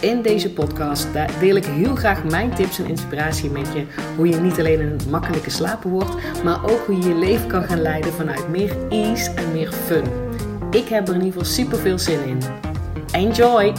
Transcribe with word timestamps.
In 0.00 0.22
deze 0.22 0.52
podcast 0.52 1.08
deel 1.40 1.56
ik 1.56 1.64
heel 1.64 1.94
graag 1.94 2.24
mijn 2.24 2.54
tips 2.54 2.78
en 2.78 2.86
inspiratie 2.86 3.50
met 3.50 3.72
je. 3.74 3.84
Hoe 4.16 4.28
je 4.28 4.36
niet 4.36 4.58
alleen 4.58 4.80
een 4.80 4.98
makkelijke 5.10 5.50
slaper 5.50 5.90
wordt, 5.90 6.42
maar 6.44 6.70
ook 6.70 6.86
hoe 6.86 6.96
je 6.96 7.08
je 7.08 7.14
leven 7.14 7.46
kan 7.46 7.62
gaan 7.62 7.80
leiden 7.80 8.12
vanuit 8.12 8.48
meer 8.48 8.76
ease 8.88 9.30
en 9.30 9.52
meer 9.52 9.72
fun. 9.72 10.04
Ik 10.70 10.88
heb 10.88 11.08
er 11.08 11.14
in 11.14 11.22
ieder 11.24 11.40
geval 11.40 11.54
super 11.54 11.78
veel 11.78 11.98
zin 11.98 12.24
in. 12.24 12.38
Enjoy! 13.12 13.72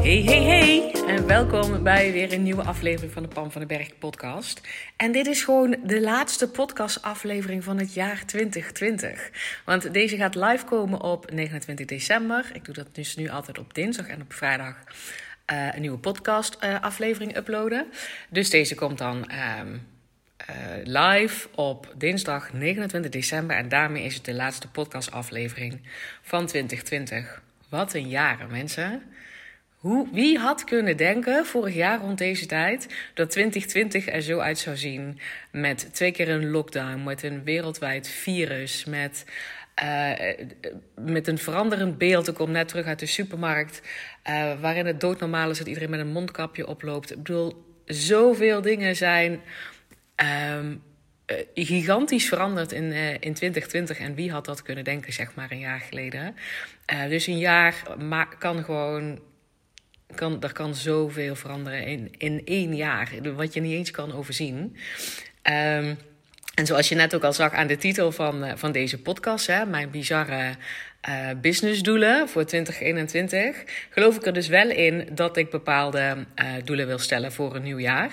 Hey, 0.00 0.22
hey, 0.22 0.42
hey! 0.42 0.89
En 1.10 1.26
welkom 1.26 1.82
bij 1.82 2.12
weer 2.12 2.32
een 2.32 2.42
nieuwe 2.42 2.62
aflevering 2.62 3.12
van 3.12 3.22
de 3.22 3.28
Pam 3.28 3.50
van 3.50 3.60
den 3.66 3.76
Berg 3.76 3.98
podcast. 3.98 4.60
En 4.96 5.12
dit 5.12 5.26
is 5.26 5.42
gewoon 5.44 5.76
de 5.84 6.00
laatste 6.00 6.50
podcastaflevering 6.50 7.64
van 7.64 7.78
het 7.78 7.94
jaar 7.94 8.26
2020. 8.26 9.30
Want 9.64 9.92
deze 9.92 10.16
gaat 10.16 10.34
live 10.34 10.64
komen 10.64 11.00
op 11.00 11.30
29 11.30 11.86
december. 11.86 12.50
Ik 12.52 12.64
doe 12.64 12.74
dat 12.74 12.94
dus 12.94 13.16
nu 13.16 13.28
altijd 13.28 13.58
op 13.58 13.74
dinsdag 13.74 14.06
en 14.06 14.20
op 14.20 14.32
vrijdag 14.32 14.74
uh, 15.52 15.74
een 15.74 15.80
nieuwe 15.80 15.98
podcast 15.98 16.56
uh, 16.64 16.80
aflevering 16.80 17.36
uploaden. 17.36 17.86
Dus 18.28 18.50
deze 18.50 18.74
komt 18.74 18.98
dan... 18.98 19.30
Uh, 19.30 19.60
uh, 20.50 20.56
live 20.84 21.48
op 21.54 21.94
dinsdag 21.96 22.52
29 22.52 23.10
december. 23.10 23.56
En 23.56 23.68
daarmee 23.68 24.04
is 24.04 24.14
het 24.14 24.24
de 24.24 24.34
laatste 24.34 24.68
podcastaflevering 24.68 25.80
van 26.22 26.46
2020. 26.46 27.42
Wat 27.68 27.94
een 27.94 28.08
jaren, 28.08 28.50
mensen. 28.50 29.02
Hoe, 29.80 30.08
wie 30.12 30.38
had 30.38 30.64
kunnen 30.64 30.96
denken 30.96 31.46
vorig 31.46 31.74
jaar 31.74 32.00
rond 32.00 32.18
deze 32.18 32.46
tijd 32.46 32.88
dat 33.14 33.30
2020 33.30 34.06
er 34.08 34.22
zo 34.22 34.38
uit 34.38 34.58
zou 34.58 34.76
zien? 34.76 35.18
Met 35.52 35.88
twee 35.92 36.12
keer 36.12 36.28
een 36.28 36.50
lockdown, 36.50 37.02
met 37.02 37.22
een 37.22 37.44
wereldwijd 37.44 38.08
virus, 38.08 38.84
met, 38.84 39.24
uh, 39.82 40.12
met 40.94 41.28
een 41.28 41.38
veranderend 41.38 41.98
beeld. 41.98 42.28
Ik 42.28 42.34
kom 42.34 42.50
net 42.50 42.68
terug 42.68 42.86
uit 42.86 42.98
de 42.98 43.06
supermarkt, 43.06 43.82
uh, 44.28 44.60
waarin 44.60 44.86
het 44.86 45.00
doodnormaal 45.00 45.50
is 45.50 45.58
dat 45.58 45.66
iedereen 45.66 45.90
met 45.90 46.00
een 46.00 46.12
mondkapje 46.12 46.66
oploopt. 46.66 47.10
Ik 47.10 47.22
bedoel, 47.22 47.64
zoveel 47.84 48.60
dingen 48.60 48.96
zijn. 48.96 49.40
Um, 50.56 50.82
gigantisch 51.54 52.28
veranderd 52.28 52.72
in, 52.72 52.92
in 53.20 53.34
2020. 53.34 53.98
En 53.98 54.14
wie 54.14 54.30
had 54.30 54.44
dat 54.44 54.62
kunnen 54.62 54.84
denken, 54.84 55.12
zeg 55.12 55.34
maar, 55.34 55.50
een 55.50 55.58
jaar 55.58 55.80
geleden. 55.80 56.34
Dus 57.08 57.26
een 57.26 57.38
jaar 57.38 57.82
kan 58.38 58.64
gewoon 58.64 59.20
kan, 60.14 60.42
er 60.42 60.52
kan 60.52 60.74
zoveel 60.74 61.34
veranderen 61.34 61.86
in, 61.86 62.14
in 62.18 62.42
één 62.44 62.76
jaar, 62.76 63.10
wat 63.34 63.54
je 63.54 63.60
niet 63.60 63.72
eens 63.72 63.90
kan 63.90 64.14
overzien. 64.14 64.76
Um, 65.42 65.98
en 66.54 66.66
zoals 66.66 66.88
je 66.88 66.94
net 66.94 67.14
ook 67.14 67.24
al 67.24 67.32
zag 67.32 67.52
aan 67.52 67.66
de 67.66 67.76
titel 67.76 68.12
van, 68.12 68.44
uh, 68.44 68.52
van 68.54 68.72
deze 68.72 68.98
podcast, 68.98 69.46
hè, 69.46 69.66
mijn 69.66 69.90
bizarre 69.90 70.54
uh, 71.08 71.28
businessdoelen 71.40 72.28
voor 72.28 72.44
2021, 72.44 73.64
geloof 73.90 74.16
ik 74.16 74.26
er 74.26 74.32
dus 74.32 74.48
wel 74.48 74.70
in 74.70 75.08
dat 75.12 75.36
ik 75.36 75.50
bepaalde 75.50 76.16
uh, 76.36 76.46
doelen 76.64 76.86
wil 76.86 76.98
stellen 76.98 77.32
voor 77.32 77.54
een 77.54 77.62
nieuw 77.62 77.78
jaar. 77.78 78.10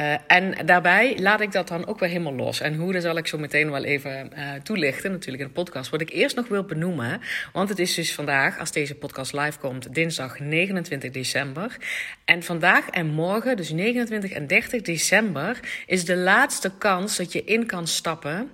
Uh, 0.00 0.14
en 0.26 0.66
daarbij 0.66 1.18
laat 1.18 1.40
ik 1.40 1.52
dat 1.52 1.68
dan 1.68 1.86
ook 1.86 1.98
weer 1.98 2.08
helemaal 2.08 2.34
los. 2.34 2.60
En 2.60 2.74
hoe, 2.74 2.92
dat 2.92 3.02
zal 3.02 3.16
ik 3.16 3.26
zo 3.26 3.38
meteen 3.38 3.70
wel 3.70 3.84
even 3.84 4.32
toelichten, 4.62 5.10
natuurlijk 5.10 5.42
in 5.42 5.48
de 5.48 5.54
podcast. 5.54 5.90
Wat 5.90 6.00
ik 6.00 6.10
eerst 6.10 6.36
nog 6.36 6.48
wil 6.48 6.64
benoemen, 6.64 7.20
want 7.52 7.68
het 7.68 7.78
is 7.78 7.94
dus 7.94 8.14
vandaag, 8.14 8.58
als 8.58 8.72
deze 8.72 8.94
podcast 8.94 9.32
live 9.32 9.58
komt, 9.58 9.94
dinsdag 9.94 10.38
29 10.38 11.10
december. 11.10 11.76
En 12.24 12.42
vandaag 12.42 12.88
en 12.88 13.06
morgen, 13.06 13.56
dus 13.56 13.70
29 13.70 14.30
en 14.30 14.46
30 14.46 14.82
december, 14.82 15.60
is 15.86 16.04
de 16.04 16.16
laatste 16.16 16.70
kans 16.78 17.16
dat 17.16 17.32
je 17.32 17.44
in 17.44 17.66
kan 17.66 17.86
stappen. 17.86 18.50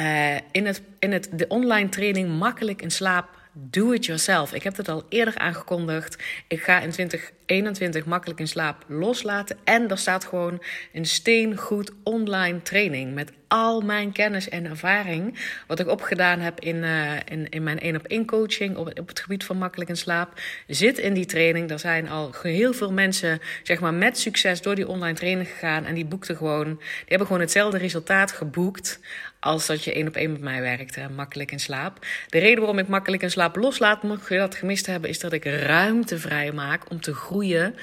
Uh, 0.00 0.34
in, 0.50 0.66
het, 0.66 0.82
in 0.98 1.12
het, 1.12 1.28
de 1.32 1.48
online 1.48 1.88
training 1.88 2.38
makkelijk 2.38 2.82
in 2.82 2.90
slaap. 2.90 3.28
Do 3.52 3.92
it 3.92 4.04
yourself. 4.04 4.52
Ik 4.52 4.62
heb 4.62 4.76
het 4.76 4.88
al 4.88 5.04
eerder 5.08 5.38
aangekondigd. 5.38 6.22
Ik 6.48 6.62
ga 6.62 6.80
in 6.80 6.90
2021 6.90 8.04
makkelijk 8.06 8.40
in 8.40 8.48
slaap 8.48 8.84
loslaten. 8.88 9.56
En 9.64 9.90
er 9.90 9.98
staat 9.98 10.24
gewoon 10.24 10.62
een 10.92 11.06
steengoed 11.06 11.92
online 12.02 12.62
training. 12.62 13.14
Met 13.14 13.32
al 13.48 13.80
mijn 13.80 14.12
kennis 14.12 14.48
en 14.48 14.64
ervaring. 14.64 15.38
Wat 15.66 15.80
ik 15.80 15.88
opgedaan 15.88 16.40
heb 16.40 16.60
in, 16.60 16.76
uh, 16.76 17.12
in, 17.24 17.48
in 17.48 17.62
mijn 17.62 17.80
één 17.80 17.96
op 17.96 18.06
één 18.06 18.26
coaching 18.26 18.76
op, 18.76 18.86
het 19.06 19.20
gebied 19.20 19.44
van 19.44 19.58
makkelijk 19.58 19.90
in 19.90 19.96
slaap. 19.96 20.40
Zit 20.66 20.98
in 20.98 21.14
die 21.14 21.26
training. 21.26 21.70
Er 21.70 21.78
zijn 21.78 22.08
al 22.08 22.34
heel 22.42 22.72
veel 22.72 22.92
mensen 22.92 23.40
zeg 23.62 23.80
maar, 23.80 23.94
met 23.94 24.18
succes 24.18 24.62
door 24.62 24.74
die 24.74 24.88
online 24.88 25.16
training 25.16 25.48
gegaan. 25.48 25.84
En 25.84 25.94
die 25.94 26.04
boekten 26.04 26.36
gewoon. 26.36 26.64
Die 26.76 27.04
hebben 27.06 27.26
gewoon 27.26 27.42
hetzelfde 27.42 27.78
resultaat 27.78 28.32
geboekt 28.32 29.00
als 29.40 29.66
dat 29.66 29.84
je 29.84 29.92
één 29.92 30.08
op 30.08 30.16
één 30.16 30.32
met 30.32 30.40
mij 30.40 30.60
werkt, 30.60 31.10
makkelijk 31.10 31.52
in 31.52 31.60
slaap. 31.60 32.06
De 32.28 32.38
reden 32.38 32.58
waarom 32.58 32.78
ik 32.78 32.88
makkelijk 32.88 33.22
in 33.22 33.30
slaap 33.30 33.56
loslaat, 33.56 34.02
mocht 34.02 34.28
je 34.28 34.38
dat 34.38 34.54
gemist 34.54 34.86
hebben, 34.86 35.10
is 35.10 35.18
dat 35.18 35.32
ik 35.32 35.44
ruimte 35.44 36.18
vrij 36.18 36.52
maak 36.52 36.90
om 36.90 37.00
te 37.00 37.14
groeien 37.14 37.74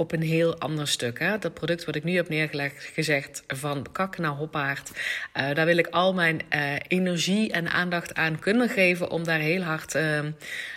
op 0.00 0.12
een 0.12 0.22
heel 0.22 0.58
ander 0.58 0.88
stuk. 0.88 1.18
Hè. 1.18 1.38
Dat 1.38 1.54
product 1.54 1.84
wat 1.84 1.94
ik 1.94 2.04
nu 2.04 2.16
heb 2.16 2.28
neergelegd, 2.28 2.84
gezegd 2.84 3.42
van 3.46 3.86
kak 3.92 4.18
naar 4.18 4.30
hoppaard, 4.30 4.90
uh, 4.90 5.54
daar 5.54 5.66
wil 5.66 5.76
ik 5.76 5.86
al 5.86 6.14
mijn 6.14 6.40
uh, 6.54 6.74
energie 6.88 7.52
en 7.52 7.70
aandacht 7.70 8.14
aan 8.14 8.38
kunnen 8.38 8.68
geven 8.68 9.10
om 9.10 9.24
daar 9.24 9.38
heel 9.38 9.62
hard, 9.62 9.94
uh, 9.94 10.20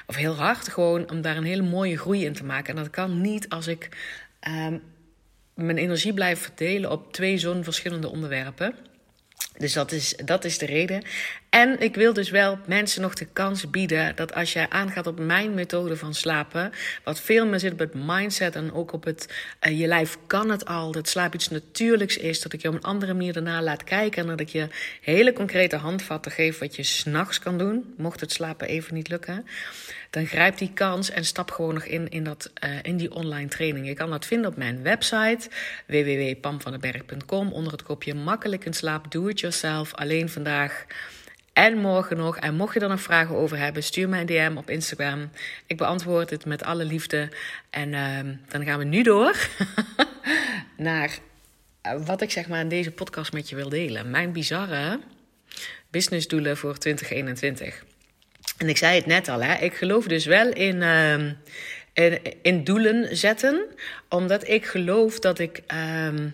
of 0.07 0.16
heel 0.16 0.35
hard 0.35 0.69
gewoon, 0.69 1.11
om 1.11 1.22
daar 1.22 1.38
een 1.38 1.44
hele 1.44 1.61
mooie 1.61 1.97
groei 1.97 2.25
in 2.25 2.34
te 2.34 2.44
maken. 2.44 2.75
En 2.75 2.84
dat 2.84 2.91
kan 2.91 3.22
niet 3.22 3.50
als 3.50 3.67
ik 3.67 3.89
ehm, 4.39 4.78
mijn 5.53 5.78
energie 5.78 6.13
blijf 6.13 6.40
verdelen 6.40 6.91
op 6.91 7.13
twee 7.13 7.38
zo'n 7.38 7.63
verschillende 7.63 8.09
onderwerpen. 8.09 8.75
Dus 9.57 9.73
dat 9.73 9.91
is, 9.91 10.16
dat 10.25 10.45
is 10.45 10.57
de 10.57 10.66
reden. 10.66 11.03
En 11.53 11.80
ik 11.80 11.96
wil 11.96 12.14
dus 12.14 12.30
wel 12.30 12.59
mensen 12.66 13.02
nog 13.02 13.14
de 13.14 13.28
kans 13.34 13.69
bieden 13.69 14.16
dat 14.16 14.34
als 14.34 14.53
jij 14.53 14.69
aangaat 14.69 15.08
op 15.08 15.19
mijn 15.19 15.53
methode 15.53 15.97
van 15.97 16.14
slapen, 16.14 16.72
wat 17.03 17.19
veel 17.19 17.47
meer 17.47 17.59
zit 17.59 17.72
op 17.72 17.80
het 17.80 17.94
mindset 17.94 18.56
en 18.56 18.74
ook 18.74 18.94
op 18.94 19.03
het 19.03 19.34
uh, 19.62 19.80
je 19.80 19.88
lijf 19.88 20.18
kan 20.28 20.50
het 20.50 20.66
al, 20.66 20.91
dat 20.91 21.09
slaap 21.09 21.34
iets 21.34 21.50
natuurlijks 21.50 22.18
is, 22.18 22.41
dat 22.41 22.53
ik 22.53 22.62
je 22.62 22.68
op 22.68 22.74
een 22.74 22.81
andere 22.81 23.14
manier 23.14 23.34
daarna 23.34 23.62
laat 23.62 23.84
kijken 23.84 24.22
en 24.22 24.28
dat 24.28 24.40
ik 24.40 24.50
je 24.50 24.68
hele 25.02 25.34
concrete 25.34 25.75
handvatten 25.75 26.31
geef 26.31 26.59
wat 26.59 26.75
je 26.75 26.84
s'nachts 26.84 27.40
kan 27.40 27.58
doen, 27.58 27.94
mocht 27.97 28.20
het 28.20 28.31
slapen 28.31 28.68
even 28.68 28.94
niet 28.94 29.09
lukken. 29.09 29.46
Dan 30.09 30.25
grijp 30.25 30.58
die 30.58 30.72
kans 30.74 31.09
en 31.09 31.25
stap 31.25 31.52
gewoon 31.52 31.74
nog 31.74 31.85
in, 31.85 32.09
in, 32.09 32.24
dat, 32.24 32.52
uh, 32.64 32.70
in 32.81 32.97
die 32.97 33.12
online 33.12 33.47
training. 33.47 33.88
Je 33.88 33.94
kan 33.94 34.09
dat 34.09 34.25
vinden 34.25 34.52
op 34.52 34.58
mijn 34.58 34.81
website 34.81 35.50
www.pamvandenberg.com 35.85 37.52
onder 37.52 37.72
het 37.72 37.84
kopje 37.84 38.14
makkelijk 38.14 38.66
in 38.66 38.74
slaap, 38.74 39.12
do 39.12 39.28
it 39.28 39.40
yourself, 39.40 39.94
alleen 39.94 40.30
vandaag 40.30 40.85
en 41.53 41.78
morgen 41.78 42.18
nog. 42.18 42.38
En 42.38 42.56
mocht 42.56 42.74
je 42.74 42.80
er 42.80 42.90
nog 42.90 43.02
vragen 43.02 43.36
over 43.36 43.58
hebben, 43.58 43.84
stuur 43.84 44.09
mij 44.09 44.19
een 44.19 44.25
DM 44.25 44.58
op 44.58 44.69
Instagram. 44.69 45.30
Ik 45.68 45.78
beantwoord 45.78 46.30
het 46.30 46.46
met 46.46 46.64
alle 46.64 46.86
liefde. 46.86 47.30
En 47.69 47.90
uh, 47.90 48.19
dan 48.47 48.64
gaan 48.64 48.80
we 48.80 48.86
nu 48.86 49.03
door 49.03 49.47
naar 50.78 51.18
uh, 51.88 52.06
wat 52.06 52.22
ik 52.22 52.31
zeg 52.31 52.47
maar 52.47 52.59
in 52.59 52.69
deze 52.69 52.91
podcast 52.91 53.34
met 53.34 53.50
je 53.50 53.56
wil 53.56 53.69
delen. 53.69 54.09
Mijn 54.09 54.31
bizarre 54.31 55.00
businessdoelen 55.90 56.58
voor 56.58 56.78
2021. 56.78 57.84
En 58.58 58.70
ik 58.70 58.78
zei 58.78 58.96
het 58.96 59.06
net 59.06 59.28
al, 59.28 59.44
hè, 59.44 59.53
ik 59.53 59.74
geloof 59.74 60.08
dus 60.08 60.25
wel 60.25 60.50
in, 60.50 60.81
in, 61.94 62.20
in, 62.41 62.64
doelen 62.64 63.18
zetten, 63.18 63.66
omdat 64.09 64.47
ik 64.47 64.66
geloof 64.66 65.20
dat 65.20 65.40
ik. 65.40 65.61
Ehm, 65.67 66.28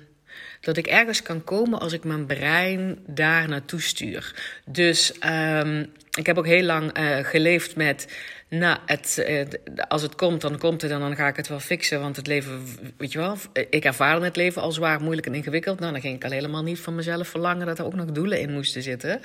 dat 0.59 0.77
ik 0.77 0.88
ergens 0.88 1.21
kan 1.21 1.44
komen 1.44 1.79
als 1.79 1.94
ik 1.94 2.03
mijn 2.03 2.25
brein 2.25 3.00
daar 3.06 3.47
naartoe 3.47 3.81
stuur. 3.81 4.35
Dus 4.65 5.13
um, 5.25 5.91
ik 6.17 6.25
heb 6.25 6.38
ook 6.38 6.45
heel 6.45 6.63
lang 6.63 6.97
uh, 6.97 7.17
geleefd 7.17 7.75
met. 7.75 8.07
Nou, 8.50 8.78
het, 8.86 9.25
uh, 9.28 9.46
als 9.88 10.01
het 10.01 10.16
komt, 10.16 10.42
dan 10.42 10.57
komt 10.57 10.81
het 10.81 10.92
en 10.92 11.00
dan 11.00 11.16
ga 11.16 11.28
ik 11.28 11.36
het 11.36 11.48
wel 11.48 11.60
fixen. 11.60 12.01
Want 12.01 12.16
het 12.16 12.28
leven, 12.28 12.66
weet 12.98 13.12
je 13.12 13.18
wel, 13.18 13.38
ik 13.69 13.86
ervaar 13.86 14.22
het 14.22 14.36
leven 14.36 14.62
al 14.62 14.72
zwaar, 14.72 15.01
moeilijk 15.01 15.28
en 15.28 15.34
ingewikkeld. 15.34 15.80
Nou, 15.80 15.92
dan 15.92 16.01
ging 16.01 16.16
ik 16.16 16.24
al 16.24 16.31
helemaal 16.31 16.63
niet 16.63 16.80
van 16.80 16.96
mezelf 16.96 17.28
verlangen 17.28 17.66
dat 17.66 17.80
er 17.80 17.86
ook 17.86 17.96
nog 17.96 18.06
doelen 18.06 18.40
in 18.40 18.54
moesten 18.54 18.84
zitten. 18.84 19.22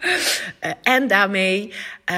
en 0.82 1.08
daarmee 1.08 1.72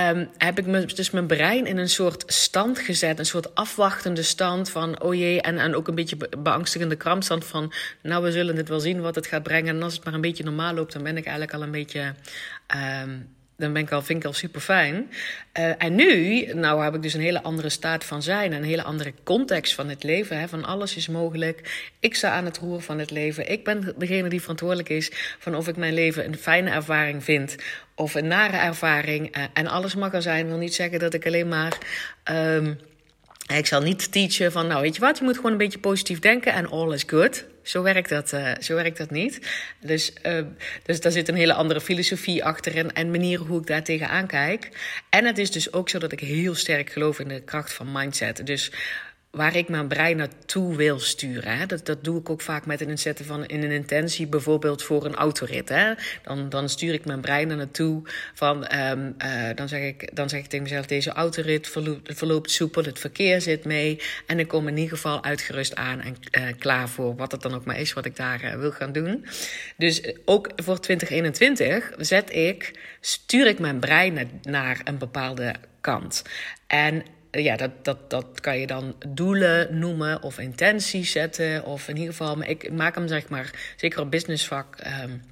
um, 0.09 0.29
heb 0.39 0.59
ik 0.59 0.67
me, 0.67 0.85
dus 0.85 1.11
mijn 1.11 1.27
brein 1.27 1.67
in 1.67 1.79
een 1.79 1.89
soort 1.89 2.33
stand 2.33 2.79
gezet. 2.79 3.19
Een 3.19 3.27
soort 3.27 3.55
afwachtende 3.55 4.23
stand 4.23 4.71
van, 4.71 5.03
oh 5.03 5.15
jee. 5.15 5.41
En, 5.41 5.59
en 5.59 5.75
ook 5.75 5.89
een 5.89 5.95
beetje 5.95 6.17
beangstigende 6.39 6.97
krampstand 6.97 7.45
van, 7.45 7.73
nou, 8.03 8.23
we 8.23 8.33
zullen 8.33 8.57
het 8.57 8.69
wel 8.69 8.81
zien 8.81 9.01
wat 9.01 9.15
het 9.15 9.27
gaat 9.27 9.43
brengen. 9.43 9.77
En 9.77 9.83
als 9.83 9.95
het 9.95 10.05
maar 10.05 10.15
een 10.15 10.21
beetje 10.21 10.45
normaal 10.45 10.75
loopt, 10.75 10.93
dan 10.93 11.03
ben 11.03 11.17
ik 11.17 11.25
eigenlijk 11.25 11.55
al 11.55 11.63
een 11.63 11.71
beetje. 11.71 12.15
Um, 13.03 13.39
dan 13.61 13.73
ben 13.73 13.83
ik 13.83 13.93
al, 13.93 14.03
vind 14.03 14.19
ik 14.19 14.25
al 14.25 14.33
super 14.33 14.61
fijn. 14.61 15.11
Uh, 15.59 15.83
en 15.83 15.95
nu, 15.95 16.45
nou 16.55 16.85
heb 16.85 16.95
ik 16.95 17.03
dus 17.03 17.15
een 17.15 17.21
hele 17.21 17.43
andere 17.43 17.69
staat 17.69 18.05
van 18.05 18.23
zijn. 18.23 18.53
Een 18.53 18.65
hele 18.65 18.83
andere 18.83 19.13
context 19.25 19.75
van 19.75 19.89
het 19.89 20.03
leven. 20.03 20.41
Hè, 20.41 20.49
van 20.49 20.65
alles 20.65 20.97
is 20.97 21.09
mogelijk. 21.09 21.89
Ik 22.01 22.15
sta 22.15 22.31
aan 22.31 22.45
het 22.45 22.59
roer 22.59 22.81
van 22.81 22.99
het 22.99 23.11
leven. 23.11 23.51
Ik 23.51 23.65
ben 23.65 23.95
degene 23.97 24.29
die 24.29 24.41
verantwoordelijk 24.41 24.89
is 24.89 25.11
van 25.39 25.55
of 25.55 25.69
ik 25.69 25.77
mijn 25.77 25.95
leven 25.95 26.25
een 26.25 26.37
fijne 26.37 26.71
ervaring 26.71 27.25
vind. 27.25 27.57
Of 27.95 28.15
een 28.15 28.27
nare 28.27 28.57
ervaring. 28.57 29.37
Uh, 29.37 29.45
en 29.53 29.67
alles 29.67 29.95
mag 29.95 30.15
er 30.15 30.23
zijn. 30.23 30.47
Wil 30.47 30.57
niet 30.57 30.75
zeggen 30.75 30.99
dat 30.99 31.15
ik 31.15 31.27
alleen 31.27 31.49
maar. 31.49 31.79
Um, 32.31 32.79
ik 33.57 33.67
zal 33.67 33.81
niet 33.81 34.13
teachen 34.13 34.53
van, 34.53 34.67
nou 34.67 34.83
weet 34.83 34.95
je 34.95 35.01
wat, 35.01 35.19
je 35.19 35.25
moet 35.25 35.37
gewoon 35.37 35.53
een 35.53 35.59
beetje 35.59 35.79
positief 35.79 36.19
denken 36.19 36.53
en 36.53 36.71
all 36.71 36.93
is 36.93 37.05
good. 37.07 37.45
Zo 37.63 37.83
werkt 37.83 38.09
dat, 38.09 38.33
uh, 38.33 38.53
zo 38.61 38.75
werkt 38.75 38.99
dat 38.99 39.11
niet. 39.11 39.49
Dus, 39.81 40.13
uh, 40.27 40.41
dus 40.83 41.01
daar 41.01 41.13
zit 41.13 41.29
een 41.29 41.35
hele 41.35 41.55
andere 41.55 41.81
filosofie 41.81 42.45
achter 42.45 42.77
en, 42.77 42.93
en 42.93 43.11
manieren 43.11 43.47
hoe 43.47 43.61
ik 43.61 43.67
daar 43.67 43.83
tegenaan 43.83 44.27
kijk. 44.27 44.69
En 45.11 45.25
het 45.25 45.39
is 45.39 45.51
dus 45.51 45.73
ook 45.73 45.89
zo 45.89 45.99
dat 45.99 46.13
ik 46.13 46.21
heel 46.21 46.55
sterk 46.55 46.91
geloof 46.91 47.19
in 47.19 47.29
de 47.29 47.41
kracht 47.41 47.73
van 47.73 47.93
mindset. 47.93 48.47
Dus 48.47 48.73
waar 49.31 49.57
ik 49.57 49.69
mijn 49.69 49.89
brein 49.89 50.17
naartoe 50.17 50.77
wil 50.77 50.99
sturen. 50.99 51.59
Hè. 51.59 51.67
Dat, 51.67 51.87
dat 51.87 52.05
doe 52.05 52.21
ik 52.21 52.31
ook 52.31 52.41
vaak 52.41 52.67
met 52.67 52.81
het 52.81 53.01
zetten 53.01 53.25
van 53.25 53.47
in 53.47 53.63
een 53.63 53.71
intentie, 53.71 54.27
bijvoorbeeld 54.27 54.83
voor 54.83 55.05
een 55.05 55.15
autorit. 55.15 55.69
Hè. 55.69 55.93
Dan, 56.23 56.49
dan 56.49 56.69
stuur 56.69 56.93
ik 56.93 57.05
mijn 57.05 57.21
brein 57.21 57.51
er 57.51 57.57
naartoe 57.57 58.03
van, 58.35 58.75
um, 58.75 59.15
uh, 59.25 59.49
dan, 59.55 59.69
zeg 59.69 59.83
ik, 59.83 60.17
dan 60.17 60.29
zeg 60.29 60.41
ik 60.41 60.47
tegen 60.47 60.63
mezelf, 60.63 60.87
deze 60.87 61.11
autorit 61.11 61.69
verloopt, 61.69 62.17
verloopt 62.17 62.51
soepel, 62.51 62.85
het 62.85 62.99
verkeer 62.99 63.41
zit 63.41 63.65
mee 63.65 64.01
en 64.27 64.39
ik 64.39 64.49
kom 64.49 64.69
in 64.69 64.77
ieder 64.77 64.97
geval 64.97 65.25
uitgerust 65.25 65.75
aan 65.75 66.01
en 66.01 66.17
uh, 66.39 66.45
klaar 66.59 66.89
voor 66.89 67.17
wat 67.17 67.33
het 67.33 67.43
dan 67.43 67.55
ook 67.55 67.65
maar 67.65 67.79
is 67.79 67.93
wat 67.93 68.05
ik 68.05 68.17
daar 68.17 68.45
uh, 68.45 68.55
wil 68.55 68.73
gaan 68.73 68.93
doen. 68.93 69.27
Dus 69.77 70.15
ook 70.25 70.51
voor 70.57 70.81
2021 70.81 71.93
zet 71.99 72.35
ik, 72.35 72.79
stuur 73.01 73.47
ik 73.47 73.59
mijn 73.59 73.81
brein 73.81 74.41
naar 74.43 74.81
een 74.85 74.99
bepaalde 74.99 75.55
kant. 75.81 76.23
En 76.67 77.03
ja, 77.31 77.57
dat, 77.57 77.71
dat, 77.83 78.11
dat 78.11 78.41
kan 78.41 78.59
je 78.59 78.67
dan 78.67 78.95
doelen 79.09 79.79
noemen 79.79 80.23
of 80.23 80.39
intenties 80.39 81.11
zetten. 81.11 81.65
Of 81.65 81.89
in 81.89 81.97
ieder 81.97 82.15
geval, 82.15 82.37
maar 82.37 82.49
ik 82.49 82.73
maak 82.73 82.95
hem 82.95 83.09
zeg 83.09 83.29
maar, 83.29 83.75
zeker 83.77 84.01
op 84.01 84.11
businessvak, 84.11 84.77
um, 85.03 85.23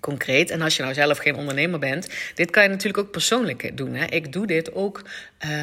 concreet. 0.00 0.50
En 0.50 0.60
als 0.60 0.76
je 0.76 0.82
nou 0.82 0.94
zelf 0.94 1.18
geen 1.18 1.34
ondernemer 1.34 1.78
bent, 1.78 2.08
dit 2.34 2.50
kan 2.50 2.62
je 2.62 2.68
natuurlijk 2.68 2.98
ook 2.98 3.10
persoonlijk 3.10 3.76
doen. 3.76 3.94
Hè? 3.94 4.04
Ik 4.04 4.32
doe 4.32 4.46
dit 4.46 4.74
ook 4.74 5.02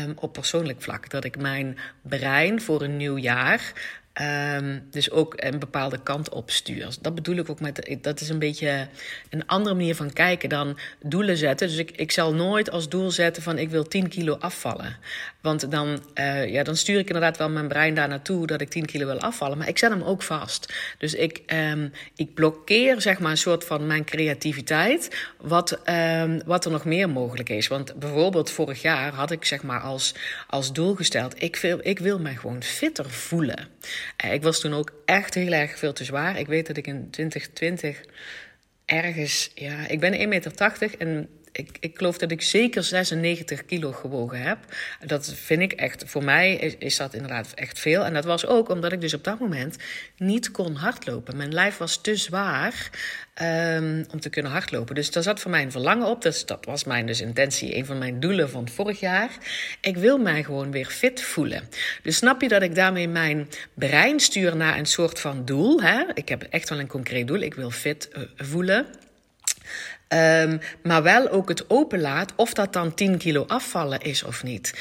um, 0.04 0.14
op 0.16 0.34
persoonlijk 0.34 0.82
vlak. 0.82 1.10
Dat 1.10 1.24
ik 1.24 1.38
mijn 1.38 1.78
brein 2.02 2.62
voor 2.62 2.82
een 2.82 2.98
nieuw 2.98 3.18
jaar 3.18 3.74
Um, 4.22 4.88
dus 4.92 5.12
ook 5.12 5.34
een 5.38 5.60
bepaalde 5.60 6.00
kant 6.04 6.30
op 6.30 6.52
stuur. 6.52 6.96
Dat 7.02 7.16
bedoel 7.16 7.36
ik 7.36 7.50
ook 7.50 7.60
met. 7.60 7.98
Dat 8.02 8.22
is 8.22 8.30
een 8.30 8.40
beetje 8.40 8.88
een 9.30 9.48
andere 9.48 9.76
manier 9.76 9.96
van 9.96 10.14
kijken 10.14 10.50
dan 10.50 10.78
doelen 11.02 11.38
zetten. 11.38 11.68
Dus 11.68 11.78
ik, 11.78 11.92
ik 11.92 12.12
zal 12.12 12.34
nooit 12.34 12.72
als 12.72 12.90
doel 12.90 13.12
zetten 13.12 13.44
van 13.44 13.58
ik 13.58 13.70
wil 13.70 13.84
10 13.88 14.10
kilo 14.10 14.38
afvallen. 14.40 14.98
Want 15.42 15.72
dan, 15.72 16.04
uh, 16.16 16.52
ja, 16.52 16.64
dan 16.64 16.76
stuur 16.76 17.00
ik 17.00 17.08
inderdaad 17.08 17.38
wel 17.38 17.50
mijn 17.50 17.68
brein 17.68 17.94
daar 17.94 18.08
naartoe 18.08 18.48
dat 18.48 18.62
ik 18.62 18.70
10 18.70 18.86
kilo 18.86 19.06
wil 19.06 19.20
afvallen. 19.20 19.58
Maar 19.58 19.68
ik 19.68 19.78
zet 19.78 19.90
hem 19.90 20.04
ook 20.04 20.24
vast. 20.24 20.74
Dus 20.98 21.14
ik, 21.14 21.42
um, 21.54 21.92
ik 22.16 22.34
blokkeer 22.34 23.02
zeg 23.02 23.20
maar 23.20 23.32
een 23.32 23.38
soort 23.38 23.64
van 23.64 23.88
mijn 23.88 24.06
creativiteit. 24.06 25.28
Wat, 25.38 25.80
um, 25.90 26.42
wat 26.46 26.66
er 26.66 26.72
nog 26.72 26.86
meer 26.86 27.10
mogelijk 27.10 27.50
is. 27.50 27.68
Want 27.68 27.96
bijvoorbeeld 27.96 28.52
vorig 28.52 28.82
jaar 28.82 29.14
had 29.14 29.32
ik 29.32 29.46
zeg 29.46 29.64
maar 29.64 29.82
als, 29.82 30.14
als 30.48 30.74
doel 30.74 30.96
gesteld: 30.96 31.42
ik 31.42 31.56
wil, 31.56 31.80
ik 31.82 32.00
wil 32.00 32.20
mij 32.20 32.36
gewoon 32.36 32.64
fitter 32.64 33.10
voelen. 33.10 33.68
Uh, 34.26 34.34
ik 34.34 34.44
was 34.44 34.60
toen 34.60 34.74
ook 34.74 34.92
echt 35.06 35.34
heel 35.34 35.52
erg 35.52 35.78
veel 35.78 35.94
te 35.94 36.04
zwaar. 36.04 36.40
Ik 36.40 36.48
weet 36.48 36.68
dat 36.68 36.78
ik 36.78 36.88
in 36.88 37.10
2020 37.10 38.02
ergens, 38.86 39.52
ja, 39.56 39.88
ik 39.88 40.00
ben 40.00 40.14
1,80 40.14 40.28
meter 40.28 40.52
en 40.98 41.30
ik, 41.58 41.78
ik 41.80 41.98
geloof 41.98 42.18
dat 42.18 42.32
ik 42.32 42.42
zeker 42.42 42.84
96 42.84 43.66
kilo 43.66 43.92
gewogen 43.92 44.42
heb. 44.42 44.58
Dat 45.06 45.34
vind 45.36 45.62
ik 45.62 45.72
echt, 45.72 46.04
voor 46.08 46.24
mij 46.24 46.56
is, 46.80 46.98
dat 46.98 47.14
inderdaad 47.14 47.52
echt 47.54 47.80
veel. 47.80 48.06
En 48.06 48.14
dat 48.14 48.26
was 48.26 48.46
ook 48.46 48.70
omdat 48.70 48.92
ik 48.92 49.02
dus 49.02 49.14
op 49.14 49.24
dat 49.24 49.40
moment 49.40 49.76
niet 50.18 50.52
kon 50.52 50.76
hardlopen. 50.76 51.38
Mijn 51.38 51.54
lijf 51.54 51.78
was 51.78 52.02
te 52.02 52.16
zwaar 52.16 52.90
um, 53.42 54.06
om 54.12 54.20
te 54.20 54.30
kunnen 54.30 54.52
hardlopen. 54.52 54.96
Dus 54.96 55.12
daar 55.12 55.24
zat 55.24 55.40
voor 55.40 55.52
mij 55.52 55.62
een 55.62 55.72
verlangen 55.72 56.08
op. 56.08 56.22
Dat 56.22 56.58
was 56.62 56.84
mijn 56.84 57.06
dus 57.06 57.22
intentie, 57.22 57.76
een 57.76 57.86
van 57.86 57.98
mijn 57.98 58.20
doelen 58.20 58.50
van 58.50 58.70
vorig 58.70 59.00
jaar. 59.00 59.30
Ik 59.82 59.98
wil 59.98 60.18
mij 60.18 60.44
gewoon 60.44 60.72
weer 60.72 60.86
fit 60.86 61.22
voelen. 61.22 61.70
Dus 62.04 62.16
snap 62.16 62.42
je 62.42 62.48
dat 62.48 62.62
ik 62.62 62.76
daarmee 62.76 63.08
mijn 63.08 63.50
brein 63.74 64.20
stuur 64.20 64.56
naar 64.56 64.78
een 64.78 64.86
soort 64.86 65.20
van 65.20 65.46
doel? 65.46 65.82
Hè? 65.82 66.04
Ik 66.14 66.30
heb 66.30 66.44
echt 66.44 66.70
wel 66.70 66.80
een 66.80 66.88
concreet 66.88 67.28
doel. 67.28 67.40
Ik 67.40 67.54
wil 67.54 67.72
fit 67.72 68.10
uh, 68.18 68.24
voelen. 68.36 68.86
Um, 70.10 70.60
maar 70.84 71.04
wel 71.04 71.30
ook 71.30 71.50
het 71.50 71.70
openlaat 71.70 72.34
of 72.36 72.54
dat 72.54 72.74
dan 72.74 72.94
10 72.94 73.18
kilo 73.18 73.46
afvallen 73.48 74.00
is 74.00 74.24
of 74.24 74.44
niet. 74.44 74.74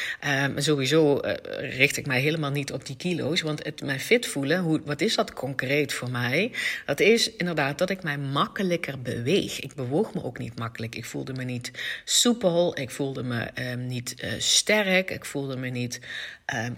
Um, 0.45 0.61
sowieso 0.61 1.21
uh, 1.25 1.33
richt 1.77 1.97
ik 1.97 2.07
mij 2.07 2.21
helemaal 2.21 2.51
niet 2.51 2.73
op 2.73 2.87
die 2.87 2.97
kilo's. 2.97 3.41
Want 3.41 3.65
het 3.65 3.83
mij 3.83 4.01
fit 4.01 4.27
voelen, 4.27 4.61
hoe, 4.61 4.81
wat 4.85 5.01
is 5.01 5.15
dat 5.15 5.33
concreet 5.33 5.93
voor 5.93 6.11
mij? 6.11 6.53
Dat 6.87 7.01
is 7.01 7.37
inderdaad 7.37 7.79
dat 7.79 7.91
ik 7.91 8.03
mij 8.03 8.19
makkelijker 8.19 9.01
beweeg. 9.01 9.61
Ik 9.61 9.75
bewoog 9.75 10.15
me 10.15 10.25
ook 10.25 10.39
niet 10.39 10.59
makkelijk. 10.59 10.95
Ik 10.95 11.05
voelde 11.05 11.33
me 11.33 11.45
niet 11.45 11.71
soepel. 12.05 12.79
Ik 12.79 12.91
voelde 12.91 13.23
me 13.23 13.49
um, 13.73 13.87
niet 13.87 14.15
uh, 14.25 14.31
sterk. 14.39 15.11
Ik 15.11 15.25
voelde 15.25 15.57
me 15.57 15.69
niet 15.69 16.01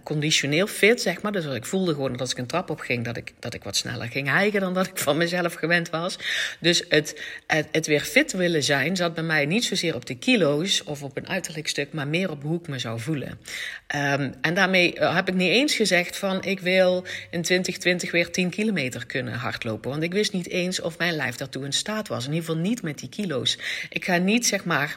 conditioneel 0.02 0.66
fit, 0.66 1.00
zeg 1.00 1.22
maar. 1.22 1.32
Dus 1.32 1.44
ik 1.44 1.66
voelde 1.66 1.94
gewoon 1.94 2.10
dat 2.10 2.20
als 2.20 2.30
ik 2.30 2.38
een 2.38 2.46
trap 2.46 2.70
op 2.70 2.80
ging, 2.80 3.04
dat 3.04 3.16
ik, 3.16 3.32
dat 3.38 3.54
ik 3.54 3.64
wat 3.64 3.76
sneller 3.76 4.08
ging 4.08 4.28
hijgen 4.28 4.60
dan 4.60 4.74
dat 4.74 4.86
ik 4.86 4.98
van 4.98 5.16
mezelf 5.16 5.54
gewend 5.54 5.90
was. 5.90 6.18
Dus 6.60 6.84
het, 6.88 7.22
het, 7.46 7.68
het 7.72 7.86
weer 7.86 8.00
fit 8.00 8.32
willen 8.38 8.62
zijn 8.62 8.96
zat 8.96 9.14
bij 9.14 9.22
mij 9.22 9.46
niet 9.46 9.64
zozeer 9.64 9.94
op 9.94 10.06
de 10.06 10.18
kilo's 10.18 10.82
of 10.84 11.02
op 11.02 11.16
een 11.16 11.28
uiterlijk 11.28 11.68
stuk, 11.68 11.92
maar 11.92 12.08
meer 12.08 12.30
op 12.30 12.42
hoe 12.42 12.60
ik 12.60 12.68
me 12.68 12.78
zou 12.78 13.00
voelen. 13.00 13.28
Um, 13.28 14.34
en 14.40 14.54
daarmee 14.54 14.94
eh, 14.94 15.14
heb 15.14 15.28
ik 15.28 15.34
niet 15.34 15.50
eens 15.50 15.74
gezegd 15.74 16.16
van 16.16 16.44
ik 16.44 16.60
wil 16.60 17.04
in 17.30 17.42
2020 17.42 18.10
weer 18.10 18.30
10 18.30 18.50
kilometer 18.50 19.06
kunnen 19.06 19.34
hardlopen. 19.34 19.90
Want 19.90 20.02
ik 20.02 20.12
wist 20.12 20.32
niet 20.32 20.48
eens 20.48 20.80
of 20.80 20.98
mijn 20.98 21.16
lijf 21.16 21.36
daartoe 21.36 21.64
in 21.64 21.72
staat 21.72 22.08
was. 22.08 22.26
In 22.26 22.32
ieder 22.32 22.46
geval 22.48 22.62
niet 22.62 22.82
met 22.82 22.98
die 22.98 23.08
kilo's. 23.08 23.58
Ik 23.90 24.04
ga 24.04 24.16
niet 24.16 24.46
zeg 24.46 24.64
maar 24.64 24.96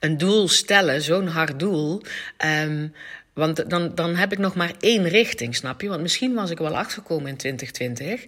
een 0.00 0.18
doel 0.18 0.48
stellen, 0.48 1.02
zo'n 1.02 1.26
hard 1.26 1.58
doel. 1.58 2.02
Um, 2.44 2.92
want 3.34 3.70
dan, 3.70 3.94
dan 3.94 4.16
heb 4.16 4.32
ik 4.32 4.38
nog 4.38 4.54
maar 4.54 4.72
één 4.80 5.08
richting, 5.08 5.56
snap 5.56 5.80
je? 5.80 5.88
Want 5.88 6.02
misschien 6.02 6.34
was 6.34 6.50
ik 6.50 6.58
wel 6.58 6.76
achtergekomen 6.76 7.28
in 7.28 7.36
2020. 7.36 8.24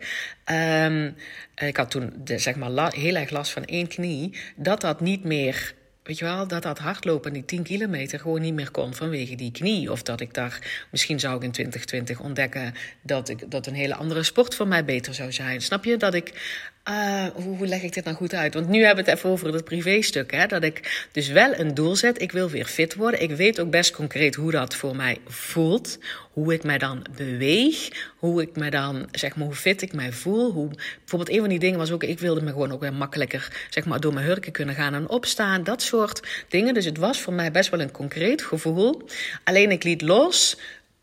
Um, 0.50 1.14
ik 1.68 1.76
had 1.76 1.90
toen 1.90 2.12
zeg 2.24 2.56
maar 2.56 2.92
heel 2.92 3.14
erg 3.14 3.30
last 3.30 3.52
van 3.52 3.64
één 3.64 3.88
knie. 3.88 4.38
Dat 4.56 4.80
dat 4.80 5.00
niet 5.00 5.24
meer 5.24 5.74
weet 6.06 6.18
je 6.18 6.24
wel, 6.24 6.48
dat 6.48 6.62
dat 6.62 6.78
hardlopen, 6.78 7.32
die 7.32 7.44
10 7.44 7.62
kilometer, 7.62 8.20
gewoon 8.20 8.40
niet 8.40 8.54
meer 8.54 8.70
kon 8.70 8.94
vanwege 8.94 9.34
die 9.34 9.50
knie. 9.50 9.92
Of 9.92 10.02
dat 10.02 10.20
ik 10.20 10.34
daar, 10.34 10.86
misschien 10.90 11.20
zou 11.20 11.36
ik 11.36 11.42
in 11.42 11.50
2020 11.50 12.20
ontdekken 12.20 12.74
dat, 13.02 13.28
ik, 13.28 13.50
dat 13.50 13.66
een 13.66 13.74
hele 13.74 13.94
andere 13.94 14.22
sport 14.22 14.54
voor 14.54 14.68
mij 14.68 14.84
beter 14.84 15.14
zou 15.14 15.32
zijn. 15.32 15.60
Snap 15.60 15.84
je? 15.84 15.96
Dat 15.96 16.14
ik 16.14 16.32
uh, 16.88 17.26
hoe, 17.34 17.66
leg 17.66 17.82
ik 17.82 17.94
dit 17.94 18.04
nou 18.04 18.16
goed 18.16 18.34
uit? 18.34 18.54
Want 18.54 18.68
nu 18.68 18.84
hebben 18.84 19.04
we 19.04 19.10
het 19.10 19.18
even 19.18 19.30
over 19.30 19.54
het 19.54 19.64
privéstuk. 19.64 20.32
Hè? 20.32 20.46
Dat 20.46 20.62
ik 20.62 21.06
dus 21.12 21.28
wel 21.28 21.58
een 21.58 21.74
doel 21.74 21.96
zet. 21.96 22.22
Ik 22.22 22.32
wil 22.32 22.50
weer 22.50 22.64
fit 22.64 22.94
worden. 22.94 23.22
Ik 23.22 23.30
weet 23.30 23.60
ook 23.60 23.70
best 23.70 23.90
concreet 23.90 24.34
hoe 24.34 24.50
dat 24.50 24.74
voor 24.74 24.96
mij 24.96 25.18
voelt. 25.26 25.98
Hoe 26.32 26.54
ik 26.54 26.62
mij 26.62 26.78
dan 26.78 27.04
beweeg. 27.16 28.08
Hoe 28.16 28.42
ik 28.42 28.56
me 28.56 28.70
dan, 28.70 29.08
zeg 29.12 29.36
maar, 29.36 29.46
hoe 29.46 29.54
fit 29.54 29.82
ik 29.82 29.92
mij 29.92 30.12
voel. 30.12 30.52
Hoe, 30.52 30.70
bijvoorbeeld 30.98 31.30
een 31.30 31.40
van 31.40 31.48
die 31.48 31.58
dingen 31.58 31.78
was 31.78 31.90
ook, 31.90 32.02
ik 32.02 32.18
wilde 32.18 32.42
me 32.42 32.50
gewoon 32.50 32.72
ook 32.72 32.80
weer 32.80 32.94
makkelijker, 32.94 33.66
zeg 33.70 33.84
maar, 33.84 34.00
door 34.00 34.14
mijn 34.14 34.26
hurken 34.26 34.52
kunnen 34.52 34.74
gaan 34.74 34.94
en 34.94 35.08
opstaan. 35.08 35.64
Dat 35.64 35.82
soort 35.82 36.44
dingen. 36.48 36.74
Dus 36.74 36.84
het 36.84 36.98
was 36.98 37.20
voor 37.20 37.32
mij 37.32 37.50
best 37.50 37.70
wel 37.70 37.80
een 37.80 37.90
concreet 37.90 38.42
gevoel. 38.42 39.02
Alleen 39.44 39.70
ik 39.70 39.84
liet 39.84 40.02
los 40.02 40.56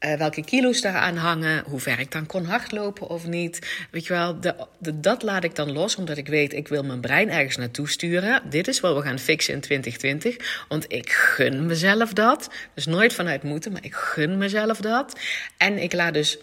uh, 0.06 0.14
welke 0.14 0.44
kilo's 0.44 0.82
daaraan 0.82 1.18
hangen, 1.18 1.64
hoe 1.66 1.80
ver 1.80 2.00
ik 2.00 2.12
dan 2.12 2.26
kon 2.26 2.46
hardlopen 2.46 3.10
of 3.10 3.28
niet. 3.28 3.86
Weet 3.92 4.06
je 4.06 4.14
wel, 4.14 4.40
de, 4.40 4.56
dat 4.94 5.24
laat 5.24 5.44
ik 5.44 5.56
dan 5.56 5.72
los, 5.72 5.96
omdat 5.96 6.18
ik 6.18 6.28
weet, 6.28 6.54
ik 6.54 6.68
wil 6.68 6.84
mijn 6.84 7.02
brein 7.02 7.30
ergens 7.30 7.58
naartoe 7.58 7.90
sturen. 7.90 8.42
Dit 8.50 8.68
is 8.68 8.80
wat 8.80 8.96
we 8.96 9.02
gaan 9.02 9.20
fixen 9.20 9.54
in 9.54 9.62
2020, 9.62 10.66
want 10.68 10.86
ik 10.88 11.12
gun 11.12 11.66
mezelf 11.66 12.14
dat. 12.14 12.50
Dus 12.74 12.86
nooit 12.86 13.14
vanuit 13.14 13.44
moeten, 13.44 13.72
maar 13.72 13.86
ik 13.86 13.96
gun 13.96 14.38
mezelf 14.38 14.78
dat. 14.78 15.20
En 15.58 15.78
ik 15.78 15.94
laat 15.94 16.14
dus 16.14 16.38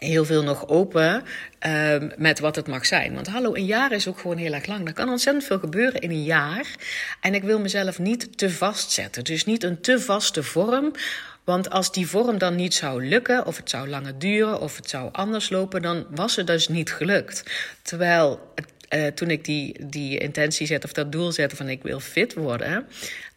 heel 0.00 0.24
veel 0.24 0.42
nog 0.42 0.68
open 0.68 1.22
uh, 1.66 1.94
met 2.16 2.38
wat 2.38 2.56
het 2.56 2.66
mag 2.66 2.86
zijn. 2.86 3.14
Want 3.14 3.26
hallo, 3.26 3.54
een 3.54 3.64
jaar 3.64 3.92
is 3.92 4.08
ook 4.08 4.18
gewoon 4.18 4.36
heel 4.36 4.52
erg 4.52 4.66
lang. 4.66 4.86
Er 4.86 4.92
kan 4.92 5.08
ontzettend 5.08 5.44
veel 5.44 5.58
gebeuren 5.58 6.00
in 6.00 6.10
een 6.10 6.22
jaar. 6.22 6.66
En 7.20 7.34
ik 7.34 7.42
wil 7.42 7.60
mezelf 7.60 7.98
niet 7.98 8.38
te 8.38 8.50
vastzetten. 8.50 9.24
Dus 9.24 9.44
niet 9.44 9.62
een 9.62 9.80
te 9.80 10.00
vaste 10.00 10.42
vorm 10.42 10.92
want 11.50 11.70
als 11.70 11.92
die 11.92 12.06
vorm 12.06 12.38
dan 12.38 12.54
niet 12.56 12.74
zou 12.74 13.06
lukken, 13.06 13.46
of 13.46 13.56
het 13.56 13.70
zou 13.70 13.88
langer 13.88 14.18
duren, 14.18 14.60
of 14.60 14.76
het 14.76 14.90
zou 14.90 15.08
anders 15.12 15.50
lopen, 15.50 15.82
dan 15.82 16.06
was 16.10 16.36
het 16.36 16.46
dus 16.46 16.68
niet 16.68 16.92
gelukt. 16.92 17.42
Terwijl 17.82 18.52
uh, 18.94 19.06
toen 19.06 19.30
ik 19.30 19.44
die, 19.44 19.86
die 19.86 20.18
intentie 20.18 20.66
zette, 20.66 20.86
of 20.86 20.92
dat 20.92 21.12
doel 21.12 21.32
zette 21.32 21.56
van 21.56 21.68
ik 21.68 21.82
wil 21.82 22.00
fit 22.00 22.34
worden, 22.34 22.86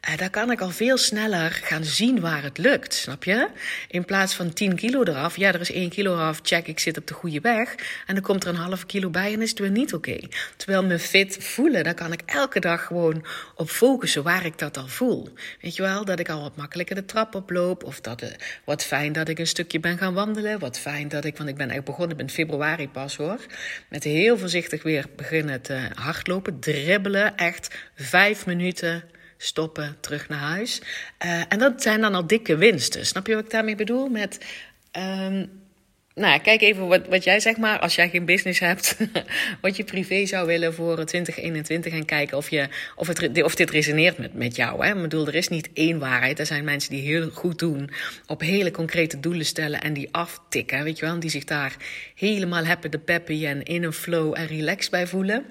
uh, 0.09 0.17
daar 0.17 0.29
kan 0.29 0.51
ik 0.51 0.61
al 0.61 0.69
veel 0.69 0.97
sneller 0.97 1.51
gaan 1.51 1.83
zien 1.83 2.19
waar 2.19 2.43
het 2.43 2.57
lukt, 2.57 2.93
snap 2.93 3.23
je? 3.23 3.49
In 3.87 4.05
plaats 4.05 4.33
van 4.33 4.53
10 4.53 4.75
kilo 4.75 5.03
eraf, 5.03 5.37
ja, 5.37 5.53
er 5.53 5.59
is 5.59 5.71
1 5.71 5.89
kilo 5.89 6.13
eraf, 6.13 6.39
check, 6.43 6.67
ik 6.67 6.79
zit 6.79 6.97
op 6.97 7.07
de 7.07 7.13
goede 7.13 7.39
weg. 7.41 7.75
En 8.05 8.13
dan 8.13 8.23
komt 8.23 8.43
er 8.43 8.49
een 8.49 8.55
half 8.55 8.85
kilo 8.85 9.09
bij 9.09 9.33
en 9.33 9.41
is 9.41 9.49
het 9.49 9.59
weer 9.59 9.71
niet 9.71 9.93
oké. 9.93 10.19
Terwijl 10.57 10.83
me 10.83 10.99
fit 10.99 11.37
voelen, 11.39 11.83
daar 11.83 11.93
kan 11.93 12.11
ik 12.11 12.21
elke 12.25 12.59
dag 12.59 12.85
gewoon 12.85 13.25
op 13.55 13.69
focussen 13.69 14.23
waar 14.23 14.45
ik 14.45 14.57
dat 14.57 14.77
al 14.77 14.87
voel. 14.87 15.29
Weet 15.61 15.75
je 15.75 15.81
wel, 15.81 16.05
dat 16.05 16.19
ik 16.19 16.29
al 16.29 16.41
wat 16.41 16.55
makkelijker 16.55 16.95
de 16.95 17.05
trap 17.05 17.35
oploop. 17.35 17.83
Of 17.83 18.01
dat, 18.01 18.21
uh, 18.21 18.29
wat 18.63 18.83
fijn 18.83 19.13
dat 19.13 19.27
ik 19.29 19.39
een 19.39 19.47
stukje 19.47 19.79
ben 19.79 19.97
gaan 19.97 20.13
wandelen. 20.13 20.59
Wat 20.59 20.79
fijn 20.79 21.07
dat 21.07 21.25
ik, 21.25 21.37
want 21.37 21.49
ik 21.49 21.55
ben 21.55 21.69
echt 21.69 21.83
begonnen 21.83 22.17
in 22.17 22.29
februari 22.29 22.89
pas 22.89 23.15
hoor. 23.15 23.39
Met 23.89 24.03
heel 24.03 24.37
voorzichtig 24.37 24.83
weer 24.83 25.05
beginnen 25.15 25.61
te 25.61 25.87
hardlopen, 25.93 26.59
dribbelen. 26.59 27.37
Echt 27.37 27.75
vijf 27.95 28.45
minuten 28.45 29.03
stoppen, 29.43 29.97
terug 29.99 30.29
naar 30.29 30.39
huis. 30.39 30.81
Uh, 31.25 31.41
en 31.49 31.59
dat 31.59 31.81
zijn 31.81 32.01
dan 32.01 32.15
al 32.15 32.27
dikke 32.27 32.55
winsten. 32.55 33.05
Snap 33.05 33.27
je 33.27 33.35
wat 33.35 33.43
ik 33.43 33.51
daarmee 33.51 33.75
bedoel? 33.75 34.07
Met. 34.07 34.37
Um, 34.97 35.61
nou, 36.15 36.39
kijk 36.39 36.61
even 36.61 36.87
wat, 36.87 37.07
wat 37.07 37.23
jij 37.23 37.39
zeg 37.39 37.57
maar, 37.57 37.79
als 37.79 37.95
jij 37.95 38.09
geen 38.09 38.25
business 38.25 38.59
hebt, 38.59 38.97
wat 39.61 39.77
je 39.77 39.83
privé 39.83 40.25
zou 40.25 40.47
willen 40.47 40.73
voor 40.73 41.05
2021 41.05 41.93
en 41.93 42.05
kijken 42.05 42.37
of, 42.37 42.49
je, 42.49 42.67
of, 42.95 43.07
het, 43.07 43.43
of 43.43 43.55
dit 43.55 43.69
resoneert 43.69 44.17
met, 44.17 44.33
met 44.33 44.55
jou. 44.55 44.85
Hè? 44.85 44.95
Ik 44.95 45.01
bedoel, 45.01 45.27
er 45.27 45.35
is 45.35 45.47
niet 45.47 45.69
één 45.73 45.99
waarheid. 45.99 46.39
Er 46.39 46.45
zijn 46.45 46.63
mensen 46.63 46.91
die 46.91 47.01
heel 47.01 47.29
goed 47.29 47.59
doen 47.59 47.89
op 48.27 48.41
hele 48.41 48.71
concrete 48.71 49.19
doelen 49.19 49.45
stellen 49.45 49.81
en 49.81 49.93
die 49.93 50.09
aftikken, 50.11 50.83
weet 50.83 50.99
je 50.99 51.05
wel, 51.05 51.19
die 51.19 51.29
zich 51.29 51.43
daar 51.43 51.75
helemaal 52.15 52.65
happy 52.65 52.89
de 52.89 52.99
peppy 52.99 53.45
en 53.45 53.63
in 53.63 53.83
een 53.83 53.93
flow 53.93 54.33
en 54.37 54.47
relaxed 54.47 54.91
bij 54.91 55.07
voelen. 55.07 55.45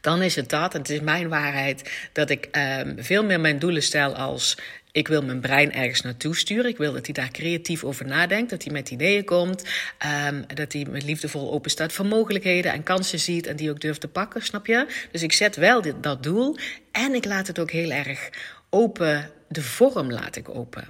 Dan 0.00 0.22
is 0.22 0.36
het 0.36 0.48
dat, 0.48 0.74
en 0.74 0.80
het 0.80 0.90
is 0.90 1.00
mijn 1.00 1.28
waarheid, 1.28 1.90
dat 2.12 2.30
ik 2.30 2.48
um, 2.52 2.94
veel 2.98 3.24
meer 3.24 3.40
mijn 3.40 3.58
doelen 3.58 3.82
stel 3.82 4.14
als 4.14 4.56
ik 4.92 5.08
wil 5.08 5.22
mijn 5.22 5.40
brein 5.40 5.72
ergens 5.72 6.00
naartoe 6.00 6.36
sturen. 6.36 6.70
Ik 6.70 6.76
wil 6.76 6.92
dat 6.92 7.04
hij 7.04 7.14
daar 7.14 7.30
creatief 7.30 7.84
over 7.84 8.06
nadenkt. 8.06 8.50
Dat 8.50 8.64
hij 8.64 8.72
met 8.72 8.90
ideeën 8.90 9.24
komt. 9.24 9.64
Um, 10.28 10.44
dat 10.54 10.72
hij 10.72 10.86
met 10.90 11.02
liefdevol 11.02 11.52
open 11.52 11.70
staat 11.70 11.92
voor 11.92 12.06
mogelijkheden 12.06 12.72
en 12.72 12.82
kansen 12.82 13.18
ziet. 13.18 13.46
En 13.46 13.56
die 13.56 13.70
ook 13.70 13.80
durft 13.80 14.00
te 14.00 14.08
pakken, 14.08 14.42
snap 14.42 14.66
je? 14.66 14.86
Dus 15.10 15.22
ik 15.22 15.32
zet 15.32 15.56
wel 15.56 15.82
dit, 15.82 16.02
dat 16.02 16.22
doel. 16.22 16.56
En 16.90 17.14
ik 17.14 17.24
laat 17.24 17.46
het 17.46 17.58
ook 17.58 17.70
heel 17.70 17.90
erg 17.90 18.30
open. 18.70 19.30
De 19.48 19.62
vorm 19.62 20.10
laat 20.12 20.36
ik 20.36 20.48
open. 20.48 20.84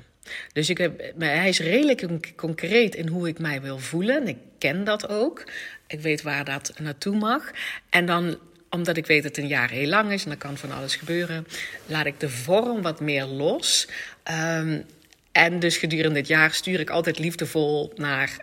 Dus 0.53 0.71
ik 0.71 0.79
heb, 0.79 1.13
hij 1.19 1.49
is 1.49 1.61
redelijk 1.61 2.33
concreet 2.37 2.95
in 2.95 3.09
hoe 3.09 3.29
ik 3.29 3.39
mij 3.39 3.61
wil 3.61 3.79
voelen. 3.79 4.21
En 4.21 4.29
ik 4.29 4.39
ken 4.59 4.85
dat 4.85 5.09
ook. 5.09 5.45
Ik 5.87 6.01
weet 6.01 6.23
waar 6.23 6.45
dat 6.45 6.73
naartoe 6.79 7.17
mag. 7.17 7.51
En 7.91 8.07
dan 8.07 8.39
omdat 8.75 8.97
ik 8.97 9.07
weet 9.07 9.23
dat 9.23 9.37
het 9.37 9.45
een 9.45 9.51
jaar 9.51 9.71
heel 9.71 9.89
lang 9.89 10.13
is 10.13 10.25
en 10.25 10.31
er 10.31 10.37
kan 10.37 10.57
van 10.57 10.73
alles 10.73 10.97
gebeuren, 10.97 11.47
laat 11.87 12.07
ik 12.07 12.21
de 12.21 12.29
vorm 12.29 12.83
wat 12.83 13.01
meer 13.01 13.25
los. 13.25 13.89
Um, 14.59 14.85
en 15.33 15.59
dus 15.59 15.77
gedurende 15.77 16.19
het 16.19 16.29
jaar 16.29 16.53
stuur 16.53 16.81
ik 16.81 16.91
altijd 16.91 17.19
liefdevol 17.19 17.93
naar, 17.97 18.37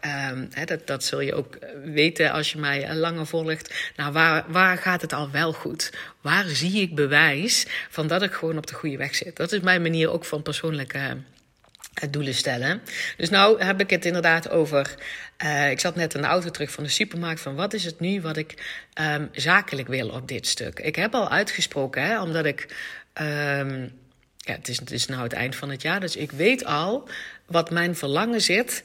hè, 0.49 0.65
dat, 0.65 0.87
dat 0.87 1.03
zul 1.03 1.19
je 1.19 1.35
ook 1.35 1.57
weten 1.83 2.31
als 2.31 2.51
je 2.51 2.57
mij 2.57 2.95
langer 2.95 3.25
volgt. 3.25 3.91
Nou, 3.95 4.11
waar, 4.11 4.45
waar 4.47 4.77
gaat 4.77 5.01
het 5.01 5.13
al 5.13 5.31
wel 5.31 5.53
goed? 5.53 5.91
Waar 6.21 6.45
zie 6.47 6.81
ik 6.81 6.95
bewijs 6.95 7.65
van 7.89 8.07
dat 8.07 8.21
ik 8.21 8.31
gewoon 8.33 8.57
op 8.57 8.67
de 8.67 8.73
goede 8.73 8.97
weg 8.97 9.15
zit? 9.15 9.35
Dat 9.35 9.51
is 9.51 9.59
mijn 9.59 9.81
manier 9.81 10.11
ook 10.11 10.25
van 10.25 10.41
persoonlijke 10.41 11.17
doelen 12.09 12.33
stellen. 12.33 12.81
Dus 13.17 13.29
nou 13.29 13.63
heb 13.63 13.79
ik 13.79 13.89
het 13.89 14.05
inderdaad 14.05 14.49
over. 14.49 14.95
Uh, 15.43 15.69
ik 15.69 15.79
zat 15.79 15.95
net 15.95 16.13
in 16.13 16.21
de 16.21 16.27
auto 16.27 16.49
terug 16.49 16.71
van 16.71 16.83
de 16.83 16.89
supermarkt. 16.89 17.41
Van 17.41 17.55
wat 17.55 17.73
is 17.73 17.85
het 17.85 17.99
nu 17.99 18.21
wat 18.21 18.37
ik 18.37 18.79
um, 19.01 19.29
zakelijk 19.31 19.87
wil 19.87 20.09
op 20.09 20.27
dit 20.27 20.47
stuk? 20.47 20.79
Ik 20.79 20.95
heb 20.95 21.13
al 21.13 21.29
uitgesproken, 21.29 22.03
hè, 22.03 22.21
omdat 22.21 22.45
ik. 22.45 22.75
Um, 23.21 23.91
ja, 24.37 24.55
het 24.55 24.67
is, 24.67 24.79
het 24.79 24.91
is 24.91 25.05
nou 25.05 25.23
het 25.23 25.33
eind 25.33 25.55
van 25.55 25.69
het 25.69 25.81
jaar, 25.81 25.99
dus 25.99 26.15
ik 26.15 26.31
weet 26.31 26.65
al 26.65 27.09
wat 27.45 27.71
mijn 27.71 27.95
verlangen 27.95 28.41
zit. 28.41 28.83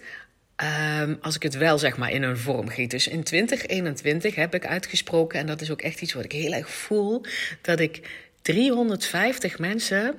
Um, 1.01 1.19
als 1.21 1.35
ik 1.35 1.43
het 1.43 1.55
wel 1.55 1.79
zeg 1.79 1.97
maar 1.97 2.11
in 2.11 2.23
een 2.23 2.39
vorm 2.39 2.69
giet. 2.69 2.91
Dus 2.91 3.09
in 3.09 3.25
2021 3.25 4.35
heb 4.35 4.55
ik 4.55 4.67
uitgesproken, 4.67 5.39
en 5.39 5.47
dat 5.47 5.61
is 5.61 5.71
ook 5.71 5.83
echt 5.83 6.01
iets 6.01 6.13
wat 6.13 6.25
ik 6.25 6.33
heel 6.33 6.53
erg 6.53 6.71
voel, 6.71 7.25
dat 7.61 7.81
ik 7.81 8.09
350 8.43 9.59
mensen 9.59 10.15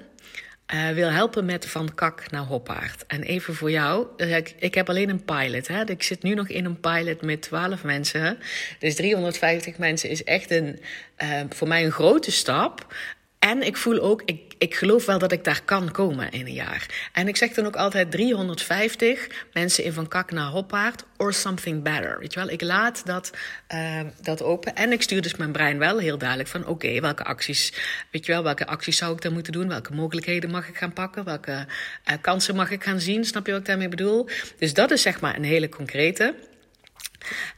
uh, 0.73 0.89
wil 0.89 1.09
helpen 1.09 1.45
met 1.45 1.65
van 1.65 1.93
kak 1.95 2.31
naar 2.31 2.43
hoppaard. 2.43 3.05
En 3.07 3.23
even 3.23 3.55
voor 3.55 3.71
jou, 3.71 4.07
eh, 4.17 4.35
ik, 4.35 4.55
ik 4.59 4.73
heb 4.75 4.89
alleen 4.89 5.09
een 5.09 5.23
pilot. 5.25 5.67
Hè? 5.67 5.89
Ik 5.89 6.03
zit 6.03 6.23
nu 6.23 6.33
nog 6.33 6.47
in 6.47 6.65
een 6.65 6.79
pilot 6.79 7.21
met 7.21 7.41
12 7.41 7.83
mensen. 7.83 8.37
Dus 8.79 8.95
350 8.95 9.77
mensen 9.77 10.09
is 10.09 10.23
echt 10.23 10.51
een, 10.51 10.79
uh, 11.23 11.41
voor 11.49 11.67
mij 11.67 11.85
een 11.85 11.91
grote 11.91 12.31
stap. 12.31 12.93
En 13.39 13.61
ik 13.61 13.77
voel 13.77 13.99
ook, 13.99 14.21
ik 14.57 14.75
geloof 14.75 15.05
wel 15.05 15.19
dat 15.19 15.31
ik 15.31 15.43
daar 15.43 15.61
kan 15.65 15.91
komen 15.91 16.31
in 16.31 16.45
een 16.45 16.53
jaar. 16.53 17.09
En 17.13 17.27
ik 17.27 17.35
zeg 17.35 17.53
dan 17.53 17.65
ook 17.65 17.75
altijd 17.75 18.11
350 18.11 19.27
mensen 19.53 19.83
in 19.83 19.93
van 19.93 20.07
kak 20.07 20.31
naar 20.31 20.47
hoppaard 20.47 21.03
or 21.17 21.33
something 21.33 21.83
better. 21.83 22.19
Weet 22.19 22.33
je 22.33 22.39
wel, 22.39 22.49
ik 22.49 22.61
laat 22.61 23.05
dat, 23.05 23.31
uh, 23.73 23.99
dat 24.21 24.41
open. 24.41 24.75
En 24.75 24.91
ik 24.91 25.01
stuur 25.01 25.21
dus 25.21 25.35
mijn 25.35 25.51
brein 25.51 25.77
wel 25.77 25.97
heel 25.97 26.17
duidelijk 26.17 26.49
van 26.49 26.67
oké, 26.67 26.99
welke 26.99 27.23
acties, 27.23 27.73
weet 28.11 28.25
je 28.25 28.31
wel, 28.31 28.43
welke 28.43 28.65
acties 28.65 28.97
zou 28.97 29.13
ik 29.13 29.21
dan 29.21 29.33
moeten 29.33 29.53
doen? 29.53 29.67
Welke 29.67 29.93
mogelijkheden 29.93 30.51
mag 30.51 30.67
ik 30.67 30.77
gaan 30.77 30.93
pakken? 30.93 31.23
Welke 31.23 31.51
uh, 31.51 32.15
kansen 32.21 32.55
mag 32.55 32.71
ik 32.71 32.83
gaan 32.83 32.99
zien? 32.99 33.25
Snap 33.25 33.45
je 33.45 33.51
wat 33.51 33.61
ik 33.61 33.67
daarmee 33.67 33.89
bedoel? 33.89 34.29
Dus 34.57 34.73
dat 34.73 34.91
is 34.91 35.01
zeg 35.01 35.19
maar 35.19 35.35
een 35.35 35.43
hele 35.43 35.69
concrete. 35.69 36.35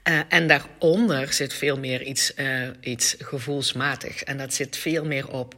Uh, 0.10 0.20
en 0.27 0.48
daaronder 0.48 1.34
zit 1.34 1.54
veel 1.54 1.77
meer 1.77 2.04
iets, 2.04 2.32
uh, 2.36 2.68
iets 2.82 3.16
gevoelsmatig. 3.20 4.24
En 4.24 4.38
dat 4.38 4.54
zit 4.54 4.77
veel 4.77 5.06
meer 5.06 5.27
op 5.27 5.56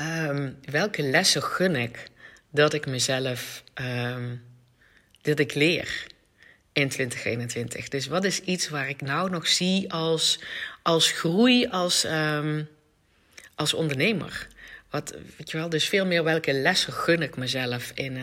um, 0.00 0.58
welke 0.64 1.02
lessen 1.02 1.42
gun 1.42 1.76
ik 1.76 2.08
dat 2.50 2.72
ik 2.72 2.86
mezelf, 2.86 3.64
um, 3.74 4.42
dat 5.22 5.38
ik 5.38 5.54
leer 5.54 6.06
in 6.72 6.88
2021. 6.88 7.88
Dus 7.88 8.06
wat 8.06 8.24
is 8.24 8.40
iets 8.40 8.68
waar 8.68 8.88
ik 8.88 9.00
nou 9.00 9.30
nog 9.30 9.48
zie 9.48 9.92
als, 9.92 10.40
als 10.82 11.10
groei, 11.12 11.68
als, 11.68 12.04
um, 12.04 12.68
als 13.54 13.74
ondernemer? 13.74 14.48
Wat, 14.90 15.14
weet 15.36 15.50
je 15.50 15.56
wel, 15.56 15.68
dus 15.68 15.88
veel 15.88 16.06
meer 16.06 16.24
welke 16.24 16.52
lessen 16.52 16.92
gun 16.92 17.22
ik 17.22 17.36
mezelf 17.36 17.92
in, 17.94 18.16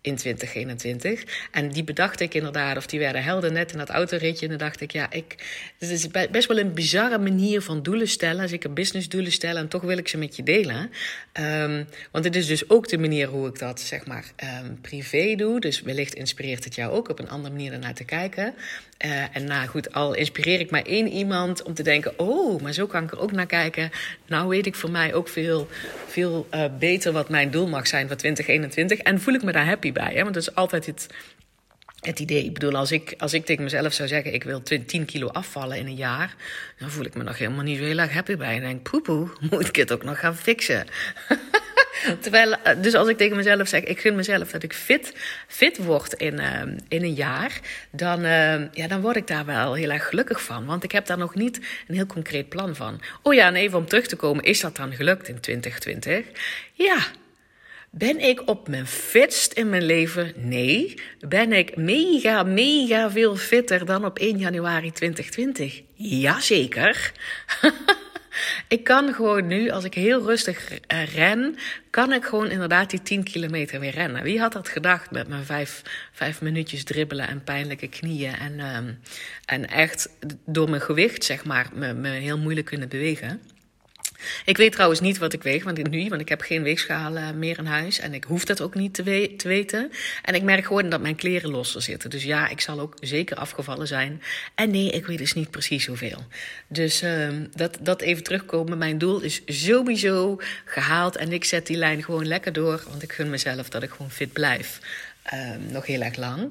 in 0.00 0.16
2021. 0.16 1.48
En 1.50 1.68
die 1.68 1.84
bedacht 1.84 2.20
ik 2.20 2.34
inderdaad, 2.34 2.76
of 2.76 2.86
die 2.86 2.98
werden 2.98 3.22
helder 3.22 3.52
net 3.52 3.72
in 3.72 3.78
dat 3.78 3.88
autoritje. 3.88 4.44
En 4.44 4.48
dan 4.48 4.66
dacht 4.66 4.80
ik, 4.80 4.90
ja, 4.90 5.10
ik, 5.12 5.34
het 5.78 5.90
is 5.90 6.06
best 6.30 6.48
wel 6.48 6.58
een 6.58 6.74
bizarre 6.74 7.18
manier 7.18 7.62
van 7.62 7.82
doelen 7.82 8.08
stellen. 8.08 8.42
Als 8.42 8.52
ik 8.52 8.64
een 8.64 8.74
business 8.74 9.08
doelen 9.08 9.32
stel 9.32 9.56
en 9.56 9.68
toch 9.68 9.82
wil 9.82 9.98
ik 9.98 10.08
ze 10.08 10.18
met 10.18 10.36
je 10.36 10.42
delen. 10.42 10.90
Um, 11.40 11.86
want 12.10 12.24
het 12.24 12.36
is 12.36 12.46
dus 12.46 12.70
ook 12.70 12.88
de 12.88 12.98
manier 12.98 13.28
hoe 13.28 13.48
ik 13.48 13.58
dat, 13.58 13.80
zeg 13.80 14.06
maar, 14.06 14.24
um, 14.64 14.80
privé 14.80 15.34
doe. 15.34 15.60
Dus 15.60 15.82
wellicht 15.82 16.14
inspireert 16.14 16.64
het 16.64 16.74
jou 16.74 16.92
ook 16.92 17.08
op 17.08 17.18
een 17.18 17.28
andere 17.28 17.54
manier 17.54 17.72
ernaar 17.72 17.94
te 17.94 18.04
kijken. 18.04 18.54
Uh, 19.04 19.36
en 19.36 19.44
nou 19.44 19.68
goed, 19.68 19.92
al 19.92 20.14
inspireer 20.14 20.60
ik 20.60 20.70
maar 20.70 20.82
één 20.82 21.08
iemand 21.08 21.62
om 21.62 21.74
te 21.74 21.82
denken: 21.82 22.18
oh, 22.18 22.62
maar 22.62 22.72
zo 22.72 22.86
kan 22.86 23.04
ik 23.04 23.10
er 23.10 23.20
ook 23.20 23.32
naar 23.32 23.46
kijken. 23.46 23.90
Nou 24.26 24.48
weet 24.48 24.66
ik 24.66 24.74
voor 24.74 24.90
mij 24.90 25.14
ook 25.14 25.28
veel, 25.28 25.68
veel 26.06 26.46
uh, 26.54 26.64
beter 26.78 27.12
wat 27.12 27.28
mijn 27.28 27.50
doel 27.50 27.68
mag 27.68 27.86
zijn 27.86 28.06
voor 28.06 28.16
2021. 28.16 28.98
En 28.98 29.20
voel 29.20 29.34
ik 29.34 29.42
me 29.42 29.52
daar 29.52 29.66
happy 29.66 29.89
bij. 29.92 30.12
Hè? 30.14 30.22
Want 30.22 30.34
dat 30.34 30.42
is 30.42 30.54
altijd 30.54 30.86
het, 30.86 31.06
het 32.00 32.18
idee. 32.20 32.44
Ik 32.44 32.52
bedoel, 32.52 32.76
als 32.76 32.92
ik, 32.92 33.14
als 33.18 33.32
ik 33.32 33.44
tegen 33.44 33.62
mezelf 33.64 33.92
zou 33.92 34.08
zeggen: 34.08 34.34
ik 34.34 34.44
wil 34.44 34.62
10 34.62 35.04
kilo 35.04 35.26
afvallen 35.26 35.78
in 35.78 35.86
een 35.86 35.94
jaar. 35.94 36.34
dan 36.78 36.90
voel 36.90 37.04
ik 37.04 37.14
me 37.14 37.22
nog 37.22 37.38
helemaal 37.38 37.64
niet 37.64 37.78
heel 37.78 37.98
erg 37.98 38.12
happy 38.12 38.36
bij. 38.36 38.54
En 38.54 38.60
denk: 38.60 38.90
poepoe, 38.90 39.28
moet 39.50 39.68
ik 39.68 39.76
het 39.76 39.92
ook 39.92 40.04
nog 40.04 40.18
gaan 40.18 40.36
fixen? 40.36 40.86
Terwijl, 42.20 42.52
eh, 42.52 42.82
dus 42.82 42.94
als 42.94 43.08
ik 43.08 43.16
tegen 43.16 43.36
mezelf 43.36 43.68
zeg, 43.68 43.84
ik 43.84 44.00
gun 44.00 44.14
mezelf 44.14 44.50
dat 44.50 44.62
ik 44.62 44.72
fit, 44.72 45.12
fit 45.46 45.76
word 45.76 46.12
in, 46.12 46.40
uh, 46.40 46.62
in 46.88 47.02
een 47.02 47.14
jaar, 47.14 47.60
dan, 47.90 48.24
uh, 48.24 48.72
ja, 48.72 48.88
dan 48.88 49.00
word 49.00 49.16
ik 49.16 49.26
daar 49.26 49.44
wel 49.44 49.74
heel 49.74 49.90
erg 49.90 50.08
gelukkig 50.08 50.42
van. 50.42 50.66
Want 50.66 50.84
ik 50.84 50.92
heb 50.92 51.06
daar 51.06 51.18
nog 51.18 51.34
niet 51.34 51.60
een 51.88 51.94
heel 51.94 52.06
concreet 52.06 52.48
plan 52.48 52.76
van. 52.76 53.00
Oh 53.22 53.34
ja, 53.34 53.46
en 53.46 53.56
even 53.56 53.78
om 53.78 53.86
terug 53.86 54.06
te 54.06 54.16
komen, 54.16 54.44
is 54.44 54.60
dat 54.60 54.76
dan 54.76 54.92
gelukt 54.92 55.28
in 55.28 55.40
2020? 55.40 56.26
Ja. 56.72 56.98
Ben 57.90 58.20
ik 58.20 58.48
op 58.48 58.68
mijn 58.68 58.86
fitst 58.86 59.52
in 59.52 59.68
mijn 59.68 59.82
leven? 59.82 60.32
Nee. 60.36 60.94
Ben 61.28 61.52
ik 61.52 61.76
mega, 61.76 62.42
mega 62.42 63.10
veel 63.10 63.36
fitter 63.36 63.86
dan 63.86 64.04
op 64.04 64.18
1 64.18 64.38
januari 64.38 64.92
2020? 64.92 65.82
Jazeker. 65.94 67.12
Ik 68.68 68.84
kan 68.84 69.14
gewoon 69.14 69.46
nu, 69.46 69.70
als 69.70 69.84
ik 69.84 69.94
heel 69.94 70.22
rustig 70.22 70.70
uh, 70.72 71.14
ren, 71.14 71.56
kan 71.90 72.12
ik 72.12 72.24
gewoon 72.24 72.50
inderdaad 72.50 72.90
die 72.90 73.02
10 73.02 73.22
kilometer 73.22 73.80
weer 73.80 73.90
rennen. 73.90 74.22
Wie 74.22 74.40
had 74.40 74.52
dat 74.52 74.68
gedacht 74.68 75.10
met 75.10 75.28
mijn 75.28 75.44
vijf, 75.44 75.82
vijf 76.12 76.40
minuutjes 76.40 76.84
dribbelen 76.84 77.28
en 77.28 77.44
pijnlijke 77.44 77.88
knieën 77.88 78.34
en, 78.34 78.60
um, 78.76 78.98
en 79.44 79.68
echt 79.68 80.08
door 80.44 80.70
mijn 80.70 80.82
gewicht, 80.82 81.24
zeg 81.24 81.44
maar, 81.44 81.68
me, 81.74 81.92
me 81.92 82.08
heel 82.08 82.38
moeilijk 82.38 82.66
kunnen 82.66 82.88
bewegen. 82.88 83.40
Ik 84.44 84.56
weet 84.56 84.72
trouwens 84.72 85.00
niet 85.00 85.18
wat 85.18 85.32
ik 85.32 85.42
weeg 85.42 85.64
want 85.64 85.90
nu, 85.90 86.08
want 86.08 86.20
ik 86.20 86.28
heb 86.28 86.40
geen 86.40 86.62
weegschaal 86.62 87.34
meer 87.34 87.58
in 87.58 87.64
huis. 87.64 87.98
En 87.98 88.14
ik 88.14 88.24
hoef 88.24 88.44
dat 88.44 88.60
ook 88.60 88.74
niet 88.74 88.94
te, 88.94 89.02
we 89.02 89.34
te, 89.36 89.48
weten. 89.48 89.90
En 90.22 90.34
ik 90.34 90.42
merk 90.42 90.66
gewoon 90.66 90.88
dat 90.88 91.00
mijn 91.00 91.16
kleren 91.16 91.50
losser 91.50 91.82
zitten. 91.82 92.10
Dus 92.10 92.22
ja, 92.22 92.48
ik 92.48 92.60
zal 92.60 92.80
ook 92.80 92.96
zeker 93.00 93.36
afgevallen 93.36 93.86
zijn. 93.86 94.22
En 94.54 94.70
nee, 94.70 94.90
ik 94.90 95.06
weet 95.06 95.18
dus 95.18 95.34
niet 95.34 95.50
precies 95.50 95.86
hoeveel. 95.86 96.24
Dus 96.68 97.02
uh, 97.02 97.28
dat, 97.54 97.78
dat 97.80 98.00
even 98.00 98.22
terugkomen. 98.22 98.78
Mijn 98.78 98.98
doel 98.98 99.20
is 99.20 99.42
sowieso 99.46 100.40
gehaald. 100.64 101.16
En 101.16 101.32
ik 101.32 101.44
zet 101.44 101.66
die 101.66 101.76
lijn 101.76 102.04
gewoon 102.04 102.26
lekker 102.26 102.52
door. 102.52 102.82
Want 102.88 103.02
ik 103.02 103.12
gun 103.12 103.30
mezelf 103.30 103.68
dat 103.68 103.82
ik 103.82 103.90
gewoon 103.90 104.10
fit 104.10 104.32
blijf. 104.32 104.80
Uh, 105.34 105.50
nog 105.70 105.86
heel 105.86 106.00
erg 106.00 106.16
lang. 106.16 106.50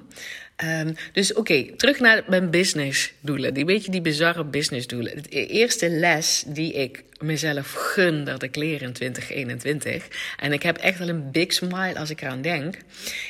Um, 0.63 0.95
dus 1.13 1.33
oké, 1.33 1.65
terug 1.75 1.99
naar 1.99 2.23
mijn 2.27 2.49
businessdoelen. 2.49 3.53
Die 3.53 3.65
beetje 3.65 3.91
die 3.91 4.01
bizarre 4.01 4.43
businessdoelen. 4.43 5.23
De 5.29 5.47
eerste 5.47 5.89
les 5.89 6.43
die 6.47 6.73
ik 6.73 7.03
mezelf 7.19 7.73
gun 7.73 8.23
dat 8.23 8.43
ik 8.43 8.55
leer 8.55 8.81
in 8.81 8.93
2021. 8.93 10.07
En 10.38 10.53
ik 10.53 10.63
heb 10.63 10.77
echt 10.77 10.99
wel 10.99 11.09
een 11.09 11.31
big 11.31 11.53
smile 11.53 11.99
als 11.99 12.09
ik 12.09 12.21
eraan 12.21 12.41
denk. 12.41 12.75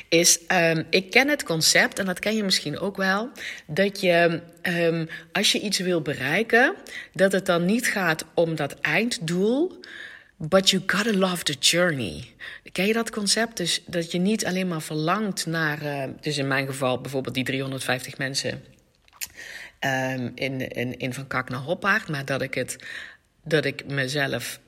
Is, 0.08 0.38
um, 0.48 0.84
ik 0.90 1.10
ken 1.10 1.28
het 1.28 1.42
concept, 1.42 1.98
en 1.98 2.06
dat 2.06 2.18
ken 2.18 2.36
je 2.36 2.44
misschien 2.44 2.78
ook 2.78 2.96
wel. 2.96 3.30
Dat 3.66 4.00
je, 4.00 4.40
als 5.32 5.52
je 5.52 5.60
iets 5.60 5.78
wil 5.78 6.00
bereiken, 6.00 6.74
dat 7.12 7.32
het 7.32 7.46
dan 7.46 7.64
niet 7.64 7.86
gaat 7.86 8.24
om 8.34 8.54
dat 8.54 8.80
einddoel. 8.80 9.80
But 10.48 10.70
you 10.70 10.82
gotta 10.86 11.12
love 11.12 11.42
the 11.42 11.56
journey. 11.58 12.34
Ken 12.72 12.86
je 12.86 12.92
dat 12.92 13.10
concept? 13.10 13.56
Dus 13.56 13.82
dat 13.86 14.12
je 14.12 14.18
niet 14.18 14.46
alleen 14.46 14.68
maar 14.68 14.82
verlangt 14.82 15.46
naar, 15.46 15.82
uh, 15.82 16.04
dus 16.20 16.38
in 16.38 16.48
mijn 16.48 16.66
geval 16.66 17.00
bijvoorbeeld 17.00 17.34
die 17.34 17.44
350 17.44 18.18
mensen 18.18 18.62
um, 19.80 20.32
in, 20.34 20.68
in, 20.68 20.98
in 20.98 21.14
Van 21.14 21.26
Kak 21.26 21.48
naar 21.48 21.60
Hoppaard, 21.60 22.08
maar 22.08 22.24
dat 22.24 22.42
ik, 22.42 22.54
het, 22.54 22.76
dat 23.44 23.64
ik 23.64 23.86
mezelf 23.86 24.60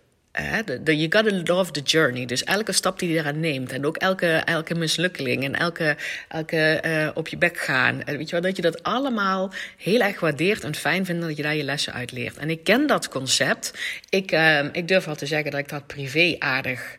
you 0.85 1.07
gotta 1.09 1.43
love 1.55 1.73
the 1.73 1.81
journey. 1.81 2.27
Dus 2.27 2.45
elke 2.45 2.73
stap 2.73 2.99
die 2.99 3.09
je 3.09 3.19
eraan 3.19 3.41
neemt. 3.41 3.73
En 3.73 3.87
ook 3.87 3.97
elke, 3.97 4.27
elke 4.27 4.75
mislukkeling. 4.75 5.45
En 5.45 5.55
elke, 5.55 5.97
elke 6.29 6.83
uh, 6.87 7.09
op 7.15 7.29
je 7.29 7.37
bek 7.37 7.59
gaan. 7.59 8.03
En 8.03 8.17
weet 8.17 8.27
je 8.27 8.33
wel, 8.33 8.45
dat 8.45 8.57
je 8.57 8.63
dat 8.63 8.83
allemaal 8.83 9.53
heel 9.77 10.01
erg 10.01 10.21
waardeert 10.21 10.65
en 10.65 10.75
fijn 10.75 11.05
vindt. 11.05 11.23
Dat 11.23 11.37
je 11.37 11.43
daar 11.43 11.57
je 11.57 11.65
lessen 11.65 11.93
uit 11.93 12.13
leert. 12.13 12.37
En 12.37 12.51
ik 12.51 12.65
ken 12.65 12.87
dat 12.87 13.09
concept. 13.09 13.79
Ik, 14.09 14.33
uh, 14.33 14.65
ik 14.73 14.89
durf 14.89 15.05
wel 15.05 15.15
te 15.15 15.27
zeggen 15.27 15.51
dat 15.51 15.61
ik 15.61 15.69
dat 15.69 15.87
privé 15.87 16.37
aardig, 16.39 16.99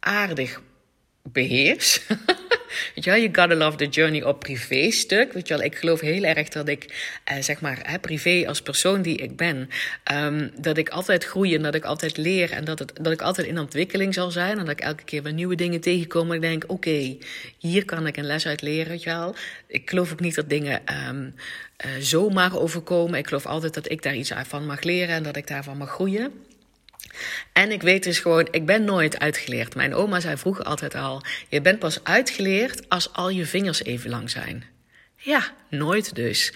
aardig 0.00 0.60
beheers. 1.22 2.00
Weet 2.94 3.04
je 3.04 3.10
you 3.10 3.28
gotta 3.32 3.54
love 3.54 3.76
the 3.76 3.86
journey 3.86 4.22
op 4.22 4.40
privé 4.40 4.90
stuk. 4.90 5.32
Weet 5.32 5.48
je 5.48 5.54
wel, 5.54 5.64
ik 5.64 5.76
geloof 5.76 6.00
heel 6.00 6.22
erg 6.22 6.48
dat 6.48 6.68
ik, 6.68 7.10
eh, 7.24 7.36
zeg 7.40 7.60
maar, 7.60 7.78
hè, 7.82 7.98
privé 7.98 8.44
als 8.46 8.62
persoon 8.62 9.02
die 9.02 9.16
ik 9.16 9.36
ben, 9.36 9.70
um, 10.12 10.50
dat 10.60 10.76
ik 10.76 10.88
altijd 10.88 11.24
groei 11.24 11.54
en 11.54 11.62
dat 11.62 11.74
ik 11.74 11.84
altijd 11.84 12.16
leer 12.16 12.52
en 12.52 12.64
dat, 12.64 12.78
het, 12.78 12.92
dat 13.00 13.12
ik 13.12 13.22
altijd 13.22 13.46
in 13.46 13.58
ontwikkeling 13.58 14.14
zal 14.14 14.30
zijn. 14.30 14.58
En 14.58 14.64
dat 14.64 14.78
ik 14.78 14.80
elke 14.80 15.04
keer 15.04 15.22
weer 15.22 15.32
nieuwe 15.32 15.54
dingen 15.54 15.80
tegenkom 15.80 16.28
en 16.30 16.34
ik 16.34 16.40
denk, 16.40 16.64
oké, 16.66 17.16
hier 17.58 17.84
kan 17.84 18.06
ik 18.06 18.16
een 18.16 18.26
les 18.26 18.46
uit 18.46 18.62
leren, 18.62 18.98
weet. 18.98 19.34
Ik 19.66 19.90
geloof 19.90 20.12
ook 20.12 20.20
niet 20.20 20.34
dat 20.34 20.48
dingen 20.48 20.82
um, 21.08 21.34
uh, 21.86 21.90
zomaar 22.00 22.58
overkomen. 22.58 23.18
Ik 23.18 23.26
geloof 23.26 23.46
altijd 23.46 23.74
dat 23.74 23.90
ik 23.90 24.02
daar 24.02 24.14
iets 24.14 24.32
van 24.46 24.66
mag 24.66 24.82
leren 24.82 25.14
en 25.14 25.22
dat 25.22 25.36
ik 25.36 25.46
daarvan 25.46 25.76
mag 25.76 25.90
groeien. 25.90 26.45
En 27.52 27.70
ik 27.70 27.82
weet 27.82 28.02
dus 28.02 28.18
gewoon, 28.18 28.48
ik 28.50 28.66
ben 28.66 28.84
nooit 28.84 29.18
uitgeleerd. 29.18 29.74
Mijn 29.74 29.94
oma 29.94 30.20
zei 30.20 30.36
vroeger 30.36 30.64
altijd 30.64 30.94
al: 30.94 31.22
je 31.48 31.60
bent 31.60 31.78
pas 31.78 32.04
uitgeleerd 32.04 32.88
als 32.88 33.12
al 33.12 33.30
je 33.30 33.46
vingers 33.46 33.82
even 33.82 34.10
lang 34.10 34.30
zijn. 34.30 34.64
Ja, 35.16 35.52
nooit 35.68 36.14
dus. 36.14 36.52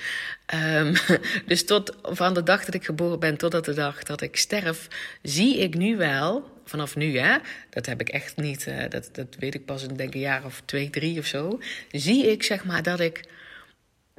Um, 0.54 0.94
dus 1.46 1.64
tot 1.64 1.96
van 2.02 2.34
de 2.34 2.42
dag 2.42 2.64
dat 2.64 2.74
ik 2.74 2.84
geboren 2.84 3.18
ben, 3.18 3.36
totdat 3.36 3.64
de 3.64 3.74
dag 3.74 4.02
dat 4.02 4.20
ik 4.20 4.36
sterf, 4.36 4.88
zie 5.22 5.58
ik 5.58 5.74
nu 5.74 5.96
wel, 5.96 6.50
vanaf 6.64 6.96
nu 6.96 7.18
hè, 7.18 7.36
dat 7.70 7.86
heb 7.86 8.00
ik 8.00 8.08
echt 8.08 8.36
niet, 8.36 8.66
uh, 8.66 8.82
dat, 8.88 9.08
dat 9.12 9.36
weet 9.38 9.54
ik 9.54 9.64
pas 9.64 9.82
in 9.82 9.94
denk 9.94 10.14
een 10.14 10.20
jaar 10.20 10.44
of 10.44 10.62
twee, 10.64 10.90
drie 10.90 11.18
of 11.18 11.26
zo, 11.26 11.60
zie 11.90 12.30
ik 12.30 12.42
zeg 12.42 12.64
maar 12.64 12.82
dat 12.82 13.00
ik 13.00 13.24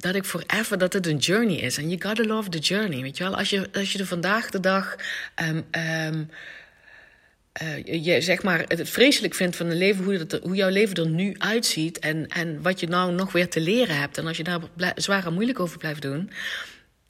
dat 0.02 0.14
ik 0.14 0.24
forever, 0.24 0.78
dat 0.78 0.92
het 0.92 1.06
een 1.06 1.16
journey 1.16 1.56
is. 1.56 1.76
En 1.76 1.88
you 1.88 2.00
gotta 2.02 2.24
love 2.24 2.48
the 2.48 2.58
journey, 2.58 3.02
weet 3.02 3.16
je 3.16 3.24
wel. 3.24 3.36
Als 3.36 3.50
je, 3.50 3.68
als 3.72 3.92
je 3.92 3.98
er 3.98 4.06
vandaag 4.06 4.50
de 4.50 4.60
dag... 4.60 4.96
Um, 5.48 5.64
um, 6.06 6.30
uh, 7.62 8.04
je 8.04 8.20
zeg 8.20 8.42
maar 8.42 8.64
het 8.66 8.88
vreselijk 8.88 9.34
vindt 9.34 9.56
van 9.56 9.66
een 9.66 9.76
leven, 9.76 10.04
hoe, 10.04 10.26
dat, 10.26 10.42
hoe 10.42 10.54
jouw 10.54 10.68
leven 10.68 10.96
er 10.96 11.08
nu 11.08 11.34
uitziet 11.38 11.98
en, 11.98 12.28
en 12.28 12.62
wat 12.62 12.80
je 12.80 12.88
nou 12.88 13.12
nog 13.12 13.32
weer 13.32 13.48
te 13.48 13.60
leren 13.60 13.96
hebt. 13.96 14.18
En 14.18 14.26
als 14.26 14.36
je 14.36 14.44
daar 14.44 14.60
zwaar 14.94 15.26
en 15.26 15.32
moeilijk 15.32 15.60
over 15.60 15.78
blijft 15.78 16.02
doen, 16.02 16.30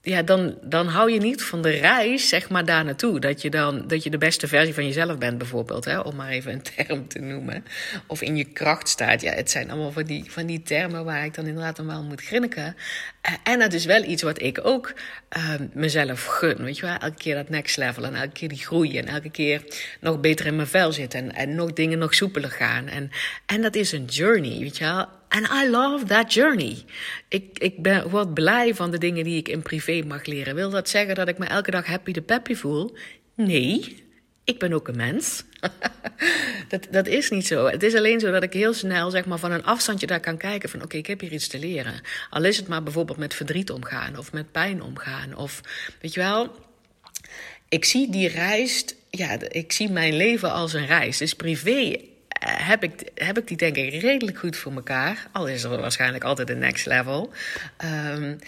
ja, 0.05 0.23
dan, 0.23 0.59
dan 0.63 0.87
hou 0.87 1.11
je 1.11 1.21
niet 1.21 1.43
van 1.43 1.63
de 1.63 1.71
reis, 1.71 2.29
zeg 2.29 2.51
maar, 2.51 2.65
daar 2.65 2.85
naartoe. 2.85 3.21
Dat 3.21 3.43
je 3.43 3.51
dan 3.51 3.87
dat 3.87 4.03
je 4.03 4.11
de 4.11 4.19
beste 4.19 4.49
versie 4.49 4.75
van 4.75 4.85
jezelf 4.85 5.19
bent, 5.19 5.39
bijvoorbeeld, 5.39 5.85
hè, 5.85 5.99
om 5.99 6.17
maar 6.17 6.29
even 6.29 6.53
een 6.53 6.63
term 6.77 7.09
te 7.09 7.19
noemen. 7.19 7.65
Of 8.07 8.23
in 8.23 8.37
je 8.37 8.45
kracht 8.45 8.89
staat. 8.89 9.21
Ja, 9.21 9.33
het 9.33 9.51
zijn 9.51 9.71
allemaal 9.71 9.93
van 9.93 10.05
die, 10.05 10.25
van 10.31 10.47
die 10.47 10.63
termen 10.63 11.05
waar 11.05 11.25
ik 11.25 11.35
dan 11.35 11.47
inderdaad 11.47 11.79
wel 11.79 12.03
moet 12.03 12.21
grinniken. 12.21 12.77
En 13.43 13.59
dat 13.59 13.73
is 13.73 13.85
wel 13.85 14.05
iets 14.05 14.23
wat 14.23 14.43
ik 14.43 14.61
ook 14.63 14.95
uh, 15.37 15.55
mezelf 15.73 16.25
gun. 16.25 16.65
Weet 16.65 16.77
je 16.77 16.87
wel, 16.87 16.97
elke 16.97 17.17
keer 17.17 17.35
dat 17.35 17.49
next 17.49 17.77
level 17.77 18.05
en 18.05 18.15
elke 18.15 18.33
keer 18.33 18.49
die 18.49 18.59
groei 18.59 18.99
en 18.99 19.07
elke 19.07 19.31
keer 19.31 19.63
nog 20.01 20.21
beter 20.21 20.47
in 20.47 20.57
mijn 20.57 20.69
vel 20.69 20.93
zitten 20.93 21.21
en, 21.21 21.35
en 21.35 21.55
nog 21.55 21.73
dingen 21.73 21.99
nog 21.99 22.15
soepeler 22.15 22.51
gaan. 22.51 22.87
En, 22.87 23.11
en 23.47 23.63
dat 23.63 23.75
is 23.75 23.93
een 23.93 24.05
journey, 24.05 24.59
weet 24.59 24.79
je 24.79 24.85
wel. 24.85 25.07
And 25.29 25.49
I 25.65 25.71
love 25.71 26.05
that 26.05 26.33
journey. 26.33 26.85
Ik, 27.29 27.59
ik 27.59 27.83
ben, 27.83 28.09
word 28.09 28.35
blij 28.35 28.75
van 28.75 28.91
de 28.91 28.99
dingen 28.99 29.25
die 29.25 29.37
ik 29.37 29.49
in 29.49 29.63
privé 29.63 30.03
mag 30.07 30.27
leren. 30.27 30.55
Wil 30.55 30.71
dat 30.71 30.89
zeggen 30.89 31.15
dat 31.15 31.29
ik 31.29 31.39
me 31.39 31.47
elke 31.47 31.71
dag 31.71 31.87
happy 31.87 32.13
de 32.13 32.23
peppy 32.23 32.55
voel? 32.55 32.97
Nee, 33.35 33.97
ik 34.45 34.59
ben 34.59 34.73
ook 34.73 34.89
een 34.89 34.97
mens. 34.97 35.45
dat, 36.73 36.87
dat 36.91 37.07
is 37.07 37.31
niet 37.31 37.47
zo. 37.47 37.67
Het 37.67 37.83
is 37.83 37.95
alleen 37.95 38.21
zo 38.21 38.31
dat 38.31 38.43
ik 38.43 38.53
heel 38.53 38.75
snel 38.75 39.11
zeg 39.11 39.25
maar, 39.25 39.39
van 39.39 39.53
een 39.53 39.65
afstandje 39.65 40.07
daar 40.07 40.21
kan 40.21 40.37
kijken 40.37 40.69
van 40.69 40.83
oké, 40.83 40.97
ik 40.97 41.07
heb 41.07 41.21
hier 41.21 41.33
iets 41.33 41.49
te 41.49 41.59
leren. 41.59 42.01
Al 42.31 42.45
is 42.45 42.57
het 42.57 42.69
maar 42.69 42.83
bijvoorbeeld 42.83 43.19
met 43.19 43.35
verdriet 43.35 43.71
omgaan 43.71 44.19
of 44.19 44.33
met 44.33 44.53
pijn 44.53 44.83
omgaan. 44.83 45.37
Of 45.37 45.61
weet 46.01 46.15
je 46.15 46.21
wel, 46.21 46.55
ik 47.69 47.85
zie 47.85 48.11
die 48.11 48.29
reis, 48.29 48.85
ja, 49.11 49.37
ik 49.49 49.73
zie 49.73 49.91
mijn 49.91 50.17
leven 50.17 50.53
als 50.53 50.73
een 50.73 50.87
reis. 50.87 51.19
Dus 51.19 51.35
privé 51.35 51.97
heb 52.47 52.83
ik, 52.83 53.11
heb 53.15 53.39
ik 53.39 53.47
die 53.47 53.57
denk 53.57 53.77
ik 53.77 54.01
redelijk 54.01 54.39
goed 54.39 54.57
voor 54.57 54.73
elkaar. 54.73 55.27
Al 55.33 55.49
is 55.49 55.63
er 55.63 55.81
waarschijnlijk 55.81 56.25
altijd 56.25 56.51
een 56.51 56.59
next 56.59 56.87
level. 56.87 57.33
Um, 57.85 58.39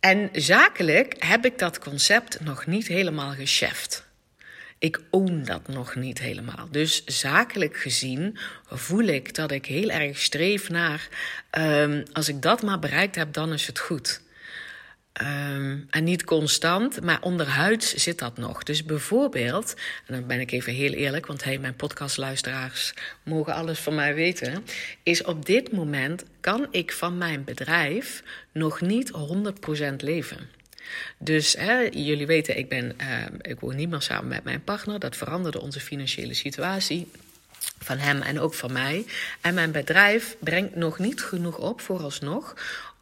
en 0.00 0.28
zakelijk 0.32 1.14
heb 1.18 1.44
ik 1.44 1.58
dat 1.58 1.78
concept 1.78 2.40
nog 2.40 2.66
niet 2.66 2.86
helemaal 2.86 3.32
gecheft. 3.32 4.05
Ik 4.78 5.00
own 5.10 5.42
dat 5.44 5.68
nog 5.68 5.94
niet 5.94 6.18
helemaal. 6.18 6.68
Dus 6.70 7.04
zakelijk 7.04 7.76
gezien 7.76 8.38
voel 8.68 9.04
ik 9.04 9.34
dat 9.34 9.50
ik 9.50 9.66
heel 9.66 9.90
erg 9.90 10.18
streef 10.18 10.68
naar. 10.68 11.08
Um, 11.58 12.02
als 12.12 12.28
ik 12.28 12.42
dat 12.42 12.62
maar 12.62 12.78
bereikt 12.78 13.14
heb, 13.14 13.32
dan 13.32 13.52
is 13.52 13.66
het 13.66 13.78
goed. 13.78 14.20
Um, 15.22 15.86
en 15.90 16.04
niet 16.04 16.24
constant, 16.24 17.02
maar 17.02 17.22
onderhuids 17.22 17.94
zit 17.94 18.18
dat 18.18 18.36
nog. 18.36 18.62
Dus 18.62 18.84
bijvoorbeeld, 18.84 19.74
en 20.06 20.14
dan 20.14 20.26
ben 20.26 20.40
ik 20.40 20.52
even 20.52 20.72
heel 20.72 20.92
eerlijk, 20.92 21.26
want 21.26 21.44
hey, 21.44 21.58
mijn 21.58 21.76
podcastluisteraars 21.76 22.94
mogen 23.22 23.54
alles 23.54 23.78
van 23.78 23.94
mij 23.94 24.14
weten, 24.14 24.64
is 25.02 25.22
op 25.22 25.46
dit 25.46 25.72
moment 25.72 26.24
kan 26.40 26.66
ik 26.70 26.92
van 26.92 27.18
mijn 27.18 27.44
bedrijf 27.44 28.22
nog 28.52 28.80
niet 28.80 29.10
100% 29.92 29.96
leven. 29.96 30.48
Dus 31.18 31.56
hè, 31.58 31.80
jullie 31.80 32.26
weten, 32.26 32.58
ik, 32.58 32.68
ben, 32.68 32.96
uh, 33.00 33.24
ik 33.40 33.60
woon 33.60 33.76
niet 33.76 33.90
meer 33.90 34.02
samen 34.02 34.28
met 34.28 34.44
mijn 34.44 34.64
partner. 34.64 34.98
Dat 34.98 35.16
veranderde 35.16 35.60
onze 35.60 35.80
financiële 35.80 36.34
situatie. 36.34 37.10
Van 37.78 37.98
hem 37.98 38.22
en 38.22 38.40
ook 38.40 38.54
van 38.54 38.72
mij. 38.72 39.06
En 39.40 39.54
mijn 39.54 39.72
bedrijf 39.72 40.36
brengt 40.40 40.74
nog 40.74 40.98
niet 40.98 41.22
genoeg 41.22 41.58
op, 41.58 41.80
vooralsnog, 41.80 42.54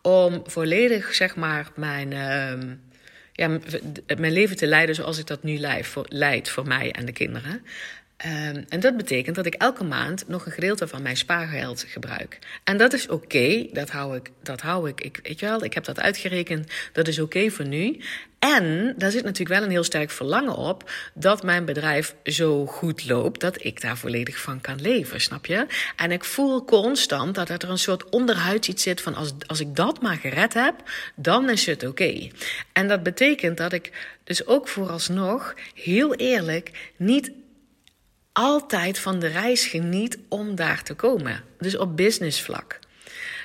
om 0.03 0.42
volledig 0.47 1.14
zeg 1.14 1.37
maar 1.37 1.70
mijn, 1.75 2.11
uh, 2.11 2.75
ja, 3.33 3.59
mijn 4.18 4.33
leven 4.33 4.57
te 4.57 4.66
leiden 4.66 4.94
zoals 4.94 5.18
ik 5.18 5.27
dat 5.27 5.42
nu 5.42 5.59
leid 5.59 5.87
voor, 5.87 6.07
leid 6.09 6.49
voor 6.49 6.66
mij 6.66 6.92
en 6.92 7.05
de 7.05 7.12
kinderen. 7.12 7.64
Um, 8.27 8.64
en 8.68 8.81
dat 8.81 8.96
betekent 8.96 9.37
dat 9.37 9.46
ik 9.46 9.55
elke 9.55 9.85
maand 9.85 10.29
nog 10.29 10.46
een 10.46 10.53
gedeelte 10.53 10.88
van 10.88 11.03
mijn 11.03 11.16
spaargeld 11.16 11.85
gebruik. 11.88 12.38
En 12.64 12.77
dat 12.77 12.92
is 12.92 13.09
oké, 13.09 13.66
dat 13.72 13.90
hou 13.90 14.16
ik, 14.16 14.31
dat 14.42 14.61
hou 14.61 14.88
ik, 14.88 15.00
ik, 15.00 15.20
weet 15.22 15.40
je 15.40 15.46
wel, 15.46 15.64
ik 15.64 15.74
heb 15.74 15.85
dat 15.85 16.00
uitgerekend, 16.00 16.72
dat 16.92 17.09
is 17.09 17.18
oké 17.18 17.50
voor 17.50 17.66
nu. 17.66 18.00
En 18.38 18.94
daar 18.96 19.11
zit 19.11 19.24
natuurlijk 19.24 19.59
wel 19.59 19.62
een 19.62 19.72
heel 19.72 19.85
sterk 19.85 20.11
verlangen 20.11 20.57
op 20.57 20.90
dat 21.14 21.42
mijn 21.42 21.64
bedrijf 21.64 22.14
zo 22.24 22.66
goed 22.66 23.09
loopt 23.09 23.40
dat 23.40 23.64
ik 23.64 23.81
daar 23.81 23.96
volledig 23.96 24.40
van 24.40 24.61
kan 24.61 24.81
leven, 24.81 25.20
snap 25.20 25.46
je? 25.46 25.66
En 25.96 26.12
ik 26.12 26.24
voel 26.24 26.64
constant 26.64 27.35
dat 27.35 27.48
er 27.48 27.70
een 27.70 27.79
soort 27.79 28.09
onderhuid 28.09 28.68
iets 28.68 28.83
zit 28.83 29.00
van 29.00 29.14
als, 29.14 29.33
als 29.46 29.61
ik 29.61 29.77
dat 29.77 30.03
maar 30.03 30.16
gered 30.16 30.55
heb, 30.55 30.74
dan 31.14 31.50
is 31.50 31.66
het 31.66 31.87
oké. 31.87 32.29
En 32.72 32.88
dat 32.88 33.03
betekent 33.03 33.57
dat 33.57 33.72
ik 33.72 33.92
dus 34.24 34.46
ook 34.46 34.68
vooralsnog 34.68 35.55
heel 35.74 36.14
eerlijk 36.14 36.92
niet 36.96 37.31
altijd 38.35 38.99
van 38.99 39.18
de 39.18 39.27
reis 39.27 39.66
geniet 39.66 40.18
om 40.29 40.55
daar 40.55 40.83
te 40.83 40.94
komen. 40.94 41.42
Dus 41.59 41.77
op 41.77 41.97
business 41.97 42.42
vlak. 42.42 42.79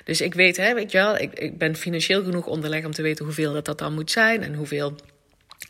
Dus 0.04 0.22
ik 0.22 0.34
weet, 0.34 0.58
hè, 0.58 0.74
weet 0.74 0.92
je 0.92 0.98
wel, 0.98 1.18
ik, 1.18 1.40
ik 1.40 1.58
ben 1.58 1.76
financieel 1.76 2.24
genoeg 2.24 2.46
onderleg 2.46 2.86
om 2.86 2.92
te 2.92 3.02
weten 3.02 3.26
hoeveel 3.26 3.54
dat, 3.54 3.66
dat 3.66 3.78
dan 3.78 3.94
moet 3.94 4.12
zijn 4.12 4.44
en 4.44 4.54
hoeveel 4.54 4.96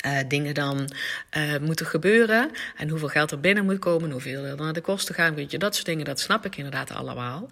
uh, 0.05 0.17
dingen 0.27 0.53
dan 0.53 0.89
uh, 1.37 1.57
moeten 1.57 1.85
gebeuren. 1.85 2.51
En 2.77 2.89
hoeveel 2.89 3.07
geld 3.07 3.31
er 3.31 3.39
binnen 3.39 3.65
moet 3.65 3.79
komen, 3.79 4.11
hoeveel 4.11 4.43
er 4.43 4.55
naar 4.55 4.73
de 4.73 4.81
kosten 4.81 5.15
gaan. 5.15 5.35
Weet 5.35 5.51
je, 5.51 5.57
dat 5.57 5.73
soort 5.73 5.85
dingen, 5.85 6.05
dat 6.05 6.19
snap 6.19 6.45
ik 6.45 6.57
inderdaad 6.57 6.91
allemaal. 6.91 7.47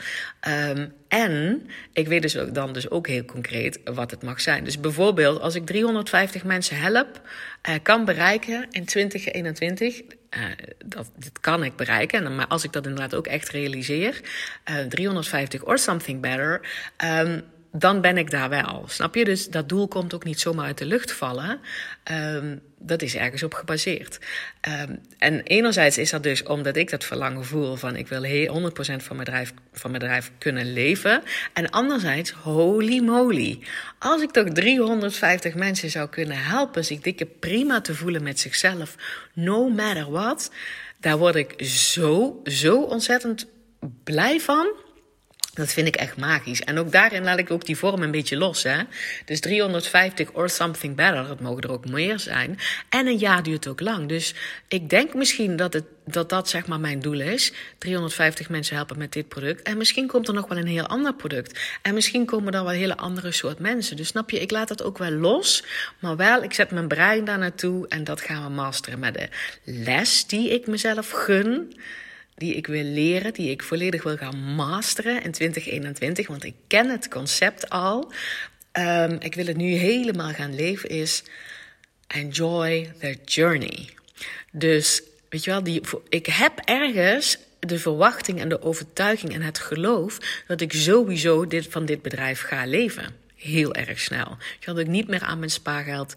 Um, 0.47 0.93
en 1.07 1.67
ik 1.93 2.07
weet 2.07 2.21
dus 2.21 2.37
ook, 2.37 2.53
dan 2.53 2.73
dus 2.73 2.89
ook 2.89 3.07
heel 3.07 3.25
concreet 3.25 3.79
wat 3.83 4.11
het 4.11 4.23
mag 4.23 4.41
zijn. 4.41 4.63
Dus 4.63 4.79
bijvoorbeeld, 4.79 5.41
als 5.41 5.55
ik 5.55 5.65
350 5.65 6.43
mensen 6.43 6.77
help, 6.77 7.21
uh, 7.69 7.75
kan 7.83 8.05
bereiken 8.05 8.67
in 8.71 8.85
2021. 8.85 10.01
Dat, 10.85 11.11
dit 11.15 11.39
kan 11.39 11.63
ik 11.63 11.75
bereiken. 11.75 12.25
En, 12.25 12.35
maar 12.35 12.47
als 12.47 12.63
ik 12.63 12.71
dat 12.71 12.85
inderdaad 12.85 13.15
ook 13.15 13.27
echt 13.27 13.49
realiseer, 13.49 14.21
350 14.89 15.63
or 15.63 15.77
something 15.77 16.21
better. 16.21 16.61
Um, 17.03 17.43
dan 17.71 18.01
ben 18.01 18.17
ik 18.17 18.31
daar 18.31 18.49
wel. 18.49 18.83
Snap 18.87 19.15
je? 19.15 19.25
Dus 19.25 19.47
dat 19.47 19.69
doel 19.69 19.87
komt 19.87 20.13
ook 20.13 20.23
niet 20.23 20.39
zomaar 20.39 20.65
uit 20.65 20.77
de 20.77 20.85
lucht 20.85 21.11
vallen. 21.11 21.59
Um, 22.11 22.61
dat 22.79 23.01
is 23.01 23.15
ergens 23.15 23.43
op 23.43 23.53
gebaseerd. 23.53 24.19
Um, 24.81 24.99
en 25.17 25.41
enerzijds 25.43 25.97
is 25.97 26.09
dat 26.09 26.23
dus 26.23 26.43
omdat 26.43 26.75
ik 26.75 26.89
dat 26.89 27.03
verlangen 27.03 27.45
voel 27.45 27.75
van 27.75 27.95
ik 27.95 28.07
wil 28.07 28.23
100% 28.23 28.23
van 28.51 29.15
mijn, 29.15 29.17
bedrijf, 29.17 29.53
van 29.73 29.91
mijn 29.91 30.23
kunnen 30.37 30.73
leven. 30.73 31.23
En 31.53 31.69
anderzijds, 31.69 32.31
holy 32.31 32.99
moly. 32.99 33.59
Als 33.99 34.21
ik 34.21 34.31
toch 34.31 34.49
350 34.49 35.55
mensen 35.55 35.89
zou 35.89 36.09
kunnen 36.09 36.37
helpen 36.37 36.85
zich 36.85 36.99
dikke 36.99 37.25
prima 37.25 37.81
te 37.81 37.95
voelen 37.95 38.23
met 38.23 38.39
zichzelf, 38.39 38.95
no 39.33 39.69
matter 39.69 40.11
what. 40.11 40.51
Daar 40.99 41.17
word 41.17 41.35
ik 41.35 41.65
zo, 41.65 42.41
zo 42.43 42.81
ontzettend 42.81 43.47
blij 44.03 44.39
van. 44.39 44.67
Dat 45.57 45.73
vind 45.73 45.87
ik 45.87 45.95
echt 45.95 46.17
magisch. 46.17 46.61
En 46.61 46.77
ook 46.77 46.91
daarin 46.91 47.23
laat 47.23 47.37
ik 47.37 47.51
ook 47.51 47.65
die 47.65 47.77
vorm 47.77 48.01
een 48.01 48.11
beetje 48.11 48.37
los. 48.37 48.63
Hè? 48.63 48.81
Dus 49.25 49.39
350 49.39 50.31
or 50.33 50.49
something 50.49 50.95
better, 50.95 51.29
het 51.29 51.39
mogen 51.39 51.63
er 51.63 51.71
ook 51.71 51.89
meer 51.89 52.19
zijn. 52.19 52.59
En 52.89 53.07
een 53.07 53.17
jaar 53.17 53.43
duurt 53.43 53.67
ook 53.67 53.81
lang. 53.81 54.07
Dus 54.07 54.33
ik 54.67 54.89
denk 54.89 55.13
misschien 55.13 55.55
dat 55.55 55.73
het, 55.73 55.83
dat, 56.05 56.29
dat 56.29 56.49
zeg 56.49 56.67
maar 56.67 56.79
mijn 56.79 56.99
doel 56.99 57.19
is. 57.19 57.53
350 57.77 58.49
mensen 58.49 58.75
helpen 58.75 58.97
met 58.97 59.11
dit 59.11 59.27
product. 59.27 59.61
En 59.61 59.77
misschien 59.77 60.07
komt 60.07 60.27
er 60.27 60.33
nog 60.33 60.47
wel 60.47 60.57
een 60.57 60.67
heel 60.67 60.87
ander 60.87 61.13
product. 61.13 61.59
En 61.81 61.93
misschien 61.93 62.25
komen 62.25 62.53
er 62.53 62.63
wel 62.63 62.73
hele 62.73 62.97
andere 62.97 63.31
soort 63.31 63.59
mensen. 63.59 63.95
Dus 63.95 64.07
snap 64.07 64.29
je, 64.29 64.39
ik 64.39 64.51
laat 64.51 64.67
dat 64.67 64.83
ook 64.83 64.97
wel 64.97 65.11
los. 65.11 65.63
Maar 65.99 66.15
wel, 66.15 66.43
ik 66.43 66.53
zet 66.53 66.71
mijn 66.71 66.87
brein 66.87 67.25
daar 67.25 67.37
naartoe. 67.37 67.87
En 67.87 68.03
dat 68.03 68.21
gaan 68.21 68.43
we 68.43 68.49
masteren 68.49 68.99
met 68.99 69.13
de 69.13 69.29
les 69.63 70.27
die 70.27 70.49
ik 70.49 70.67
mezelf 70.67 71.11
gun 71.11 71.73
die 72.37 72.55
ik 72.55 72.67
wil 72.67 72.83
leren, 72.83 73.33
die 73.33 73.49
ik 73.49 73.63
volledig 73.63 74.03
wil 74.03 74.17
gaan 74.17 74.37
masteren 74.37 75.23
in 75.23 75.31
2021, 75.31 76.27
want 76.27 76.43
ik 76.43 76.55
ken 76.67 76.89
het 76.89 77.07
concept 77.07 77.69
al. 77.69 78.11
Um, 78.73 79.17
ik 79.19 79.35
wil 79.35 79.45
het 79.45 79.57
nu 79.57 79.73
helemaal 79.73 80.33
gaan 80.33 80.55
leven, 80.55 80.89
is 80.89 81.23
enjoy 82.07 82.93
the 82.99 83.17
journey. 83.25 83.89
Dus, 84.51 85.03
weet 85.29 85.43
je 85.43 85.51
wel, 85.51 85.63
die, 85.63 85.81
ik 86.09 86.25
heb 86.25 86.59
ergens 86.65 87.37
de 87.59 87.79
verwachting 87.79 88.39
en 88.39 88.49
de 88.49 88.61
overtuiging 88.61 89.33
en 89.33 89.41
het 89.41 89.59
geloof 89.59 90.17
dat 90.47 90.61
ik 90.61 90.73
sowieso 90.73 91.47
dit, 91.47 91.67
van 91.69 91.85
dit 91.85 92.01
bedrijf 92.01 92.41
ga 92.41 92.65
leven 92.65 93.15
heel 93.47 93.73
erg 93.73 93.99
snel. 93.99 94.37
Dat 94.65 94.77
ik 94.77 94.87
niet 94.87 95.07
meer 95.07 95.21
aan 95.23 95.39
mijn 95.39 95.51
spaargeld 95.51 96.13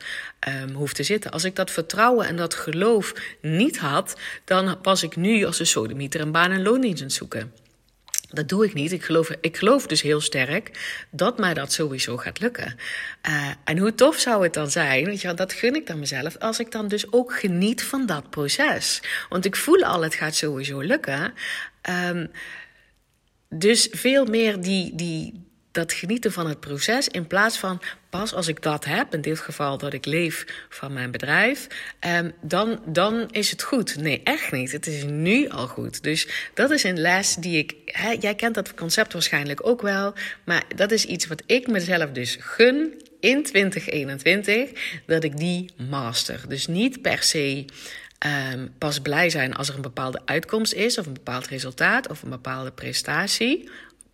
um, 0.49 0.75
hoef 0.75 0.93
te 0.93 1.03
zitten. 1.03 1.31
Als 1.31 1.45
ik 1.45 1.57
dat 1.57 1.71
vertrouwen 1.71 2.27
en 2.27 2.37
dat 2.37 2.55
geloof 2.55 3.13
niet 3.41 3.79
had, 3.79 4.17
dan 4.45 4.79
was 4.83 5.03
ik 5.03 5.17
nu 5.17 5.45
als 5.45 5.59
een 5.59 5.67
sodemieter 5.67 6.21
een 6.21 6.33
baan 6.33 6.51
en 6.51 6.63
loondienst 6.63 7.01
aan 7.01 7.07
het 7.07 7.17
zoeken. 7.17 7.53
Dat 8.31 8.49
doe 8.49 8.65
ik 8.65 8.75
niet. 8.75 8.93
Ik 8.93 9.05
geloof, 9.05 9.31
ik 9.41 9.57
geloof 9.57 9.87
dus 9.87 10.03
heel 10.03 10.21
sterk 10.21 10.71
dat 11.11 11.39
mij 11.39 11.55
dat 11.55 11.73
sowieso 11.73 12.17
gaat 12.17 12.41
lukken. 12.41 12.77
Uh, 13.29 13.49
en 13.65 13.79
hoe 13.79 13.95
tof 13.95 14.19
zou 14.19 14.43
het 14.43 14.55
dan 14.55 14.71
zijn, 14.71 15.05
weet 15.05 15.21
je, 15.21 15.35
dat 15.35 15.53
gun 15.53 15.75
ik 15.75 15.87
dan 15.87 15.99
mezelf, 15.99 16.39
als 16.39 16.59
ik 16.59 16.71
dan 16.71 16.89
dus 16.89 17.13
ook 17.13 17.39
geniet 17.39 17.83
van 17.83 18.07
dat 18.07 18.31
proces. 18.31 19.03
Want 19.29 19.45
ik 19.45 19.57
voel 19.57 19.85
al, 19.85 20.03
het 20.03 20.15
gaat 20.15 20.35
sowieso 20.35 20.81
lukken. 20.81 21.35
Um, 22.09 22.31
dus 23.49 23.89
veel 23.91 24.25
meer 24.25 24.61
die, 24.61 24.95
die, 24.95 25.50
dat 25.73 25.93
genieten 25.93 26.33
van 26.33 26.49
het 26.49 26.61
proces 26.61 27.09
in 27.09 27.27
plaats 27.27 27.59
van 27.59 27.83
pas 28.11 28.35
als 28.35 28.49
ik 28.49 28.63
dat 28.63 28.85
heb, 28.85 29.15
in 29.15 29.21
dit 29.21 29.41
geval 29.41 29.79
dat 29.79 29.93
ik 29.93 30.07
leef 30.07 30.45
van 30.69 30.93
mijn 30.93 31.11
bedrijf, 31.11 31.67
um, 32.07 32.33
dan, 32.41 32.81
dan 32.87 33.29
is 33.31 33.51
het 33.51 33.63
goed. 33.63 33.97
Nee, 33.97 34.21
echt 34.25 34.53
niet. 34.53 34.73
Het 34.73 34.87
is 34.87 35.05
nu 35.05 35.49
al 35.49 35.67
goed. 35.67 36.03
Dus 36.03 36.29
dat 36.55 36.71
is 36.71 36.83
een 36.83 37.01
les 37.01 37.35
die 37.35 37.59
ik. 37.59 37.75
Hè, 37.85 38.17
jij 38.21 38.35
kent 38.35 38.55
dat 38.55 38.75
concept 38.75 39.13
waarschijnlijk 39.13 39.67
ook 39.67 39.83
wel, 39.83 40.13
maar 40.45 40.65
dat 40.77 40.91
is 40.91 41.05
iets 41.05 41.27
wat 41.27 41.43
ik 41.47 41.67
mezelf 41.67 42.11
dus 42.11 42.37
gun 42.41 43.03
in 43.21 43.43
2021, 43.43 45.01
dat 45.07 45.25
ik 45.25 45.37
die 45.37 45.71
master. 45.89 46.41
Dus 46.49 46.67
niet 46.67 47.03
per 47.03 47.23
se. 47.23 47.65
Um, 48.53 48.75
pas 48.79 49.01
blij 49.01 49.31
zijn 49.31 49.55
als 49.55 49.69
er 49.69 49.75
een 49.75 49.81
bepaalde 49.83 50.21
uitkomst 50.25 50.73
is, 50.73 50.99
of 50.99 51.07
een 51.07 51.13
bepaald 51.13 51.47
resultaat, 51.47 52.09
of 52.09 52.23
een 52.23 52.31
bepaalde 52.31 52.71
prestatie 52.71 53.71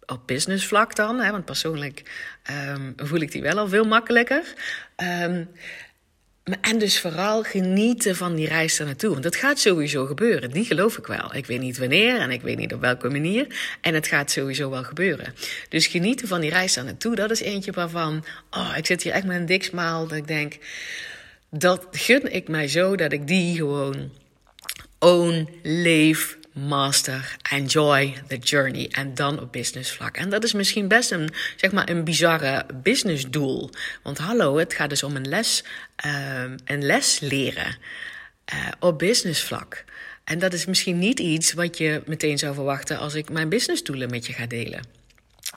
op 0.07 0.27
business 0.27 0.67
vlak 0.67 0.95
dan, 0.95 1.21
hè, 1.21 1.31
want 1.31 1.45
persoonlijk 1.45 2.03
um, 2.71 2.93
voel 2.97 3.21
ik 3.21 3.33
die 3.33 3.43
wel 3.43 3.59
al 3.59 3.69
veel 3.69 3.85
makkelijker. 3.85 4.55
Um, 4.97 5.49
en 6.61 6.79
dus 6.79 7.01
vooral 7.01 7.43
genieten 7.43 8.17
van 8.17 8.35
die 8.35 8.49
reis 8.49 8.77
daar 8.77 8.87
naartoe. 8.87 9.11
Want 9.11 9.23
dat 9.23 9.37
gaat 9.37 9.59
sowieso 9.59 10.07
gebeuren. 10.07 10.51
Die 10.51 10.65
geloof 10.65 10.99
ik 10.99 11.07
wel. 11.07 11.35
Ik 11.35 11.47
weet 11.47 11.61
niet 11.61 11.79
wanneer 11.79 12.19
en 12.19 12.31
ik 12.31 12.43
weet 12.43 12.57
niet 12.57 12.75
op 12.75 12.81
welke 12.81 13.09
manier. 13.09 13.47
En 13.81 13.95
het 13.95 14.07
gaat 14.07 14.31
sowieso 14.31 14.71
wel 14.71 14.85
gebeuren. 14.85 15.35
Dus 15.69 15.87
genieten 15.87 16.29
van 16.29 16.41
die 16.41 16.51
reis 16.51 16.75
daar 16.75 16.85
naartoe, 16.85 17.15
dat 17.15 17.31
is 17.31 17.41
eentje 17.41 17.73
waarvan. 17.73 18.25
Oh, 18.51 18.75
ik 18.77 18.87
zit 18.87 19.03
hier 19.03 19.13
echt 19.13 19.25
met 19.25 19.37
een 19.37 19.47
dik 19.47 19.65
smaal. 19.65 20.07
Dat 20.07 20.17
ik 20.17 20.27
denk. 20.27 20.57
Dat 21.51 21.87
gun 21.91 22.33
ik 22.33 22.49
mij 22.49 22.69
zo 22.69 22.97
dat 22.97 23.13
ik 23.13 23.27
die 23.27 23.57
gewoon 23.57 24.11
own, 24.99 25.49
leef, 25.63 26.39
master, 26.57 27.37
enjoy 27.51 28.15
the 28.29 28.37
journey. 28.37 28.89
En 28.91 29.15
dan 29.15 29.41
op 29.41 29.53
business 29.53 29.93
vlak. 29.93 30.17
En 30.17 30.31
dat 30.31 30.45
is 30.45 30.53
misschien 30.53 30.89
best 30.89 31.11
een, 31.11 31.31
zeg 31.57 31.73
maar, 31.73 31.89
een 31.89 32.05
bizarre 32.05 32.67
business 32.83 33.25
doel. 33.31 33.71
Want 34.03 34.19
hallo, 34.19 34.57
het 34.57 34.75
gaat 34.75 34.91
dus 34.91 35.03
om 35.03 35.17
een 35.17 35.29
les, 35.29 35.65
uh, 36.07 36.43
een 36.65 36.85
les 36.85 37.21
leren 37.21 37.77
uh, 38.55 38.69
op 38.81 38.99
business 38.99 39.43
vlak. 39.43 39.85
En 40.25 40.39
dat 40.39 40.53
is 40.53 40.67
misschien 40.67 40.99
niet 40.99 41.21
iets 41.21 41.53
wat 41.53 41.79
je 41.79 42.03
meteen 42.07 42.39
zou 42.39 42.55
verwachten 42.55 42.99
als 42.99 43.15
ik 43.15 43.31
mijn 43.31 43.49
businessdoelen 43.49 44.11
met 44.11 44.27
je 44.27 44.33
ga 44.33 44.47
delen. 44.47 44.81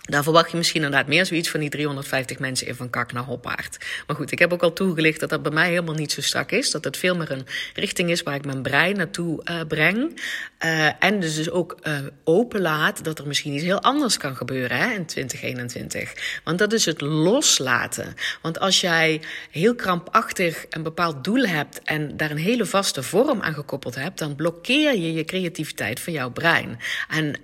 Daar 0.09 0.23
verwacht 0.23 0.51
je 0.51 0.57
misschien 0.57 0.83
inderdaad 0.83 1.07
meer 1.07 1.25
zoiets 1.25 1.49
van 1.49 1.59
die 1.59 1.69
350 1.69 2.39
mensen 2.39 2.67
in 2.67 2.75
van 2.75 2.89
kak 2.89 3.11
naar 3.11 3.23
hoppaard. 3.23 3.77
Maar 4.07 4.15
goed, 4.15 4.31
ik 4.31 4.39
heb 4.39 4.53
ook 4.53 4.63
al 4.63 4.73
toegelicht 4.73 5.19
dat 5.19 5.29
dat 5.29 5.41
bij 5.41 5.51
mij 5.51 5.69
helemaal 5.69 5.95
niet 5.95 6.11
zo 6.11 6.21
strak 6.21 6.51
is. 6.51 6.71
Dat 6.71 6.83
het 6.83 6.97
veel 6.97 7.15
meer 7.15 7.31
een 7.31 7.45
richting 7.73 8.09
is 8.09 8.23
waar 8.23 8.35
ik 8.35 8.45
mijn 8.45 8.61
brein 8.61 8.97
naartoe 8.97 9.41
uh, 9.43 9.61
breng. 9.67 10.21
Uh, 10.65 11.03
en 11.03 11.19
dus, 11.19 11.35
dus 11.35 11.49
ook 11.49 11.77
uh, 11.83 11.97
open 12.23 12.61
laat 12.61 13.03
dat 13.03 13.19
er 13.19 13.27
misschien 13.27 13.53
iets 13.53 13.63
heel 13.63 13.81
anders 13.81 14.17
kan 14.17 14.35
gebeuren 14.35 14.77
hè, 14.77 14.93
in 14.93 15.05
2021. 15.05 16.41
Want 16.43 16.59
dat 16.59 16.73
is 16.73 16.85
het 16.85 17.01
loslaten. 17.01 18.15
Want 18.41 18.59
als 18.59 18.81
jij 18.81 19.21
heel 19.51 19.75
krampachtig 19.75 20.65
een 20.69 20.83
bepaald 20.83 21.23
doel 21.23 21.45
hebt 21.45 21.81
en 21.83 22.17
daar 22.17 22.31
een 22.31 22.37
hele 22.37 22.65
vaste 22.65 23.03
vorm 23.03 23.41
aan 23.41 23.53
gekoppeld 23.53 23.95
hebt, 23.95 24.19
dan 24.19 24.35
blokkeer 24.35 24.95
je 24.95 25.13
je 25.13 25.25
creativiteit 25.25 25.99
van 25.99 26.13
jouw 26.13 26.31
brein. 26.31 26.79
En 27.09 27.39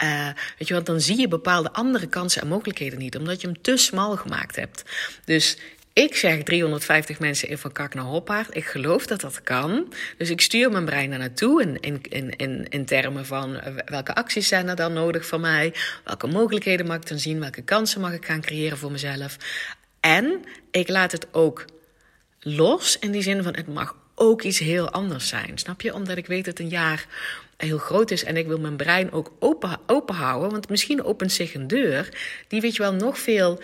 weet 0.57 0.67
je 0.67 0.73
wat, 0.73 0.85
dan 0.85 1.01
zie 1.01 1.19
je 1.19 1.27
bepaalde 1.27 1.73
andere 1.73 2.07
kansen 2.07 2.41
en 2.41 2.47
mogelijkheden 2.55 2.99
niet, 2.99 3.17
omdat 3.17 3.41
je 3.41 3.47
hem 3.47 3.61
te 3.61 3.77
smal 3.77 4.15
gemaakt 4.15 4.55
hebt. 4.55 4.83
Dus 5.25 5.57
ik 5.93 6.15
zeg 6.15 6.43
350 6.43 7.19
mensen 7.19 7.49
in 7.49 7.57
van 7.57 7.71
kak 7.71 7.93
naar 7.93 8.03
hoppaard. 8.03 8.55
Ik 8.55 8.65
geloof 8.65 9.05
dat 9.07 9.21
dat 9.21 9.43
kan. 9.43 9.93
Dus 10.17 10.29
ik 10.29 10.41
stuur 10.41 10.71
mijn 10.71 10.85
brein 10.85 11.09
daar 11.09 11.19
naartoe 11.19 11.61
in, 11.61 12.01
in, 12.01 12.29
in, 12.29 12.67
in 12.69 12.85
termen 12.85 13.25
van 13.25 13.59
eh, 13.59 13.73
welke 13.85 14.15
acties 14.15 14.47
zijn 14.47 14.67
er 14.67 14.75
dan 14.75 14.93
nodig 14.93 15.27
van 15.27 15.41
mij? 15.41 15.73
Welke 16.03 16.27
mogelijkheden 16.27 16.85
mag 16.85 16.95
ik 16.95 17.07
dan 17.07 17.19
zien? 17.19 17.39
Welke 17.39 17.61
kansen 17.61 18.01
mag 18.01 18.13
ik 18.13 18.25
gaan 18.25 18.41
creëren 18.41 18.77
voor 18.77 18.91
mezelf? 18.91 19.37
En 19.99 20.41
ik 20.71 20.89
laat 20.89 21.11
het 21.11 21.27
ook 21.31 21.65
los 22.39 22.99
in 22.99 23.11
die 23.11 23.21
zin 23.21 23.43
van 23.43 23.55
het 23.55 23.67
mag 23.67 23.95
ook 24.15 24.41
iets 24.41 24.59
heel 24.59 24.89
anders 24.89 25.27
zijn. 25.27 25.57
Snap 25.57 25.81
je? 25.81 25.93
Omdat 25.93 26.17
ik 26.17 26.27
weet 26.27 26.45
dat 26.45 26.59
een 26.59 26.69
jaar 26.69 27.05
heel 27.57 27.77
groot 27.77 28.11
is 28.11 28.23
en 28.23 28.37
ik 28.37 28.47
wil 28.47 28.59
mijn 28.59 28.75
brein 28.75 29.11
ook 29.11 29.33
open, 29.39 29.79
open 29.87 30.15
houden. 30.15 30.51
Want 30.51 30.69
misschien 30.69 31.03
opent 31.03 31.31
zich 31.31 31.53
een 31.53 31.67
deur 31.67 32.09
die, 32.47 32.61
weet 32.61 32.75
je 32.75 32.81
wel, 32.81 32.93
nog 32.93 33.19
veel 33.19 33.61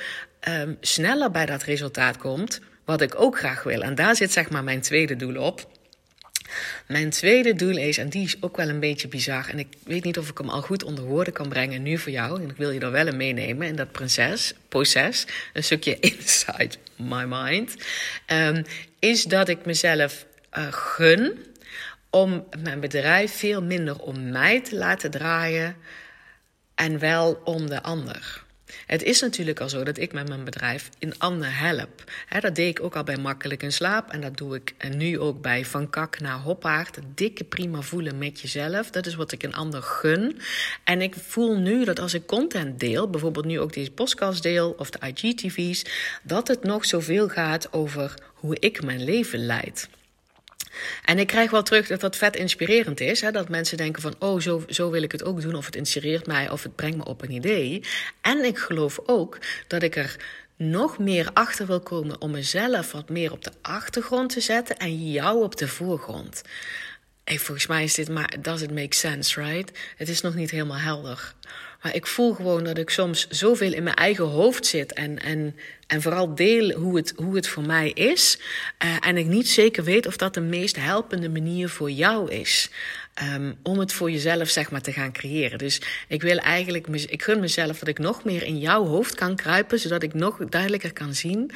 um, 0.49 0.77
sneller 0.81 1.31
bij 1.31 1.45
dat 1.45 1.63
resultaat 1.63 2.17
komt. 2.17 2.61
Wat 2.85 3.01
ik 3.01 3.21
ook 3.21 3.37
graag 3.37 3.63
wil. 3.63 3.81
En 3.81 3.95
daar 3.95 4.15
zit 4.15 4.31
zeg 4.31 4.49
maar 4.49 4.63
mijn 4.63 4.81
tweede 4.81 5.15
doel 5.15 5.35
op. 5.35 5.69
Mijn 6.87 7.09
tweede 7.09 7.53
doel 7.53 7.77
is, 7.77 7.97
en 7.97 8.09
die 8.09 8.23
is 8.23 8.37
ook 8.39 8.57
wel 8.57 8.69
een 8.69 8.79
beetje 8.79 9.07
bizar, 9.07 9.49
en 9.49 9.59
ik 9.59 9.67
weet 9.83 10.03
niet 10.03 10.17
of 10.17 10.29
ik 10.29 10.37
hem 10.37 10.49
al 10.49 10.61
goed 10.61 10.83
onder 10.83 11.03
woorden 11.03 11.33
kan 11.33 11.49
brengen 11.49 11.83
nu 11.83 11.97
voor 11.97 12.11
jou, 12.11 12.41
en 12.41 12.49
ik 12.49 12.57
wil 12.57 12.71
je 12.71 12.79
er 12.79 12.91
wel 12.91 13.07
in 13.07 13.17
meenemen 13.17 13.67
in 13.67 13.75
dat 13.75 13.91
prinses, 13.91 14.53
proces, 14.69 15.25
een 15.53 15.63
stukje 15.63 15.99
inside 16.11 16.75
my 16.95 17.23
mind, 17.27 17.75
um, 18.27 18.63
is 18.99 19.23
dat 19.23 19.49
ik 19.49 19.65
mezelf 19.65 20.25
uh, 20.57 20.67
gun 20.69 21.39
om 22.11 22.47
mijn 22.63 22.79
bedrijf 22.79 23.37
veel 23.37 23.63
minder 23.63 23.99
om 23.99 24.29
mij 24.29 24.61
te 24.61 24.75
laten 24.75 25.11
draaien 25.11 25.75
en 26.75 26.99
wel 26.99 27.41
om 27.43 27.69
de 27.69 27.83
ander. 27.83 28.43
Het 28.85 29.03
is 29.03 29.21
natuurlijk 29.21 29.59
al 29.59 29.69
zo 29.69 29.83
dat 29.83 29.97
ik 29.97 30.13
met 30.13 30.27
mijn 30.27 30.43
bedrijf 30.43 30.89
in 30.99 31.13
ander 31.17 31.59
help. 31.59 32.03
dat 32.39 32.55
deed 32.55 32.69
ik 32.69 32.83
ook 32.83 32.95
al 32.95 33.03
bij 33.03 33.17
Makkelijk 33.17 33.63
in 33.63 33.71
Slaap. 33.71 34.09
En 34.09 34.21
dat 34.21 34.37
doe 34.37 34.55
ik 34.55 34.75
nu 34.95 35.19
ook 35.19 35.41
bij 35.41 35.65
Van 35.65 35.89
Kak 35.89 36.19
naar 36.19 36.39
Hoppaard. 36.39 36.99
dikke 37.15 37.43
prima 37.43 37.81
voelen 37.81 38.17
met 38.17 38.39
jezelf. 38.39 38.89
Dat 38.89 39.05
is 39.05 39.15
wat 39.15 39.31
ik 39.31 39.43
een 39.43 39.53
ander 39.53 39.81
gun. 39.81 40.39
En 40.83 41.01
ik 41.01 41.15
voel 41.15 41.57
nu 41.57 41.83
dat 41.85 41.99
als 41.99 42.13
ik 42.13 42.25
content 42.25 42.79
deel, 42.79 43.09
bijvoorbeeld 43.09 43.45
nu 43.45 43.59
ook 43.59 43.73
deze 43.73 43.91
podcast 43.91 44.43
deel 44.43 44.75
of 44.77 44.89
de 44.89 45.07
IGTV's, 45.07 45.85
dat 46.23 46.47
het 46.47 46.63
nog 46.63 46.85
zoveel 46.85 47.29
gaat 47.29 47.73
over 47.73 48.13
hoe 48.33 48.57
ik 48.59 48.83
mijn 48.83 49.03
leven 49.03 49.45
leid. 49.45 49.89
En 51.05 51.19
ik 51.19 51.27
krijg 51.27 51.51
wel 51.51 51.63
terug 51.63 51.87
dat 51.87 51.99
dat 51.99 52.15
vet 52.15 52.35
inspirerend 52.35 52.99
is. 52.99 53.21
Hè? 53.21 53.31
Dat 53.31 53.49
mensen 53.49 53.77
denken 53.77 54.01
van, 54.01 54.15
oh, 54.19 54.39
zo, 54.39 54.63
zo 54.67 54.89
wil 54.89 55.03
ik 55.03 55.11
het 55.11 55.23
ook 55.23 55.41
doen. 55.41 55.55
Of 55.55 55.65
het 55.65 55.75
inspireert 55.75 56.27
mij, 56.27 56.49
of 56.49 56.63
het 56.63 56.75
brengt 56.75 56.97
me 56.97 57.05
op 57.05 57.21
een 57.21 57.31
idee. 57.31 57.83
En 58.21 58.45
ik 58.45 58.57
geloof 58.57 58.99
ook 59.05 59.37
dat 59.67 59.83
ik 59.83 59.95
er 59.95 60.15
nog 60.55 60.97
meer 60.97 61.29
achter 61.33 61.65
wil 61.65 61.79
komen 61.79 62.21
om 62.21 62.31
mezelf 62.31 62.91
wat 62.91 63.09
meer 63.09 63.31
op 63.31 63.43
de 63.43 63.51
achtergrond 63.61 64.29
te 64.29 64.41
zetten 64.41 64.77
en 64.77 65.11
jou 65.11 65.43
op 65.43 65.57
de 65.57 65.67
voorgrond. 65.67 66.41
Hey, 67.23 67.39
volgens 67.39 67.67
mij 67.67 67.83
is 67.83 67.93
dit 67.93 68.09
maar, 68.09 68.35
does 68.41 68.61
it 68.61 68.73
make 68.73 68.95
sense, 68.95 69.41
right? 69.41 69.79
Het 69.97 70.09
is 70.09 70.21
nog 70.21 70.35
niet 70.35 70.51
helemaal 70.51 70.77
helder. 70.77 71.33
Maar 71.81 71.95
ik 71.95 72.07
voel 72.07 72.33
gewoon 72.33 72.63
dat 72.63 72.77
ik 72.77 72.89
soms 72.89 73.27
zoveel 73.29 73.73
in 73.73 73.83
mijn 73.83 73.95
eigen 73.95 74.25
hoofd 74.25 74.65
zit. 74.65 74.93
En, 74.93 75.19
en, 75.19 75.55
en 75.87 76.01
vooral 76.01 76.35
deel 76.35 76.71
hoe 76.71 76.95
het, 76.95 77.13
hoe 77.15 77.35
het 77.35 77.47
voor 77.47 77.65
mij 77.65 77.89
is. 77.89 78.39
Uh, 78.83 78.95
en 78.99 79.17
ik 79.17 79.25
niet 79.25 79.49
zeker 79.49 79.83
weet 79.83 80.07
of 80.07 80.17
dat 80.17 80.33
de 80.33 80.41
meest 80.41 80.75
helpende 80.75 81.29
manier 81.29 81.69
voor 81.69 81.91
jou 81.91 82.31
is. 82.31 82.69
Um, 83.23 83.55
om 83.63 83.79
het 83.79 83.93
voor 83.93 84.11
jezelf 84.11 84.49
zeg 84.49 84.71
maar 84.71 84.81
te 84.81 84.91
gaan 84.91 85.11
creëren. 85.11 85.57
Dus 85.57 85.81
ik 86.07 86.21
wil 86.21 86.37
eigenlijk, 86.37 86.87
ik 86.87 87.21
gun 87.23 87.39
mezelf 87.39 87.79
dat 87.79 87.87
ik 87.87 87.99
nog 87.99 88.23
meer 88.23 88.43
in 88.43 88.59
jouw 88.59 88.85
hoofd 88.85 89.15
kan 89.15 89.35
kruipen. 89.35 89.79
Zodat 89.79 90.03
ik 90.03 90.13
nog 90.13 90.37
duidelijker 90.37 90.93
kan 90.93 91.13
zien. 91.13 91.51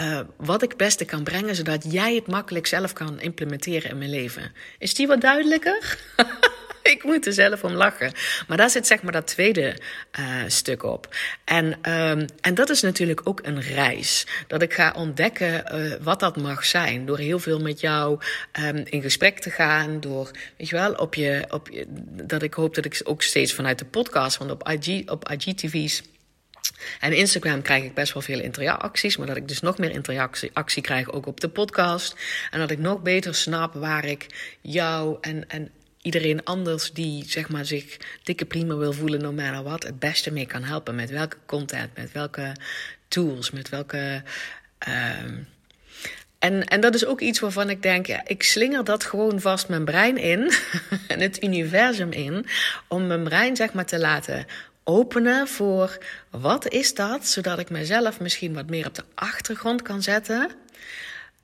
Uh, 0.00 0.20
wat 0.36 0.62
ik 0.62 0.68
het 0.68 0.78
beste 0.78 1.04
kan 1.04 1.24
brengen, 1.24 1.54
zodat 1.54 1.92
jij 1.92 2.14
het 2.14 2.26
makkelijk 2.26 2.66
zelf 2.66 2.92
kan 2.92 3.20
implementeren 3.20 3.90
in 3.90 3.98
mijn 3.98 4.10
leven. 4.10 4.52
Is 4.78 4.94
die 4.94 5.06
wat 5.06 5.20
duidelijker? 5.20 5.98
ik 6.90 7.04
moet 7.04 7.26
er 7.26 7.32
zelf 7.32 7.64
om 7.64 7.72
lachen. 7.72 8.12
Maar 8.48 8.56
daar 8.56 8.70
zit 8.70 8.86
zeg 8.86 9.02
maar 9.02 9.12
dat 9.12 9.26
tweede 9.26 9.76
uh, 10.18 10.42
stuk 10.46 10.82
op. 10.82 11.16
En, 11.44 11.92
um, 11.92 12.26
en 12.40 12.54
dat 12.54 12.70
is 12.70 12.80
natuurlijk 12.80 13.20
ook 13.24 13.40
een 13.42 13.60
reis. 13.60 14.26
Dat 14.46 14.62
ik 14.62 14.74
ga 14.74 14.92
ontdekken 14.96 15.64
uh, 15.74 15.92
wat 16.00 16.20
dat 16.20 16.36
mag 16.36 16.64
zijn. 16.64 17.06
Door 17.06 17.18
heel 17.18 17.38
veel 17.38 17.60
met 17.60 17.80
jou 17.80 18.20
um, 18.60 18.82
in 18.84 19.02
gesprek 19.02 19.38
te 19.38 19.50
gaan. 19.50 20.00
Door, 20.00 20.30
weet 20.56 20.68
je 20.68 20.76
wel, 20.76 20.92
op 20.92 21.14
je, 21.14 21.44
op 21.48 21.68
je, 21.68 21.86
dat 22.26 22.42
ik 22.42 22.54
hoop 22.54 22.74
dat 22.74 22.84
ik 22.84 23.00
ook 23.04 23.22
steeds 23.22 23.54
vanuit 23.54 23.78
de 23.78 23.84
podcast, 23.84 24.36
want 24.36 24.50
op, 24.50 24.68
IG, 24.68 25.08
op 25.08 25.30
IGTV's. 25.30 26.02
En 27.00 27.12
Instagram 27.12 27.62
krijg 27.62 27.84
ik 27.84 27.94
best 27.94 28.12
wel 28.12 28.22
veel 28.22 28.40
interacties, 28.40 29.16
maar 29.16 29.26
dat 29.26 29.36
ik 29.36 29.48
dus 29.48 29.60
nog 29.60 29.78
meer 29.78 29.90
interactie 29.90 30.50
actie 30.52 30.82
krijg 30.82 31.10
ook 31.10 31.26
op 31.26 31.40
de 31.40 31.48
podcast. 31.48 32.16
En 32.50 32.58
dat 32.58 32.70
ik 32.70 32.78
nog 32.78 33.02
beter 33.02 33.34
snap 33.34 33.74
waar 33.74 34.04
ik 34.04 34.26
jou 34.60 35.18
en, 35.20 35.48
en 35.48 35.70
iedereen 36.02 36.44
anders 36.44 36.92
die 36.92 37.24
zeg 37.26 37.48
maar, 37.48 37.64
zich 37.64 37.96
dikke 38.22 38.44
prima 38.44 38.76
wil 38.76 38.92
voelen, 38.92 39.20
no 39.20 39.32
matter 39.32 39.62
what, 39.62 39.82
het 39.82 39.98
beste 39.98 40.32
mee 40.32 40.46
kan 40.46 40.62
helpen. 40.62 40.94
Met 40.94 41.10
welke 41.10 41.36
content, 41.46 41.96
met 41.96 42.12
welke 42.12 42.52
tools, 43.08 43.50
met 43.50 43.68
welke. 43.68 44.22
Uh, 44.88 45.12
en, 46.38 46.64
en 46.64 46.80
dat 46.80 46.94
is 46.94 47.06
ook 47.06 47.20
iets 47.20 47.40
waarvan 47.40 47.70
ik 47.70 47.82
denk, 47.82 48.06
ja, 48.06 48.20
ik 48.26 48.42
slinger 48.42 48.84
dat 48.84 49.04
gewoon 49.04 49.40
vast 49.40 49.68
mijn 49.68 49.84
brein 49.84 50.16
in 50.16 50.52
en 51.08 51.20
het 51.20 51.42
universum 51.42 52.10
in, 52.10 52.46
om 52.88 53.06
mijn 53.06 53.24
brein 53.24 53.56
zeg 53.56 53.72
maar 53.72 53.86
te 53.86 53.98
laten 53.98 54.46
openen 54.88 55.48
voor 55.48 55.98
wat 56.30 56.68
is 56.68 56.94
dat, 56.94 57.26
zodat 57.26 57.58
ik 57.58 57.70
mezelf 57.70 58.20
misschien 58.20 58.54
wat 58.54 58.70
meer 58.70 58.86
op 58.86 58.94
de 58.94 59.04
achtergrond 59.14 59.82
kan 59.82 60.02
zetten 60.02 60.50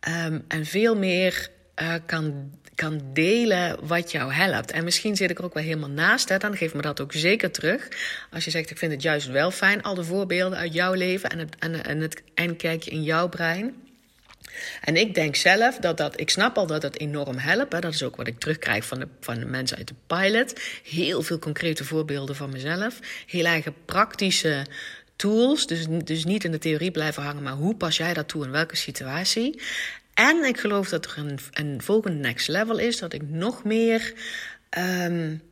um, 0.09 0.44
en 0.48 0.66
veel 0.66 0.96
meer 0.96 1.48
uh, 1.83 1.94
kan 2.07 2.50
kan 2.74 3.00
delen 3.12 3.87
wat 3.87 4.12
jou 4.12 4.33
helpt. 4.33 4.70
En 4.70 4.85
misschien 4.85 5.16
zit 5.16 5.30
ik 5.30 5.38
er 5.38 5.44
ook 5.44 5.54
wel 5.54 5.62
helemaal 5.62 5.88
naast. 5.88 6.40
Dan 6.40 6.57
geef 6.57 6.74
me 6.74 6.83
dat 6.83 7.00
ook 7.00 7.12
zeker 7.12 7.50
terug. 7.50 7.88
Als 8.30 8.44
je 8.44 8.50
zegt, 8.50 8.70
ik 8.70 8.78
vind 8.78 8.92
het 8.92 9.02
juist 9.02 9.26
wel 9.26 9.50
fijn. 9.50 9.83
Al 9.83 9.94
de 9.94 10.04
voorbeelden 10.04 10.59
uit 10.59 10.72
jouw 10.72 10.92
leven 10.92 11.30
en 11.30 11.38
het, 11.38 11.57
en, 11.59 11.85
en 11.85 12.00
het 12.00 12.22
eindkijkje 12.35 12.90
in 12.90 13.02
jouw 13.02 13.28
brein. 13.28 13.74
En 14.81 14.97
ik 14.97 15.14
denk 15.14 15.37
zelf 15.37 15.77
dat 15.77 15.97
dat, 15.97 16.21
ik 16.21 16.31
snap 16.31 16.57
al 16.57 16.67
dat 16.67 16.83
dat 16.83 16.97
enorm 16.97 17.38
helpt. 17.38 17.71
Dat 17.71 17.95
is 17.95 18.03
ook 18.03 18.17
wat 18.17 18.27
ik 18.27 18.38
terugkrijg 18.38 18.85
van 18.85 18.99
de, 18.99 19.09
van 19.21 19.38
de 19.38 19.47
mensen 19.47 19.77
uit 19.77 19.88
de 19.88 19.95
pilot. 20.07 20.61
Heel 20.85 21.23
veel 21.23 21.38
concrete 21.38 21.85
voorbeelden 21.85 22.37
van 22.37 22.51
mezelf. 22.51 22.99
Heel 23.27 23.45
eigen 23.45 23.75
praktische 23.85 24.67
tools. 25.17 25.67
Dus, 25.67 25.87
dus 26.05 26.25
niet 26.25 26.45
in 26.45 26.51
de 26.51 26.59
theorie 26.59 26.90
blijven 26.90 27.23
hangen, 27.23 27.43
maar 27.43 27.53
hoe 27.53 27.77
pas 27.77 27.97
jij 27.97 28.14
dat 28.14 28.29
toe 28.29 28.45
in 28.45 28.51
welke 28.51 28.77
situatie? 28.77 29.61
En 30.14 30.45
ik 30.45 30.59
geloof 30.59 30.88
dat 30.88 31.05
er 31.05 31.19
een, 31.19 31.38
een 31.53 31.83
volgende 31.83 32.19
next 32.19 32.49
level 32.49 32.79
is, 32.79 32.99
dat 32.99 33.12
ik 33.12 33.23
nog 33.23 33.64
meer. 33.64 34.12
Um, 34.79 35.43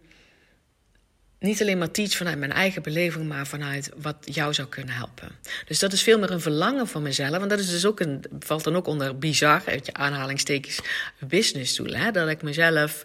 niet 1.42 1.60
alleen 1.60 1.78
maar 1.78 1.90
teach 1.90 2.16
vanuit 2.16 2.38
mijn 2.38 2.52
eigen 2.52 2.82
beleving, 2.82 3.28
maar 3.28 3.46
vanuit 3.46 3.90
wat 3.96 4.16
jou 4.20 4.54
zou 4.54 4.68
kunnen 4.68 4.94
helpen. 4.94 5.28
Dus 5.66 5.78
dat 5.78 5.92
is 5.92 6.02
veel 6.02 6.18
meer 6.18 6.30
een 6.30 6.40
verlangen 6.40 6.88
van 6.88 7.02
mezelf. 7.02 7.42
En 7.42 7.48
dat 7.48 7.58
is 7.58 7.70
dus 7.70 7.86
ook 7.86 8.00
een, 8.00 8.24
valt 8.38 8.64
dan 8.64 8.76
ook 8.76 8.86
onder 8.86 9.18
bizar, 9.18 9.62
uit 9.66 9.86
je 9.86 9.92
aanhalingstekens, 9.92 10.80
business 11.18 11.76
doelen. 11.76 12.00
Hè? 12.00 12.10
Dat 12.10 12.28
ik 12.28 12.42
mezelf 12.42 13.04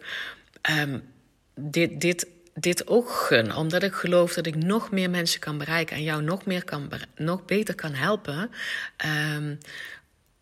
um, 0.79 1.03
dit, 1.55 2.01
dit, 2.01 2.27
dit 2.53 2.87
ook 2.87 3.09
gun. 3.09 3.55
Omdat 3.55 3.83
ik 3.83 3.93
geloof 3.93 4.33
dat 4.33 4.45
ik 4.45 4.55
nog 4.55 4.91
meer 4.91 5.09
mensen 5.09 5.39
kan 5.39 5.57
bereiken 5.57 5.95
en 5.95 6.03
jou 6.03 6.23
nog, 6.23 6.45
meer 6.45 6.63
kan, 6.63 6.91
nog 7.15 7.45
beter 7.45 7.75
kan 7.75 7.93
helpen. 7.93 8.49
Um, 9.35 9.57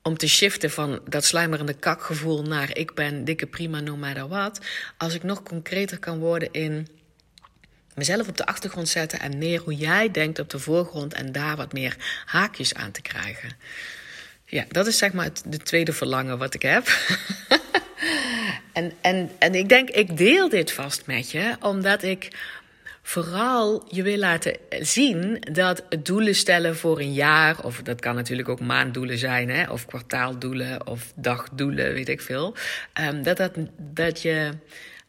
om 0.01 0.17
te 0.17 0.27
shiften 0.27 0.71
van 0.71 0.99
dat 1.05 1.25
sluimerende 1.25 1.73
kakgevoel 1.73 2.43
naar 2.43 2.77
ik 2.77 2.93
ben 2.93 3.23
dikke 3.23 3.45
prima 3.45 3.79
no 3.79 3.97
matter 3.97 4.27
what. 4.27 4.60
Als 4.97 5.13
ik 5.13 5.23
nog 5.23 5.43
concreter 5.43 5.99
kan 5.99 6.19
worden 6.19 6.51
in 6.51 6.88
mezelf 7.95 8.27
op 8.27 8.38
de 8.38 8.45
achtergrond 8.45 8.89
zetten 8.89 9.19
en 9.19 9.38
meer 9.38 9.62
hoe 9.62 9.75
jij 9.75 10.12
denkt 10.12 10.39
op 10.39 10.49
de 10.49 10.60
voorgrond 10.60 11.13
en 11.13 11.31
daar 11.31 11.55
wat 11.55 11.73
meer 11.73 11.95
haakjes 12.25 12.73
aan 12.73 12.91
te 12.91 13.01
krijgen. 13.01 13.49
Ja, 14.45 14.65
dat 14.69 14.88
is 14.88 14.97
zeg 14.97 15.13
maar 15.13 15.25
het 15.25 15.43
de 15.45 15.58
tweede 15.58 15.93
verlangen 15.93 16.38
wat 16.38 16.53
ik 16.53 16.62
heb. 16.62 16.88
en, 18.73 18.93
en, 19.01 19.31
en 19.39 19.55
ik 19.55 19.69
denk, 19.69 19.89
ik 19.89 20.17
deel 20.17 20.49
dit 20.49 20.71
vast 20.71 21.05
met 21.05 21.31
je, 21.31 21.55
omdat 21.60 22.03
ik 22.03 22.29
vooral 23.01 23.86
je 23.89 24.03
wil 24.03 24.17
laten 24.17 24.58
zien 24.79 25.38
dat 25.51 25.84
doelen 25.99 26.36
stellen 26.36 26.77
voor 26.77 26.99
een 26.99 27.13
jaar, 27.13 27.63
of 27.63 27.81
dat 27.81 27.99
kan 27.99 28.15
natuurlijk 28.15 28.49
ook 28.49 28.60
maanddoelen 28.60 29.17
zijn, 29.17 29.49
hè, 29.49 29.71
of 29.71 29.86
kwartaaldoelen 29.86 30.88
of 30.88 31.12
dagdoelen, 31.15 31.93
weet 31.93 32.10
ik 32.10 32.21
veel. 32.21 32.55
Um, 33.01 33.23
dat, 33.23 33.38
dat, 33.38 33.51
dat 33.77 34.21
je 34.21 34.51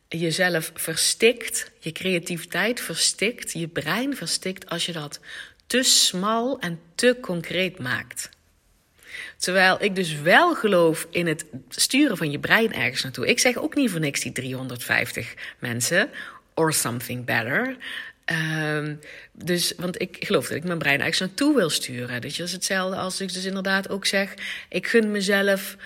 jezelf 0.08 0.70
verstikt, 0.74 1.70
je 1.78 1.92
creativiteit 1.92 2.80
verstikt, 2.80 3.52
je 3.52 3.68
brein 3.68 4.16
verstikt 4.16 4.68
als 4.68 4.86
je 4.86 4.92
dat 4.92 5.20
te 5.66 5.82
smal 5.82 6.58
en 6.60 6.80
te 6.94 7.16
concreet 7.20 7.78
maakt. 7.78 8.28
Terwijl 9.36 9.82
ik 9.82 9.94
dus 9.94 10.20
wel 10.20 10.54
geloof 10.54 11.06
in 11.10 11.26
het 11.26 11.44
sturen 11.68 12.16
van 12.16 12.30
je 12.30 12.38
brein 12.38 12.72
ergens 12.72 13.02
naartoe. 13.02 13.26
Ik 13.26 13.38
zeg 13.38 13.56
ook 13.56 13.74
niet 13.74 13.90
voor 13.90 14.00
niks 14.00 14.20
die 14.20 14.32
350 14.32 15.34
mensen 15.58 16.10
or 16.54 16.72
something 16.72 17.24
better. 17.24 17.76
Um, 18.32 19.00
dus, 19.32 19.72
want 19.76 20.00
ik 20.00 20.16
geloof 20.20 20.48
dat 20.48 20.56
ik 20.56 20.64
mijn 20.64 20.78
brein 20.78 21.00
eigenlijk 21.00 21.32
naartoe 21.32 21.56
wil 21.56 21.70
sturen. 21.70 22.20
Dus 22.20 22.36
dat 22.36 22.46
is 22.46 22.52
hetzelfde 22.52 22.96
als 22.96 23.20
ik 23.20 23.32
dus 23.32 23.44
inderdaad 23.44 23.88
ook 23.88 24.06
zeg: 24.06 24.34
ik 24.68 24.86
gun 24.86 25.10
mezelf 25.10 25.76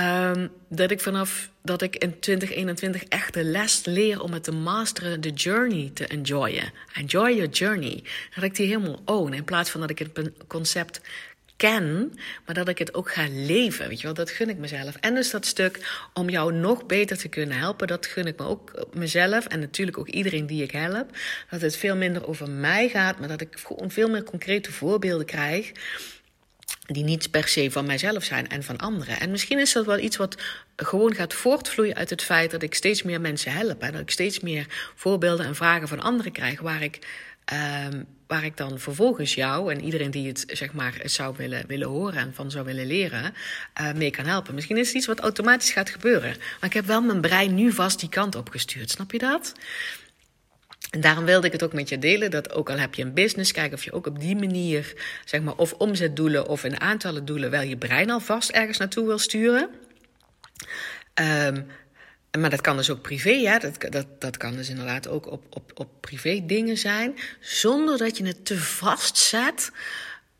um, 0.00 0.50
dat 0.68 0.90
ik 0.90 1.00
vanaf 1.00 1.50
dat 1.62 1.82
ik 1.82 1.96
in 1.96 2.18
2021 2.18 3.04
echt 3.04 3.34
de 3.34 3.44
les 3.44 3.84
leer 3.84 4.22
om 4.22 4.32
het 4.32 4.44
te 4.44 4.52
masteren, 4.52 5.20
de 5.20 5.30
journey 5.30 5.90
te 5.94 6.06
enjoyen. 6.06 6.72
Enjoy 6.92 7.30
your 7.30 7.48
journey. 7.48 8.02
Dat 8.34 8.44
ik 8.44 8.54
die 8.54 8.66
helemaal 8.66 9.02
own. 9.04 9.32
In 9.32 9.44
plaats 9.44 9.70
van 9.70 9.80
dat 9.80 9.90
ik 9.90 9.98
het 9.98 10.30
concept 10.46 11.00
ken, 11.58 12.12
maar 12.46 12.54
dat 12.54 12.68
ik 12.68 12.78
het 12.78 12.94
ook 12.94 13.12
ga 13.12 13.26
leven. 13.30 13.88
Weet 13.88 14.00
je 14.00 14.06
wel, 14.06 14.14
dat 14.14 14.30
gun 14.30 14.48
ik 14.48 14.58
mezelf. 14.58 14.96
En 14.96 15.14
dus 15.14 15.30
dat 15.30 15.46
stuk 15.46 16.06
om 16.14 16.30
jou 16.30 16.52
nog 16.52 16.86
beter 16.86 17.18
te 17.18 17.28
kunnen 17.28 17.58
helpen, 17.58 17.86
dat 17.86 18.06
gun 18.06 18.26
ik 18.26 18.38
me 18.38 18.44
ook 18.44 18.86
mezelf 18.92 19.46
en 19.46 19.60
natuurlijk 19.60 19.98
ook 19.98 20.08
iedereen 20.08 20.46
die 20.46 20.62
ik 20.62 20.70
help. 20.70 21.16
Dat 21.50 21.60
het 21.60 21.76
veel 21.76 21.96
minder 21.96 22.28
over 22.28 22.50
mij 22.50 22.88
gaat, 22.88 23.18
maar 23.18 23.28
dat 23.28 23.40
ik 23.40 23.64
veel 23.88 24.08
meer 24.08 24.22
concrete 24.22 24.72
voorbeelden 24.72 25.26
krijg. 25.26 25.72
Die 26.86 27.04
niet 27.04 27.30
per 27.30 27.48
se 27.48 27.70
van 27.70 27.86
mijzelf 27.86 28.24
zijn 28.24 28.48
en 28.48 28.62
van 28.62 28.76
anderen. 28.76 29.20
En 29.20 29.30
misschien 29.30 29.58
is 29.58 29.72
dat 29.72 29.86
wel 29.86 29.98
iets 29.98 30.16
wat 30.16 30.42
gewoon 30.76 31.14
gaat 31.14 31.34
voortvloeien 31.34 31.94
uit 31.94 32.10
het 32.10 32.22
feit 32.22 32.50
dat 32.50 32.62
ik 32.62 32.74
steeds 32.74 33.02
meer 33.02 33.20
mensen 33.20 33.52
help. 33.52 33.82
En 33.82 33.92
dat 33.92 34.00
ik 34.00 34.10
steeds 34.10 34.40
meer 34.40 34.66
voorbeelden 34.94 35.46
en 35.46 35.54
vragen 35.54 35.88
van 35.88 36.00
anderen 36.00 36.32
krijg 36.32 36.60
waar 36.60 36.82
ik 36.82 36.98
Um, 37.52 38.06
waar 38.26 38.44
ik 38.44 38.56
dan 38.56 38.78
vervolgens 38.78 39.34
jou 39.34 39.72
en 39.72 39.84
iedereen 39.84 40.10
die 40.10 40.28
het 40.28 40.44
zeg 40.46 40.72
maar 40.72 41.00
zou 41.04 41.34
willen, 41.36 41.66
willen 41.66 41.88
horen 41.88 42.20
en 42.20 42.34
van 42.34 42.50
zou 42.50 42.64
willen 42.64 42.86
leren, 42.86 43.34
uh, 43.80 43.92
mee 43.92 44.10
kan 44.10 44.24
helpen. 44.26 44.54
Misschien 44.54 44.76
is 44.76 44.86
het 44.86 44.96
iets 44.96 45.06
wat 45.06 45.20
automatisch 45.20 45.70
gaat 45.70 45.90
gebeuren. 45.90 46.36
Maar 46.60 46.68
ik 46.68 46.72
heb 46.72 46.84
wel 46.84 47.00
mijn 47.00 47.20
brein 47.20 47.54
nu 47.54 47.72
vast 47.72 48.00
die 48.00 48.08
kant 48.08 48.34
op 48.34 48.48
gestuurd. 48.48 48.90
Snap 48.90 49.12
je 49.12 49.18
dat? 49.18 49.52
En 50.90 51.00
daarom 51.00 51.24
wilde 51.24 51.46
ik 51.46 51.52
het 51.52 51.62
ook 51.62 51.72
met 51.72 51.88
je 51.88 51.98
delen. 51.98 52.30
Dat 52.30 52.52
ook 52.52 52.70
al 52.70 52.78
heb 52.78 52.94
je 52.94 53.02
een 53.02 53.14
business, 53.14 53.52
kijk 53.52 53.72
of 53.72 53.84
je 53.84 53.92
ook 53.92 54.06
op 54.06 54.20
die 54.20 54.36
manier, 54.36 54.92
zeg 55.24 55.40
maar, 55.40 55.56
of 55.56 55.72
omzetdoelen 55.72 56.48
of 56.48 56.64
in 56.64 56.80
aantallen 56.80 57.24
doelen, 57.24 57.50
wel 57.50 57.62
je 57.62 57.76
brein 57.76 58.10
alvast 58.10 58.50
ergens 58.50 58.78
naartoe 58.78 59.06
wil 59.06 59.18
sturen. 59.18 59.68
Um, 61.14 61.66
maar 62.38 62.50
dat 62.50 62.60
kan 62.60 62.76
dus 62.76 62.90
ook 62.90 63.02
privé, 63.02 63.30
ja. 63.30 63.58
Dat, 63.58 63.76
dat, 63.90 64.06
dat 64.18 64.36
kan 64.36 64.56
dus 64.56 64.68
inderdaad 64.68 65.08
ook 65.08 65.30
op, 65.30 65.44
op, 65.50 65.70
op 65.74 65.88
privé 66.00 66.42
dingen 66.46 66.78
zijn. 66.78 67.18
Zonder 67.40 67.98
dat 67.98 68.16
je 68.16 68.26
het 68.26 68.44
te 68.44 68.58
vast 68.58 69.16
zet. 69.16 69.70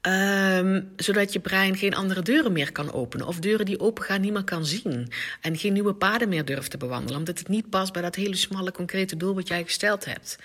Um, 0.08 0.92
zodat 0.96 1.32
je 1.32 1.40
brein 1.40 1.76
geen 1.76 1.94
andere 1.94 2.22
deuren 2.22 2.52
meer 2.52 2.72
kan 2.72 2.92
openen. 2.92 3.26
Of 3.26 3.38
deuren 3.38 3.66
die 3.66 3.80
open 3.80 4.04
gaan 4.04 4.20
niet 4.20 4.32
meer 4.32 4.44
kan 4.44 4.66
zien. 4.66 5.12
En 5.40 5.56
geen 5.56 5.72
nieuwe 5.72 5.94
paden 5.94 6.28
meer 6.28 6.44
durft 6.44 6.70
te 6.70 6.76
bewandelen. 6.76 7.18
Omdat 7.18 7.38
het 7.38 7.48
niet 7.48 7.70
past 7.70 7.92
bij 7.92 8.02
dat 8.02 8.14
hele 8.14 8.36
smalle, 8.36 8.72
concrete 8.72 9.16
doel 9.16 9.34
wat 9.34 9.48
jij 9.48 9.64
gesteld 9.64 10.04
hebt. 10.04 10.38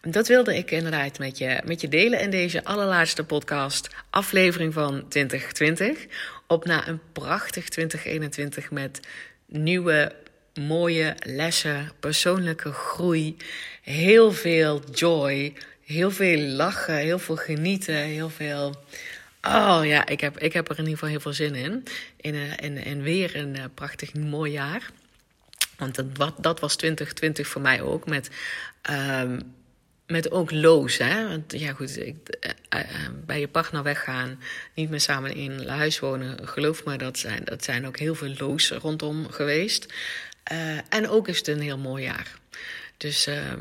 Dat 0.00 0.28
wilde 0.28 0.56
ik 0.56 0.70
inderdaad 0.70 1.18
met 1.18 1.38
je, 1.38 1.60
met 1.64 1.80
je 1.80 1.88
delen 1.88 2.20
in 2.20 2.30
deze 2.30 2.64
allerlaatste 2.64 3.24
podcast. 3.24 3.88
Aflevering 4.10 4.72
van 4.72 5.08
2020. 5.08 6.06
Op 6.46 6.64
na 6.64 6.88
een 6.88 7.00
prachtig 7.12 7.68
2021 7.68 8.70
met 8.70 9.00
nieuwe 9.46 10.12
mooie 10.54 11.14
lessen, 11.22 11.90
persoonlijke 12.00 12.72
groei, 12.72 13.36
heel 13.82 14.32
veel 14.32 14.82
joy, 14.92 15.52
heel 15.84 16.10
veel 16.10 16.38
lachen, 16.38 16.96
heel 16.96 17.18
veel 17.18 17.36
genieten, 17.36 17.94
heel 17.94 18.30
veel. 18.30 18.84
Oh 19.42 19.80
ja, 19.82 20.06
ik 20.06 20.20
heb, 20.20 20.38
ik 20.38 20.52
heb 20.52 20.68
er 20.68 20.78
in 20.78 20.84
ieder 20.84 20.94
geval 20.94 21.08
heel 21.08 21.20
veel 21.20 21.32
zin 21.32 21.54
in. 21.54 21.84
In, 22.16 22.34
uh, 22.34 22.56
in, 22.56 22.76
in 22.76 23.02
weer 23.02 23.36
een 23.36 23.56
uh, 23.56 23.64
prachtig 23.74 24.14
mooi 24.14 24.52
jaar. 24.52 24.90
Want 25.76 25.94
dat, 25.94 26.32
dat 26.38 26.60
was 26.60 26.76
2020 26.76 27.46
voor 27.46 27.60
mij 27.60 27.80
ook. 27.82 28.06
Met, 28.06 28.30
um, 28.90 29.54
met 30.06 30.30
ook 30.30 30.50
loos. 30.50 30.98
Hè? 30.98 31.28
Want 31.28 31.52
ja, 31.52 31.72
goed, 31.72 31.98
ik, 32.06 32.16
uh, 32.74 32.80
bij 33.26 33.40
je 33.40 33.48
partner 33.48 33.82
weggaan, 33.82 34.40
niet 34.74 34.90
meer 34.90 35.00
samen 35.00 35.34
in 35.34 35.68
huis 35.68 35.98
wonen. 35.98 36.48
Geloof 36.48 36.84
me, 36.84 36.96
dat 36.96 37.18
zijn, 37.18 37.44
dat 37.44 37.64
zijn 37.64 37.86
ook 37.86 37.98
heel 37.98 38.14
veel 38.14 38.34
loos 38.38 38.70
rondom 38.70 39.30
geweest. 39.30 39.94
En 40.88 41.08
ook 41.08 41.28
is 41.28 41.38
het 41.38 41.48
een 41.48 41.60
heel 41.60 41.78
mooi 41.78 42.04
jaar. 42.04 42.38
Dus 42.96 43.28
uh, 43.28 43.52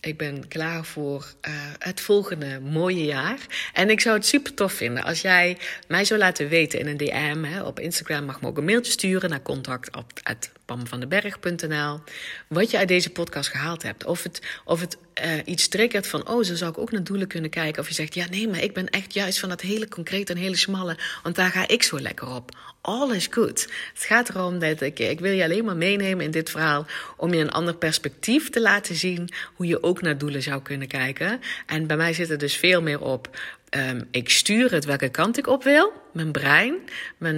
ik 0.00 0.16
ben 0.16 0.48
klaar 0.48 0.84
voor 0.84 1.32
uh, 1.48 1.54
het 1.78 2.00
volgende 2.00 2.60
mooie 2.60 3.04
jaar. 3.04 3.38
En 3.72 3.90
ik 3.90 4.00
zou 4.00 4.16
het 4.16 4.26
super 4.26 4.54
tof 4.54 4.72
vinden 4.72 5.04
als 5.04 5.20
jij 5.20 5.58
mij 5.88 6.04
zou 6.04 6.20
laten 6.20 6.48
weten 6.48 6.78
in 6.78 6.86
een 6.86 6.96
DM. 6.96 7.44
Hè, 7.44 7.62
op 7.62 7.80
Instagram 7.80 8.24
mag 8.24 8.40
me 8.40 8.48
ook 8.48 8.58
een 8.58 8.64
mailtje 8.64 8.92
sturen 8.92 9.30
naar 9.30 9.42
contact.pamvandenberg.nl. 9.42 12.00
Wat 12.48 12.70
je 12.70 12.78
uit 12.78 12.88
deze 12.88 13.10
podcast 13.10 13.48
gehaald 13.48 13.82
hebt. 13.82 14.04
Of 14.04 14.22
het, 14.22 14.42
of 14.64 14.80
het 14.80 14.96
uh, 15.24 15.32
iets 15.44 15.68
triggert 15.68 16.06
van, 16.06 16.28
oh, 16.28 16.44
zo 16.44 16.54
zou 16.54 16.70
ik 16.70 16.78
ook 16.78 16.90
naar 16.90 17.04
doelen 17.04 17.28
kunnen 17.28 17.50
kijken. 17.50 17.82
Of 17.82 17.88
je 17.88 17.94
zegt, 17.94 18.14
ja, 18.14 18.26
nee, 18.30 18.48
maar 18.48 18.62
ik 18.62 18.74
ben 18.74 18.88
echt 18.88 19.14
juist 19.14 19.38
van 19.38 19.48
dat 19.48 19.60
hele 19.60 19.88
concreet 19.88 20.30
en 20.30 20.36
hele 20.36 20.56
smalle, 20.56 20.98
want 21.22 21.36
daar 21.36 21.50
ga 21.50 21.68
ik 21.68 21.82
zo 21.82 22.00
lekker 22.00 22.28
op. 22.28 22.50
All 22.82 23.14
is 23.14 23.26
good. 23.30 23.68
Het 23.94 24.02
gaat 24.02 24.28
erom 24.28 24.58
dat 24.58 24.80
ik, 24.80 25.20
wil 25.20 25.32
je 25.32 25.44
alleen 25.44 25.64
maar 25.64 25.76
meenemen 25.76 26.24
in 26.24 26.30
dit 26.30 26.50
verhaal 26.50 26.86
om 27.16 27.34
je 27.34 27.40
een 27.40 27.50
ander 27.50 27.74
perspectief 27.74 28.50
te 28.50 28.60
laten 28.60 28.94
zien 28.94 29.28
hoe 29.54 29.66
je 29.66 29.82
ook 29.82 30.02
naar 30.02 30.18
doelen 30.18 30.42
zou 30.42 30.62
kunnen 30.62 30.88
kijken. 30.88 31.40
En 31.66 31.86
bij 31.86 31.96
mij 31.96 32.12
zit 32.12 32.30
er 32.30 32.38
dus 32.38 32.56
veel 32.56 32.82
meer 32.82 33.00
op. 33.00 33.38
Um, 33.76 34.08
ik 34.10 34.30
stuur 34.30 34.72
het 34.72 34.84
welke 34.84 35.08
kant 35.08 35.38
ik 35.38 35.46
op 35.46 35.64
wil. 35.64 35.92
Mijn 36.12 36.32
brein, 36.32 36.74
mijn, 37.18 37.36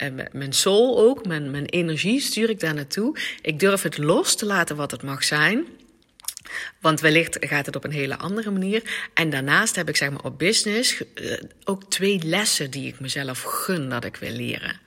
uh, 0.00 0.24
mijn 0.32 0.52
soul 0.52 0.98
ook, 0.98 1.26
mijn, 1.26 1.50
mijn 1.50 1.66
energie 1.66 2.20
stuur 2.20 2.50
ik 2.50 2.60
daar 2.60 2.74
naartoe. 2.74 3.16
Ik 3.42 3.60
durf 3.60 3.82
het 3.82 3.98
los 3.98 4.36
te 4.36 4.46
laten 4.46 4.76
wat 4.76 4.90
het 4.90 5.02
mag 5.02 5.24
zijn. 5.24 5.66
Want 6.80 7.00
wellicht 7.00 7.36
gaat 7.40 7.66
het 7.66 7.76
op 7.76 7.84
een 7.84 7.90
hele 7.92 8.18
andere 8.18 8.50
manier. 8.50 8.82
En 9.14 9.30
daarnaast 9.30 9.76
heb 9.76 9.88
ik 9.88 9.96
zeg 9.96 10.10
maar 10.10 10.24
op 10.24 10.38
business 10.38 11.02
uh, 11.14 11.32
ook 11.64 11.90
twee 11.90 12.20
lessen 12.24 12.70
die 12.70 12.88
ik 12.88 13.00
mezelf 13.00 13.42
gun 13.42 13.88
dat 13.88 14.04
ik 14.04 14.16
wil 14.16 14.32
leren. 14.32 14.80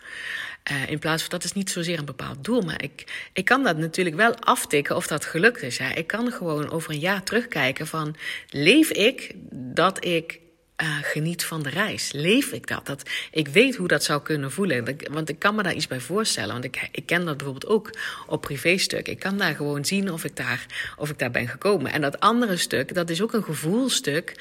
Uh, 0.72 0.90
in 0.90 1.00
plaats 1.00 1.22
van 1.22 1.32
dat 1.32 1.44
is 1.44 1.54
niet 1.54 1.70
zozeer 1.70 2.00
een 2.00 2.06
bepaald 2.06 2.44
doel, 2.44 2.62
maar 2.62 2.84
ik, 2.84 3.30
ik 3.34 3.46
kan 3.46 3.64
dat 3.64 3.78
natuurlijk 3.78 4.16
wel 4.16 4.36
aftikken 4.40 4.96
of 4.96 5.08
dat 5.08 5.26
gelukt 5.26 5.62
is. 5.62 5.78
Hè. 5.78 5.94
Ik 5.94 6.08
kan 6.08 6.32
gewoon 6.32 6.72
over 6.72 6.92
een 6.92 7.00
jaar 7.00 7.24
terugkijken 7.24 7.88
van 7.88 8.16
leef 8.50 8.90
ik 8.90 9.32
dat 9.52 10.06
ik 10.06 10.40
uh, 10.82 10.98
geniet 11.02 11.44
van 11.44 11.64
de 11.64 11.70
reis? 11.70 12.12
Leef 12.12 12.52
ik 12.52 12.68
dat? 12.68 12.86
dat? 12.86 13.10
Ik 13.32 13.48
weet 13.48 13.76
hoe 13.76 13.88
dat 13.88 14.04
zou 14.04 14.22
kunnen 14.22 14.52
voelen. 14.52 14.98
Want 15.12 15.30
ik 15.30 15.40
kan 15.40 15.56
me 15.56 15.64
daar 15.64 15.74
iets 15.74 15.88
bij 15.88 16.00
voorstellen. 16.00 16.52
Want 16.52 16.64
ik, 16.64 16.90
ik 16.92 17.06
ken 17.06 17.26
dat 17.26 17.38
bijvoorbeeld 17.38 17.72
ook 17.72 17.90
op 18.28 18.42
privéstuk. 18.42 19.08
Ik 19.08 19.20
kan 19.20 19.38
daar 19.38 19.56
gewoon 19.56 19.86
zien 19.86 20.12
of 20.12 20.24
ik 20.24 20.36
daar, 20.36 20.66
of 20.98 21.10
ik 21.10 21.20
daar 21.20 21.32
ben 21.32 21.48
gekomen. 21.48 21.92
En 21.92 22.02
dat 22.02 22.20
andere 22.20 22.58
stuk, 22.58 22.94
dat 22.94 23.10
is 23.10 23.22
ook 23.22 23.34
een 23.34 23.44
gevoelstuk. 23.44 24.34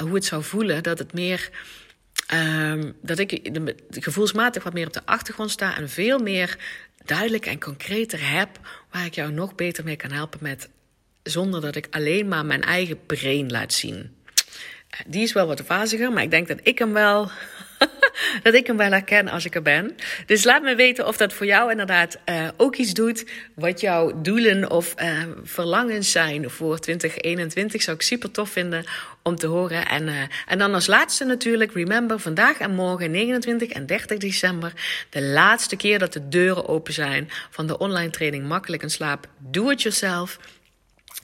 Uh, 0.00 0.06
hoe 0.06 0.14
het 0.14 0.24
zou 0.24 0.42
voelen 0.42 0.82
dat 0.82 0.98
het 0.98 1.12
meer. 1.12 1.50
Um, 2.32 2.96
dat 3.02 3.18
ik 3.18 3.54
de, 3.54 3.74
gevoelsmatig 3.90 4.62
wat 4.62 4.72
meer 4.72 4.86
op 4.86 4.92
de 4.92 5.06
achtergrond 5.06 5.50
sta 5.50 5.76
en 5.76 5.88
veel 5.88 6.18
meer 6.18 6.58
duidelijk 7.04 7.46
en 7.46 7.60
concreter 7.60 8.30
heb 8.30 8.48
waar 8.90 9.04
ik 9.04 9.14
jou 9.14 9.32
nog 9.32 9.54
beter 9.54 9.84
mee 9.84 9.96
kan 9.96 10.10
helpen 10.10 10.38
met 10.42 10.68
zonder 11.22 11.60
dat 11.60 11.76
ik 11.76 11.86
alleen 11.90 12.28
maar 12.28 12.46
mijn 12.46 12.62
eigen 12.62 13.06
brain 13.06 13.50
laat 13.50 13.72
zien. 13.72 14.16
Die 15.06 15.22
is 15.22 15.32
wel 15.32 15.46
wat 15.46 15.62
vaziger, 15.66 16.12
maar 16.12 16.22
ik 16.22 16.30
denk 16.30 16.48
dat 16.48 16.58
ik 16.62 16.78
hem 16.78 16.92
wel. 16.92 17.30
dat 18.42 18.54
ik 18.54 18.66
hem 18.66 18.76
wel 18.76 18.90
herken 18.90 19.28
als 19.28 19.44
ik 19.44 19.54
er 19.54 19.62
ben. 19.62 19.96
Dus 20.26 20.44
laat 20.44 20.62
me 20.62 20.74
weten 20.74 21.06
of 21.06 21.16
dat 21.16 21.32
voor 21.32 21.46
jou 21.46 21.70
inderdaad 21.70 22.18
uh, 22.28 22.48
ook 22.56 22.76
iets 22.76 22.92
doet. 22.92 23.26
Wat 23.54 23.80
jouw 23.80 24.20
doelen 24.22 24.70
of 24.70 24.94
uh, 25.02 25.22
verlangens 25.42 26.10
zijn 26.10 26.50
voor 26.50 26.78
2021. 26.78 27.82
Zou 27.82 27.96
ik 27.96 28.02
super 28.02 28.30
tof 28.30 28.50
vinden 28.50 28.84
om 29.22 29.36
te 29.36 29.46
horen. 29.46 29.86
En, 29.86 30.08
uh, 30.08 30.20
en 30.46 30.58
dan 30.58 30.74
als 30.74 30.86
laatste 30.86 31.24
natuurlijk, 31.24 31.72
remember, 31.72 32.18
vandaag 32.18 32.58
en 32.58 32.74
morgen 32.74 33.10
29 33.10 33.68
en 33.68 33.86
30 33.86 34.18
december. 34.18 34.72
De 35.10 35.22
laatste 35.22 35.76
keer 35.76 35.98
dat 35.98 36.12
de 36.12 36.28
deuren 36.28 36.68
open 36.68 36.92
zijn 36.92 37.30
van 37.50 37.66
de 37.66 37.78
online 37.78 38.10
training 38.10 38.46
Makkelijk 38.46 38.82
en 38.82 38.90
Slaap. 38.90 39.26
Do 39.38 39.70
it 39.70 39.82
yourself. 39.82 40.38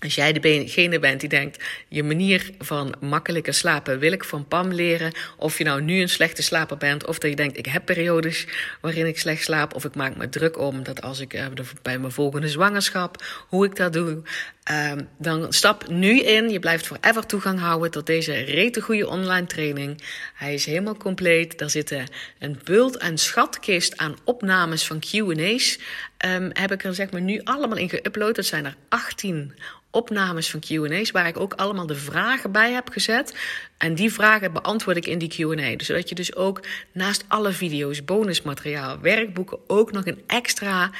Als 0.01 0.15
jij 0.15 0.33
degene 0.33 0.99
bent 0.99 1.21
die 1.21 1.29
denkt, 1.29 1.65
je 1.89 2.03
manier 2.03 2.51
van 2.59 2.95
makkelijker 3.01 3.55
slapen 3.55 3.99
wil 3.99 4.13
ik 4.13 4.25
van 4.25 4.49
Pam 4.49 4.73
leren. 4.73 5.13
Of 5.37 5.59
je 5.59 5.65
nou 5.65 5.83
nu 5.83 6.01
een 6.01 6.09
slechte 6.09 6.43
slaper 6.43 6.77
bent, 6.77 7.07
of 7.07 7.19
dat 7.19 7.31
je 7.31 7.37
denkt, 7.37 7.59
ik 7.59 7.67
heb 7.67 7.85
periodes 7.85 8.47
waarin 8.81 9.07
ik 9.07 9.19
slecht 9.19 9.43
slaap. 9.43 9.75
Of 9.75 9.85
ik 9.85 9.95
maak 9.95 10.17
me 10.17 10.29
druk 10.29 10.59
om 10.59 10.83
dat 10.83 11.03
als 11.03 11.21
ik 11.21 11.35
uh, 11.35 11.47
bij 11.83 11.99
mijn 11.99 12.13
volgende 12.13 12.49
zwangerschap, 12.49 13.25
hoe 13.49 13.65
ik 13.65 13.77
dat 13.77 13.93
doe. 13.93 14.23
Uh, 14.71 14.93
dan 15.19 15.53
stap 15.53 15.89
nu 15.89 16.21
in. 16.21 16.51
Je 16.51 16.59
blijft 16.59 16.87
forever 16.87 17.27
toegang 17.27 17.59
houden 17.61 17.91
tot 17.91 18.07
deze 18.07 18.33
rete 18.33 18.81
goede 18.81 19.09
online 19.09 19.47
training. 19.47 20.03
Hij 20.35 20.55
is 20.55 20.67
helemaal 20.67 20.97
compleet. 20.97 21.59
Daar 21.59 21.71
zitten 21.71 22.07
een 22.39 22.59
bult 22.65 22.97
en 22.97 23.19
schatkist 23.19 23.97
aan 23.97 24.17
opnames 24.25 24.87
van 24.87 25.01
Q&A's. 25.01 25.79
Um, 26.27 26.51
heb 26.53 26.73
ik 26.73 26.85
er 26.85 26.95
zeg 26.95 27.11
maar 27.11 27.21
nu 27.21 27.41
allemaal 27.45 27.79
in 27.79 27.91
geüpload. 27.91 28.33
Dat 28.33 28.45
zijn 28.45 28.65
er 28.65 28.77
18 28.89 29.55
opnames 29.91 30.51
van 30.51 30.61
QA's, 30.61 31.11
waar 31.11 31.27
ik 31.27 31.39
ook 31.39 31.55
allemaal 31.55 31.87
de 31.87 31.95
vragen 31.95 32.53
bij 32.53 32.73
heb 32.73 32.91
gezet. 32.91 33.35
En 33.79 33.95
die 33.95 34.13
vragen 34.13 34.53
beantwoord 34.53 34.97
ik 34.97 35.07
in 35.07 35.19
die 35.19 35.29
QA. 35.29 35.77
Dus 35.77 35.87
zodat 35.87 36.09
je 36.09 36.15
dus 36.15 36.35
ook 36.37 36.61
naast 36.93 37.25
alle 37.29 37.53
video's, 37.53 38.05
bonusmateriaal, 38.05 39.01
werkboeken 39.01 39.59
ook 39.67 39.93
nog 39.93 40.07
een 40.07 40.23
extra 40.27 40.91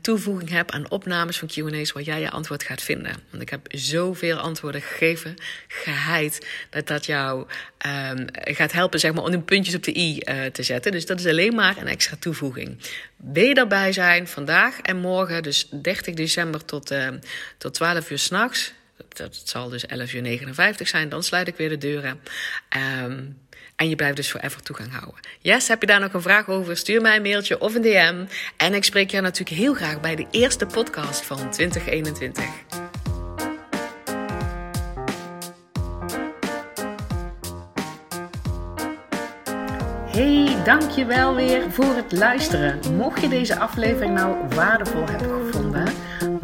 toevoeging 0.00 0.50
heb 0.50 0.70
aan 0.70 0.90
opnames 0.90 1.38
van 1.38 1.48
QA's 1.48 1.92
waar 1.92 2.02
jij 2.02 2.20
je 2.20 2.30
antwoord 2.30 2.62
gaat 2.62 2.82
vinden. 2.82 3.16
Want 3.30 3.42
ik 3.42 3.50
heb 3.50 3.66
zoveel 3.70 4.36
antwoorden 4.36 4.82
gegeven, 4.82 5.34
geheid, 5.68 6.46
dat 6.70 6.86
dat 6.86 7.06
jou 7.06 7.46
um, 7.86 8.26
gaat 8.32 8.72
helpen 8.72 9.00
zeg 9.00 9.12
maar, 9.12 9.24
om 9.24 9.30
de 9.30 9.40
puntjes 9.40 9.74
op 9.74 9.82
de 9.82 9.96
i 9.98 10.20
uh, 10.24 10.44
te 10.44 10.62
zetten. 10.62 10.92
Dus 10.92 11.06
dat 11.06 11.20
is 11.20 11.26
alleen 11.26 11.54
maar 11.54 11.76
een 11.76 11.86
extra 11.86 12.16
toevoeging. 12.20 12.78
Wil 13.16 13.44
je 13.44 13.54
daarbij 13.54 13.92
zijn 13.92 14.28
vandaag 14.28 14.80
en 14.80 14.96
morgen, 14.96 15.42
dus 15.42 15.68
30 15.70 16.14
december 16.14 16.64
tot, 16.64 16.92
uh, 16.92 17.08
tot 17.58 17.74
12 17.74 18.10
uur 18.10 18.18
s'nachts. 18.18 18.72
Dat 19.08 19.42
zal 19.44 19.68
dus 19.68 19.86
11 19.86 20.12
uur 20.12 20.22
59 20.22 20.88
zijn, 20.88 21.08
dan 21.08 21.22
sluit 21.22 21.48
ik 21.48 21.56
weer 21.56 21.68
de 21.68 21.78
deuren. 21.78 22.20
Um, 23.04 23.38
en 23.76 23.88
je 23.88 23.96
blijft 23.96 24.16
dus 24.16 24.30
forever 24.30 24.62
toegang 24.62 24.92
houden. 24.92 25.20
Yes, 25.40 25.68
heb 25.68 25.80
je 25.80 25.86
daar 25.86 26.00
nog 26.00 26.12
een 26.12 26.22
vraag 26.22 26.48
over? 26.48 26.76
Stuur 26.76 27.00
mij 27.00 27.16
een 27.16 27.22
mailtje 27.22 27.60
of 27.60 27.74
een 27.74 27.82
DM. 27.82 28.24
En 28.56 28.74
ik 28.74 28.84
spreek 28.84 29.10
je 29.10 29.20
natuurlijk 29.20 29.58
heel 29.60 29.74
graag 29.74 30.00
bij 30.00 30.16
de 30.16 30.26
eerste 30.30 30.66
podcast 30.66 31.24
van 31.24 31.50
2021. 31.50 32.44
Hey, 40.14 40.62
dankjewel 40.64 41.34
weer 41.34 41.70
voor 41.70 41.94
het 41.94 42.12
luisteren. 42.12 42.80
Mocht 42.96 43.20
je 43.20 43.28
deze 43.28 43.58
aflevering 43.58 44.14
nou 44.14 44.36
waardevol 44.54 45.04
hebben 45.06 45.46
gevonden, 45.46 45.92